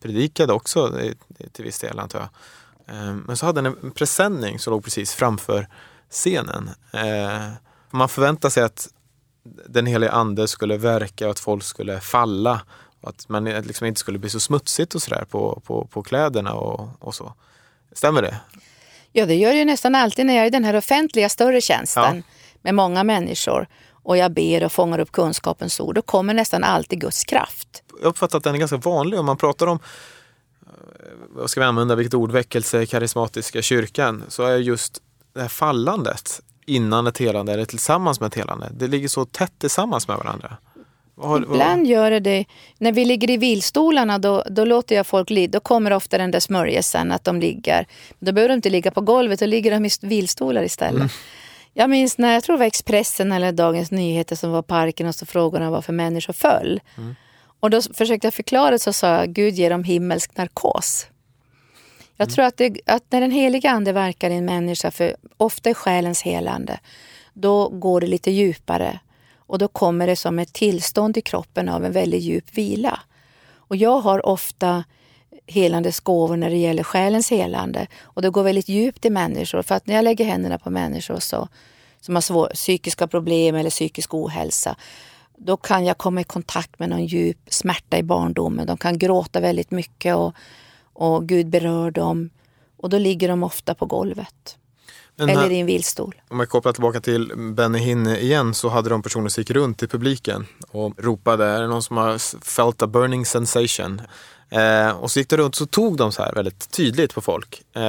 predikade 0.00 0.52
också 0.52 1.00
eh, 1.00 1.12
till 1.52 1.64
viss 1.64 1.78
del 1.78 1.98
antar 1.98 2.18
jag. 2.18 2.28
Eh, 2.92 3.14
Men 3.26 3.36
så 3.36 3.46
hade 3.46 3.62
ni 3.62 3.68
en 3.82 3.90
presenning 3.90 4.58
som 4.58 4.70
låg 4.70 4.84
precis 4.84 5.12
framför 5.14 5.68
scenen. 6.10 6.70
Eh, 6.92 7.48
Man 7.90 8.08
förväntar 8.08 8.50
sig 8.50 8.62
att 8.62 8.88
den 9.68 9.86
helige 9.86 10.10
ande 10.12 10.48
skulle 10.48 10.76
verka 10.76 11.24
och 11.24 11.30
att 11.30 11.38
folk 11.40 11.64
skulle 11.64 12.00
falla. 12.00 12.60
Och 13.00 13.08
att 13.08 13.28
man 13.28 13.44
liksom 13.44 13.86
inte 13.86 14.00
skulle 14.00 14.18
bli 14.18 14.30
så 14.30 14.40
smutsigt 14.40 14.94
och 14.94 15.02
sådär 15.02 15.24
på, 15.30 15.62
på, 15.66 15.86
på 15.86 16.02
kläderna 16.02 16.54
och, 16.54 16.88
och 16.98 17.14
så. 17.14 17.32
Stämmer 17.92 18.22
det? 18.22 18.36
Ja, 19.12 19.26
det 19.26 19.34
gör 19.34 19.50
det 19.52 19.58
ju 19.58 19.64
nästan 19.64 19.94
alltid 19.94 20.26
när 20.26 20.34
jag 20.34 20.42
är 20.42 20.46
i 20.46 20.50
den 20.50 20.64
här 20.64 20.76
offentliga 20.76 21.28
större 21.28 21.60
tjänsten 21.60 22.16
Ja. 22.16 22.22
med 22.62 22.74
många 22.74 23.04
människor 23.04 23.66
och 23.92 24.16
jag 24.16 24.32
ber 24.32 24.64
och 24.64 24.72
fångar 24.72 24.98
upp 24.98 25.12
kunskapens 25.12 25.80
ord. 25.80 25.94
Då 25.94 26.02
kommer 26.02 26.34
nästan 26.34 26.64
alltid 26.64 27.00
Guds 27.00 27.24
kraft. 27.24 27.82
Jag 28.00 28.08
uppfattar 28.08 28.38
att 28.38 28.44
den 28.44 28.54
är 28.54 28.58
ganska 28.58 28.76
vanlig 28.76 29.18
om 29.20 29.26
man 29.26 29.36
pratar 29.36 29.66
om 29.66 29.78
eh, 29.78 29.82
vad 31.28 31.50
ska 31.50 31.60
vi 31.60 31.66
använda, 31.66 31.94
vilket 31.94 32.14
ord, 32.14 32.32
väckelse, 32.32 32.86
karismatiska 32.86 33.62
kyrkan, 33.62 34.24
så 34.28 34.42
är 34.42 34.56
just 34.56 35.02
det 35.34 35.40
här 35.40 35.48
fallandet 35.48 36.40
innan 36.66 37.06
ett 37.06 37.18
helande 37.18 37.52
eller 37.52 37.64
tillsammans 37.64 38.20
med 38.20 38.26
ett 38.26 38.34
helande, 38.34 38.68
det 38.72 38.86
ligger 38.86 39.08
så 39.08 39.24
tätt 39.24 39.52
tillsammans 39.58 40.08
med 40.08 40.16
varandra. 40.16 40.56
Har- 41.20 41.42
Ibland 41.42 41.86
gör 41.86 42.10
det 42.10 42.20
det. 42.20 42.44
När 42.78 42.92
vi 42.92 43.04
ligger 43.04 43.30
i 43.30 43.36
vilstolarna 43.36 44.18
då, 44.18 44.44
då 44.50 44.64
låter 44.64 44.96
jag 44.96 45.06
folk 45.06 45.30
ligga. 45.30 45.50
Då 45.50 45.60
kommer 45.60 45.90
ofta 45.92 46.18
den 46.18 46.30
där 46.30 46.40
smörjelsen 46.40 47.12
att 47.12 47.24
de 47.24 47.40
ligger. 47.40 47.86
Då 48.18 48.32
behöver 48.32 48.48
de 48.48 48.54
inte 48.54 48.70
ligga 48.70 48.90
på 48.90 49.00
golvet, 49.00 49.40
då 49.40 49.46
ligger 49.46 49.70
de 49.70 49.84
i 49.86 49.90
vilstolar 50.02 50.62
istället. 50.62 50.94
Mm. 51.00 51.08
Jag 51.74 51.90
minns 51.90 52.18
när 52.18 52.34
jag 52.34 52.44
tror 52.44 52.56
det 52.56 52.58
var 52.58 52.66
Expressen 52.66 53.32
eller 53.32 53.52
Dagens 53.52 53.90
Nyheter 53.90 54.36
som 54.36 54.50
var 54.50 54.62
parken 54.62 55.06
och 55.06 55.14
så 55.14 55.26
frågorna 55.26 55.70
varför 55.70 55.92
människor 55.92 56.32
föll. 56.32 56.80
Mm. 56.98 57.14
Och 57.62 57.70
då 57.70 57.82
försökte 57.82 58.26
jag 58.26 58.34
förklara 58.34 58.70
det 58.70 58.78
så 58.78 58.92
sa 58.92 59.08
jag 59.08 59.32
Gud 59.32 59.54
ger 59.54 59.70
dem 59.70 59.84
himmelsk 59.84 60.36
narkos. 60.36 61.06
Jag 62.16 62.26
Mm. 62.26 62.34
tror 62.34 62.44
att, 62.44 62.56
det, 62.56 62.80
att 62.86 63.04
när 63.10 63.20
den 63.20 63.30
heliga 63.30 63.70
ande 63.70 63.92
verkar 63.92 64.30
i 64.30 64.34
en 64.34 64.44
människa, 64.44 64.90
för 64.90 65.16
ofta 65.36 65.70
är 65.70 65.74
själens 65.74 66.22
helande, 66.22 66.80
då 67.32 67.68
går 67.68 68.00
det 68.00 68.06
lite 68.06 68.30
djupare. 68.30 68.98
Och 69.36 69.58
då 69.58 69.68
kommer 69.68 70.06
det 70.06 70.16
som 70.16 70.38
ett 70.38 70.52
tillstånd 70.52 71.16
i 71.16 71.20
kroppen 71.20 71.68
av 71.68 71.84
en 71.84 71.92
väldigt 71.92 72.22
djup 72.22 72.44
vila. 72.58 73.00
Och 73.54 73.76
jag 73.76 74.00
har 74.00 74.26
ofta 74.26 74.84
helandes 75.46 76.00
gåvor 76.00 76.36
när 76.36 76.50
det 76.50 76.56
gäller 76.56 76.82
själens 76.82 77.30
helande. 77.30 77.86
Och 78.02 78.22
det 78.22 78.30
går 78.30 78.42
väldigt 78.42 78.68
djupt 78.68 79.04
i 79.04 79.10
människor. 79.10 79.62
För 79.62 79.74
att 79.74 79.86
när 79.86 79.94
jag 79.94 80.04
lägger 80.04 80.24
händerna 80.24 80.58
på 80.58 80.70
människor 80.70 81.18
så, 81.20 81.48
som 82.00 82.14
har 82.14 82.22
svår, 82.22 82.50
psykiska 82.54 83.06
problem 83.06 83.54
eller 83.54 83.70
psykisk 83.70 84.14
ohälsa, 84.14 84.76
då 85.44 85.56
kan 85.56 85.84
jag 85.84 85.98
komma 85.98 86.20
i 86.20 86.24
kontakt 86.24 86.78
med 86.78 86.88
någon 86.88 87.06
djup 87.06 87.38
smärta 87.46 87.98
i 87.98 88.02
barndomen. 88.02 88.66
De 88.66 88.76
kan 88.76 88.98
gråta 88.98 89.40
väldigt 89.40 89.70
mycket 89.70 90.16
och, 90.16 90.34
och 90.92 91.28
Gud 91.28 91.48
berör 91.48 91.90
dem. 91.90 92.30
Och 92.76 92.90
då 92.90 92.98
ligger 92.98 93.28
de 93.28 93.42
ofta 93.42 93.74
på 93.74 93.86
golvet. 93.86 94.58
Men 95.16 95.28
eller 95.28 95.50
i 95.50 95.60
en 95.60 95.66
vilstol. 95.66 96.14
Om 96.28 96.40
jag 96.40 96.48
kopplar 96.48 96.72
tillbaka 96.72 97.00
till 97.00 97.32
Benny 97.36 97.78
Hinn 97.78 98.06
igen 98.06 98.54
så 98.54 98.68
hade 98.68 98.90
de 98.90 99.02
personer 99.02 99.28
som 99.28 99.40
gick 99.40 99.50
runt 99.50 99.82
i 99.82 99.86
publiken 99.86 100.46
och 100.70 100.92
ropade, 100.98 101.44
är 101.46 101.60
det 101.60 101.68
någon 101.68 101.82
som 101.82 101.96
har 101.96 102.44
felt 102.44 102.82
a 102.82 102.86
burning 102.86 103.26
sensation? 103.26 104.02
Eh, 104.52 104.90
och 104.90 105.10
så 105.10 105.18
gick 105.18 105.28
det 105.28 105.36
runt 105.36 105.54
så 105.54 105.66
tog 105.66 105.96
de 105.96 106.12
så 106.12 106.22
här 106.22 106.32
väldigt 106.32 106.70
tydligt 106.70 107.14
på 107.14 107.20
folk. 107.20 107.62
Eh, 107.72 107.82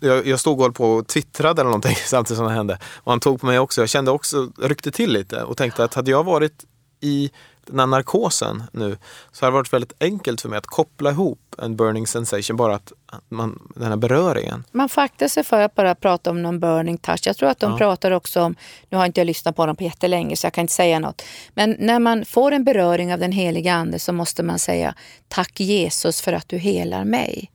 jag, 0.00 0.26
jag 0.26 0.40
stod 0.40 0.58
och 0.58 0.64
höll 0.64 0.72
på 0.72 0.92
och 0.92 1.06
twittrade 1.06 1.60
eller 1.60 1.70
någonting 1.70 1.96
samtidigt 2.06 2.38
som 2.38 2.46
det 2.46 2.52
hände. 2.52 2.78
Och 2.94 3.12
han 3.12 3.20
tog 3.20 3.40
på 3.40 3.46
mig 3.46 3.58
också. 3.58 3.82
Jag 3.82 3.88
kände 3.88 4.10
också, 4.10 4.52
ryckte 4.60 4.90
till 4.90 5.12
lite 5.12 5.42
och 5.42 5.56
tänkte 5.56 5.84
att 5.84 5.94
hade 5.94 6.10
jag 6.10 6.24
varit 6.24 6.64
i 7.00 7.30
den 7.66 7.78
här 7.78 7.86
narkosen 7.86 8.62
nu 8.72 8.96
så 9.32 9.44
hade 9.46 9.52
det 9.56 9.58
varit 9.58 9.72
väldigt 9.72 9.92
enkelt 10.00 10.40
för 10.40 10.48
mig 10.48 10.58
att 10.58 10.66
koppla 10.66 11.10
ihop 11.10 11.38
en 11.58 11.76
burning 11.76 12.06
sensation, 12.06 12.56
bara 12.56 12.74
att 12.74 12.92
man, 13.28 13.68
den 13.76 13.88
här 13.88 13.96
beröringen. 13.96 14.64
Man 14.72 14.88
får 14.88 15.02
akta 15.02 15.28
sig 15.28 15.44
för 15.44 15.60
att 15.62 15.74
bara 15.74 15.94
prata 15.94 16.30
om 16.30 16.42
någon 16.42 16.60
burning 16.60 16.98
touch. 16.98 17.20
Jag 17.26 17.36
tror 17.36 17.48
att 17.48 17.58
de 17.60 17.70
Ja. 17.72 17.78
pratar 17.78 18.10
också 18.10 18.40
om, 18.42 18.54
nu 18.90 18.96
har 18.98 19.06
inte 19.06 19.20
jag 19.20 19.26
lyssnat 19.26 19.56
på 19.56 19.66
dem 19.66 19.76
på 19.76 19.82
jättelänge 19.84 20.36
så 20.36 20.46
jag 20.46 20.52
kan 20.52 20.62
inte 20.62 20.74
säga 20.74 20.98
något. 20.98 21.22
Men 21.54 21.76
när 21.78 21.98
man 21.98 22.24
får 22.24 22.52
en 22.52 22.64
beröring 22.64 23.12
av 23.12 23.18
den 23.18 23.32
heliga 23.32 23.74
ande 23.74 23.98
så 23.98 24.12
måste 24.12 24.42
man 24.42 24.58
säga 24.58 24.94
tack 25.28 25.60
Jesus 25.60 26.20
för 26.20 26.32
att 26.32 26.48
du 26.48 26.56
helar 26.58 27.04
mig. 27.04 27.50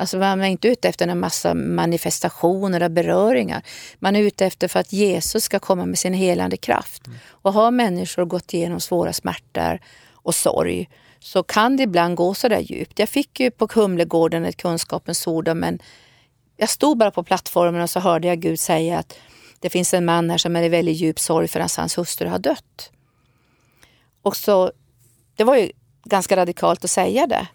Alltså 0.00 0.18
man 0.18 0.40
är 0.40 0.48
inte 0.48 0.68
ute 0.68 0.88
efter 0.88 1.08
en 1.08 1.20
massa 1.20 1.54
manifestationer 1.54 2.82
och 2.82 2.90
beröringar. 2.90 3.62
Man 3.98 4.16
är 4.16 4.20
ute 4.20 4.46
efter 4.46 4.68
för 4.68 4.80
att 4.80 4.92
Jesus 4.92 5.44
ska 5.44 5.58
komma 5.58 5.86
med 5.86 5.98
sin 5.98 6.14
helande 6.14 6.56
kraft. 6.56 7.02
Och 7.28 7.52
har 7.52 7.70
människor 7.70 8.24
gått 8.24 8.54
igenom 8.54 8.80
svåra 8.80 9.12
smärtor 9.12 9.80
och 10.12 10.34
sorg 10.34 10.88
så 11.20 11.42
kan 11.42 11.76
det 11.76 11.82
ibland 11.82 12.16
gå 12.16 12.34
så 12.34 12.48
där 12.48 12.58
djupt. 12.58 12.98
Jag 12.98 13.08
fick 13.08 13.40
ju 13.40 13.50
på 13.50 13.68
Humlegården 13.74 14.44
ett 14.44 14.56
kunskapens 14.56 15.26
ord 15.26 15.48
om 15.48 15.64
en 15.64 15.78
jag 16.56 16.68
stod 16.68 16.98
bara 16.98 17.10
på 17.10 17.22
plattformen 17.22 17.82
och 17.82 17.90
så 17.90 18.00
hörde 18.00 18.28
jag 18.28 18.40
Gud 18.40 18.60
säga 18.60 18.98
att 18.98 19.18
det 19.60 19.70
finns 19.70 19.94
en 19.94 20.04
man 20.04 20.30
här 20.30 20.38
som 20.38 20.56
är 20.56 20.62
i 20.62 20.68
väldigt 20.68 20.96
djup 20.96 21.18
sorg 21.18 21.48
för 21.48 21.60
att 21.60 21.76
hans 21.76 21.98
hustru 21.98 22.28
har 22.28 22.38
dött. 22.38 22.90
Och 24.22 24.36
så, 24.36 24.72
det 25.36 25.44
var 25.44 25.56
ju 25.56 25.72
ganska 26.04 26.36
radikalt 26.36 26.84
att 26.84 26.90
säga 26.90 27.26
det. 27.26 27.46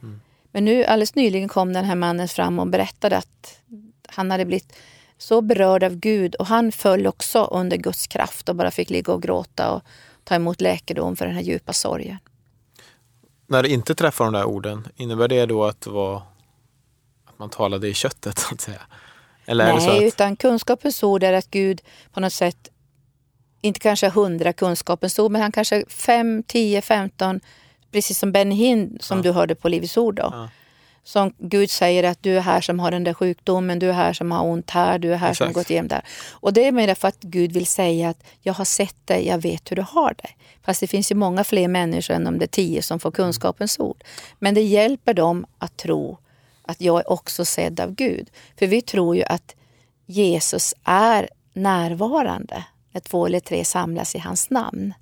Men 0.53 0.65
nu 0.65 0.83
alldeles 0.83 1.15
nyligen 1.15 1.49
kom 1.49 1.73
den 1.73 1.85
här 1.85 1.95
mannen 1.95 2.27
fram 2.27 2.59
och 2.59 2.67
berättade 2.67 3.17
att 3.17 3.59
han 4.07 4.31
hade 4.31 4.45
blivit 4.45 4.75
så 5.17 5.41
berörd 5.41 5.83
av 5.83 5.95
Gud 5.95 6.35
och 6.35 6.47
han 6.47 6.71
föll 6.71 7.07
också 7.07 7.43
under 7.43 7.77
Guds 7.77 8.07
kraft 8.07 8.49
och 8.49 8.55
bara 8.55 8.71
fick 8.71 8.89
ligga 8.89 9.13
och 9.13 9.21
gråta 9.21 9.71
och 9.71 9.83
ta 10.23 10.35
emot 10.35 10.61
läkedom 10.61 11.15
för 11.15 11.25
den 11.25 11.35
här 11.35 11.41
djupa 11.41 11.73
sorgen. 11.73 12.17
När 13.47 13.63
det 13.63 13.69
inte 13.69 13.95
träffar 13.95 14.25
de 14.25 14.33
där 14.33 14.45
orden, 14.45 14.87
innebär 14.95 15.27
det 15.27 15.45
då 15.45 15.63
att 15.65 15.81
det 15.81 15.89
var 15.89 16.15
att 17.25 17.39
man 17.39 17.49
talade 17.49 17.87
i 17.87 17.93
köttet 17.93 18.39
så 18.39 18.53
att 18.53 18.61
säga? 18.61 18.81
Eller 19.45 19.73
Nej, 19.73 19.97
att, 19.97 20.03
utan 20.03 20.35
kunskapens 20.35 21.03
ord 21.03 21.23
är 21.23 21.33
att 21.33 21.51
Gud 21.51 21.81
på 22.13 22.19
något 22.19 22.33
sätt, 22.33 22.69
inte 23.61 23.79
kanske 23.79 24.09
hundra 24.09 24.53
kunskapens 24.53 25.19
ord, 25.19 25.31
men 25.31 25.41
han 25.41 25.51
kanske 25.51 25.85
fem, 25.87 26.43
tio, 26.47 26.81
femton, 26.81 27.39
precis 27.93 28.19
som 28.19 28.31
Ben 28.31 28.51
Hinn 28.51 28.97
som 29.01 29.21
du 29.21 29.31
hörde 29.31 29.55
på 29.55 29.69
Livets 29.69 29.97
ord 29.97 30.15
då. 30.15 30.29
Ja. 30.31 30.49
Som 31.05 31.33
Gud 31.37 31.69
säger 31.69 32.03
att 32.03 32.23
du 32.23 32.37
är 32.37 32.41
här 32.41 32.61
som 32.61 32.79
har 32.79 32.91
den 32.91 33.03
där 33.03 33.13
sjukdomen, 33.13 33.79
du 33.79 33.89
är 33.89 33.93
här 33.93 34.13
som 34.13 34.31
har 34.31 34.43
ont 34.43 34.69
här, 34.69 34.99
du 34.99 35.13
är 35.13 35.17
här 35.17 35.33
som 35.33 35.43
har 35.43 35.49
Exakt. 35.49 35.53
gått 35.53 35.69
igenom 35.69 35.87
där. 35.87 36.01
Och 36.31 36.53
det 36.53 36.67
är 36.67 36.71
mer 36.71 36.95
för 36.95 37.07
att 37.07 37.19
Gud 37.21 37.51
vill 37.51 37.65
säga 37.65 38.09
att 38.09 38.23
jag 38.41 38.53
har 38.53 38.65
sett 38.65 39.07
dig, 39.07 39.27
jag 39.27 39.37
vet 39.37 39.71
hur 39.71 39.75
du 39.75 39.81
har 39.81 40.15
det. 40.17 40.29
Fast 40.65 40.79
det 40.79 40.87
finns 40.87 41.11
ju 41.11 41.15
många 41.15 41.43
fler 41.43 41.67
människor 41.67 42.13
än 42.13 42.23
de 42.23 42.39
där 42.39 42.47
tio 42.47 42.81
som 42.81 42.99
får 42.99 43.11
kunskapens 43.11 43.79
ord. 43.79 44.03
Men 44.39 44.53
det 44.53 44.61
hjälper 44.61 45.13
dem 45.13 45.45
att 45.57 45.77
tro 45.77 46.17
att 46.61 46.81
jag 46.81 46.99
är 46.99 47.11
också 47.11 47.45
sedd 47.45 47.79
av 47.79 47.95
Gud. 47.95 48.29
För 48.59 48.67
vi 48.67 48.81
tror 48.81 49.15
ju 49.15 49.23
att 49.23 49.55
Jesus 50.05 50.73
är 50.83 51.29
närvarande 51.53 52.63
när 52.91 53.01
två 53.01 53.25
eller 53.25 53.39
tre 53.39 53.65
samlas 53.65 54.15
i 54.15 54.19
hans 54.19 54.49
namn. 54.49 54.93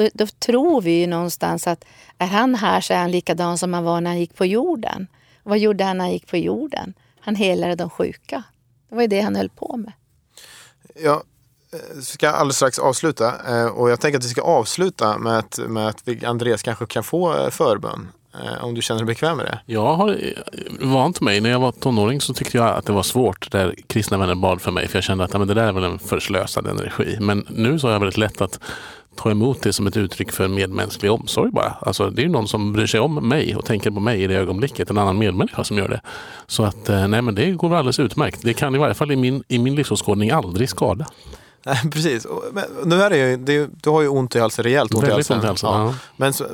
Då, 0.00 0.08
då 0.14 0.26
tror 0.26 0.80
vi 0.80 1.00
ju 1.00 1.06
någonstans 1.06 1.66
att 1.66 1.84
är 2.18 2.26
han 2.26 2.54
här 2.54 2.80
så 2.80 2.92
är 2.92 2.98
han 2.98 3.10
likadan 3.10 3.58
som 3.58 3.74
han 3.74 3.84
var 3.84 4.00
när 4.00 4.10
han 4.10 4.20
gick 4.20 4.36
på 4.36 4.46
jorden. 4.46 5.06
Vad 5.42 5.58
gjorde 5.58 5.84
han 5.84 5.98
när 5.98 6.04
han 6.04 6.12
gick 6.12 6.26
på 6.26 6.36
jorden? 6.36 6.94
Han 7.20 7.34
helade 7.34 7.74
de 7.74 7.90
sjuka. 7.90 8.42
Det 8.88 8.94
var 8.94 9.02
ju 9.02 9.08
det 9.08 9.20
han 9.20 9.36
höll 9.36 9.48
på 9.48 9.76
med. 9.76 9.92
Ja, 11.02 11.22
eh, 11.72 12.00
ska 12.00 12.30
alldeles 12.30 12.56
strax 12.56 12.78
avsluta 12.78 13.34
eh, 13.48 13.66
och 13.66 13.90
jag 13.90 14.00
tänker 14.00 14.18
att 14.18 14.24
vi 14.24 14.28
ska 14.28 14.42
avsluta 14.42 15.18
med 15.18 15.38
att, 15.38 15.58
med 15.68 15.88
att 15.88 16.24
Andreas 16.24 16.62
kanske 16.62 16.86
kan 16.86 17.04
få 17.04 17.36
eh, 17.36 17.50
förbön. 17.50 18.08
Om 18.60 18.74
du 18.74 18.82
känner 18.82 18.98
dig 18.98 19.06
bekväm 19.06 19.36
med 19.36 19.46
det? 19.46 19.60
Jag 19.66 19.94
har 19.94 20.18
vant 20.80 21.20
mig. 21.20 21.40
När 21.40 21.50
jag 21.50 21.60
var 21.60 21.72
tonåring 21.72 22.20
så 22.20 22.34
tyckte 22.34 22.56
jag 22.56 22.68
att 22.68 22.86
det 22.86 22.92
var 22.92 23.02
svårt 23.02 23.50
där 23.50 23.74
kristna 23.86 24.18
vänner 24.18 24.34
bad 24.34 24.60
för 24.60 24.70
mig. 24.70 24.88
För 24.88 24.96
jag 24.96 25.04
kände 25.04 25.24
att 25.24 25.32
ja, 25.32 25.38
men 25.38 25.48
det 25.48 25.54
där 25.54 25.66
är 25.66 25.72
väl 25.72 25.84
en 25.84 25.98
förslösad 25.98 26.66
energi. 26.66 27.16
Men 27.20 27.46
nu 27.48 27.78
så 27.78 27.86
har 27.86 27.92
jag 27.92 28.00
väldigt 28.00 28.18
lätt 28.18 28.40
att 28.40 28.60
ta 29.16 29.30
emot 29.30 29.62
det 29.62 29.72
som 29.72 29.86
ett 29.86 29.96
uttryck 29.96 30.32
för 30.32 30.48
medmänsklig 30.48 31.12
omsorg 31.12 31.50
bara. 31.50 31.76
Alltså, 31.80 32.10
det 32.10 32.24
är 32.24 32.28
någon 32.28 32.48
som 32.48 32.72
bryr 32.72 32.86
sig 32.86 33.00
om 33.00 33.28
mig 33.28 33.56
och 33.56 33.64
tänker 33.64 33.90
på 33.90 34.00
mig 34.00 34.22
i 34.22 34.26
det 34.26 34.34
ögonblicket. 34.34 34.90
En 34.90 34.98
annan 34.98 35.18
medmänniska 35.18 35.64
som 35.64 35.78
gör 35.78 35.88
det. 35.88 36.00
Så 36.46 36.64
att 36.64 36.88
nej, 36.88 37.22
men 37.22 37.34
det 37.34 37.50
går 37.50 37.74
alldeles 37.74 38.00
utmärkt. 38.00 38.42
Det 38.42 38.54
kan 38.54 38.74
i 38.74 38.78
varje 38.78 38.94
fall 38.94 39.12
i 39.12 39.16
min, 39.16 39.44
i 39.48 39.58
min 39.58 39.74
livsåskådning 39.74 40.30
aldrig 40.30 40.68
skada. 40.68 41.06
Precis. 41.92 42.26
Men 42.52 42.64
nu 42.84 43.02
är 43.02 43.10
det 43.10 43.16
ju, 43.16 43.36
det, 43.36 43.70
du 43.82 43.90
har 43.90 44.02
ju 44.02 44.08
ont 44.08 44.36
i 44.36 44.38
halsen, 44.38 44.62
rejält 44.62 44.94
ont 44.94 45.08
i 45.08 45.10
halsen. 45.10 45.36
Ont 45.36 45.44
i 45.44 45.46
halsen 45.46 45.70
ja. 45.70 45.84
Ja. 45.84 45.94
Men 46.16 46.32
så, 46.32 46.46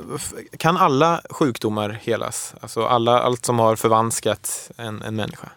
kan 0.59 0.77
alla 0.77 1.21
sjukdomar 1.31 2.01
helas? 2.03 2.55
Alltså 2.61 2.87
alla, 2.87 3.21
allt 3.21 3.45
som 3.45 3.59
har 3.59 3.77
förvanskat 3.77 4.71
en, 4.77 5.03
en 5.03 5.17
människa? 5.17 5.49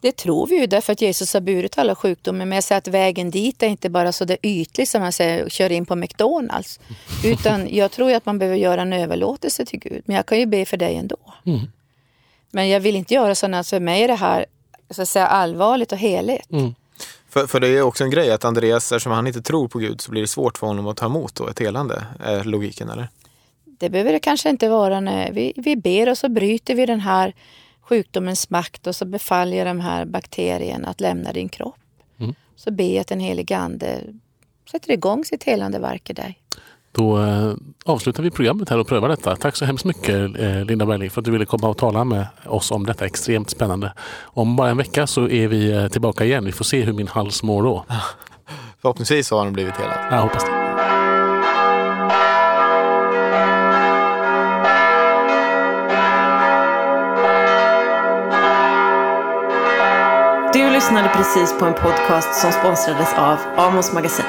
Det 0.00 0.16
tror 0.16 0.46
vi 0.46 0.60
ju 0.60 0.66
därför 0.66 0.92
att 0.92 1.00
Jesus 1.00 1.34
har 1.34 1.40
burit 1.40 1.78
alla 1.78 1.94
sjukdomar. 1.94 2.46
Men 2.46 2.56
jag 2.56 2.64
säger 2.64 2.78
att 2.78 2.88
vägen 2.88 3.30
dit 3.30 3.62
är 3.62 3.66
inte 3.66 3.90
bara 3.90 4.12
så 4.12 4.24
där 4.24 4.38
ytlig 4.42 4.88
som 4.88 5.02
man 5.02 5.12
säger, 5.12 5.48
kör 5.48 5.72
in 5.72 5.86
på 5.86 5.96
McDonalds. 5.96 6.80
Utan 7.24 7.74
jag 7.74 7.90
tror 7.90 8.12
att 8.12 8.26
man 8.26 8.38
behöver 8.38 8.56
göra 8.56 8.82
en 8.82 8.92
överlåtelse 8.92 9.66
till 9.66 9.78
Gud. 9.78 10.02
Men 10.06 10.16
jag 10.16 10.26
kan 10.26 10.38
ju 10.38 10.46
be 10.46 10.64
för 10.64 10.76
dig 10.76 10.96
ändå. 10.96 11.16
Mm. 11.46 11.60
Men 12.50 12.68
jag 12.68 12.80
vill 12.80 12.96
inte 12.96 13.14
göra 13.14 13.34
sådana, 13.34 13.64
för 13.64 13.80
mig 13.80 14.02
är 14.02 14.08
det 14.08 14.14
här 14.14 14.46
så 14.90 15.02
att 15.02 15.08
säga, 15.08 15.26
allvarligt 15.26 15.92
och 15.92 15.98
heligt. 15.98 16.52
Mm. 16.52 16.74
För, 17.28 17.46
för 17.46 17.60
det 17.60 17.68
är 17.68 17.82
också 17.82 18.04
en 18.04 18.10
grej 18.10 18.30
att 18.30 18.44
Andreas, 18.44 18.92
eftersom 18.92 19.12
han 19.12 19.26
inte 19.26 19.42
tror 19.42 19.68
på 19.68 19.78
Gud 19.78 20.00
så 20.00 20.10
blir 20.10 20.20
det 20.20 20.28
svårt 20.28 20.58
för 20.58 20.66
honom 20.66 20.86
att 20.86 20.96
ta 20.96 21.06
emot 21.06 21.34
då 21.34 21.48
ett 21.48 21.58
helande. 21.58 22.04
Är 22.20 22.44
logiken 22.44 22.90
eller? 22.90 23.08
Det 23.64 23.90
behöver 23.90 24.12
det 24.12 24.18
kanske 24.18 24.50
inte 24.50 24.68
vara. 24.68 25.00
vi, 25.30 25.52
vi 25.56 25.76
ber 25.76 26.08
och 26.08 26.18
så 26.18 26.28
bryter 26.28 26.74
vi 26.74 26.86
den 26.86 27.00
här 27.00 27.34
sjukdomens 27.88 28.50
makt 28.50 28.86
och 28.86 28.96
så 28.96 29.04
befaller 29.04 29.64
de 29.64 29.80
här 29.80 30.04
bakterierna 30.04 30.88
att 30.88 31.00
lämna 31.00 31.32
din 31.32 31.48
kropp. 31.48 31.76
Mm. 32.18 32.34
Så 32.56 32.70
ber 32.70 33.00
att 33.00 33.06
den 33.06 33.20
helige 33.20 33.56
Ande 33.56 34.00
sätter 34.70 34.92
igång 34.92 35.24
sitt 35.24 35.44
helande 35.44 35.78
verk 35.78 36.10
i 36.10 36.12
dig. 36.12 36.38
Då 36.92 37.22
eh, 37.22 37.54
avslutar 37.84 38.22
vi 38.22 38.30
programmet 38.30 38.68
här 38.68 38.78
och 38.78 38.86
prövar 38.86 39.08
detta. 39.08 39.36
Tack 39.36 39.56
så 39.56 39.64
hemskt 39.64 39.84
mycket 39.84 40.38
eh, 40.38 40.64
Linda 40.64 40.86
Berling 40.86 41.10
för 41.10 41.20
att 41.20 41.24
du 41.24 41.30
ville 41.30 41.44
komma 41.44 41.68
och 41.68 41.78
tala 41.78 42.04
med 42.04 42.26
oss 42.46 42.70
om 42.70 42.86
detta 42.86 43.06
extremt 43.06 43.50
spännande. 43.50 43.92
Om 44.22 44.56
bara 44.56 44.70
en 44.70 44.76
vecka 44.76 45.06
så 45.06 45.28
är 45.28 45.48
vi 45.48 45.70
eh, 45.70 45.88
tillbaka 45.88 46.24
igen. 46.24 46.44
Vi 46.44 46.52
får 46.52 46.64
se 46.64 46.82
hur 46.82 46.92
min 46.92 47.08
hals 47.08 47.42
mår 47.42 47.62
då. 47.62 47.84
Förhoppningsvis 48.82 49.30
har 49.30 49.44
den 49.44 49.52
blivit 49.52 49.76
helad. 49.76 49.98
Jag 50.10 50.22
hoppas 50.22 50.44
det. 50.44 50.65
Du 60.52 60.70
lyssnade 60.70 61.08
precis 61.08 61.58
på 61.58 61.64
en 61.64 61.74
podcast 61.74 62.40
som 62.40 62.52
sponsrades 62.52 63.14
av 63.14 63.38
Amos 63.56 63.92
Magasin. 63.92 64.24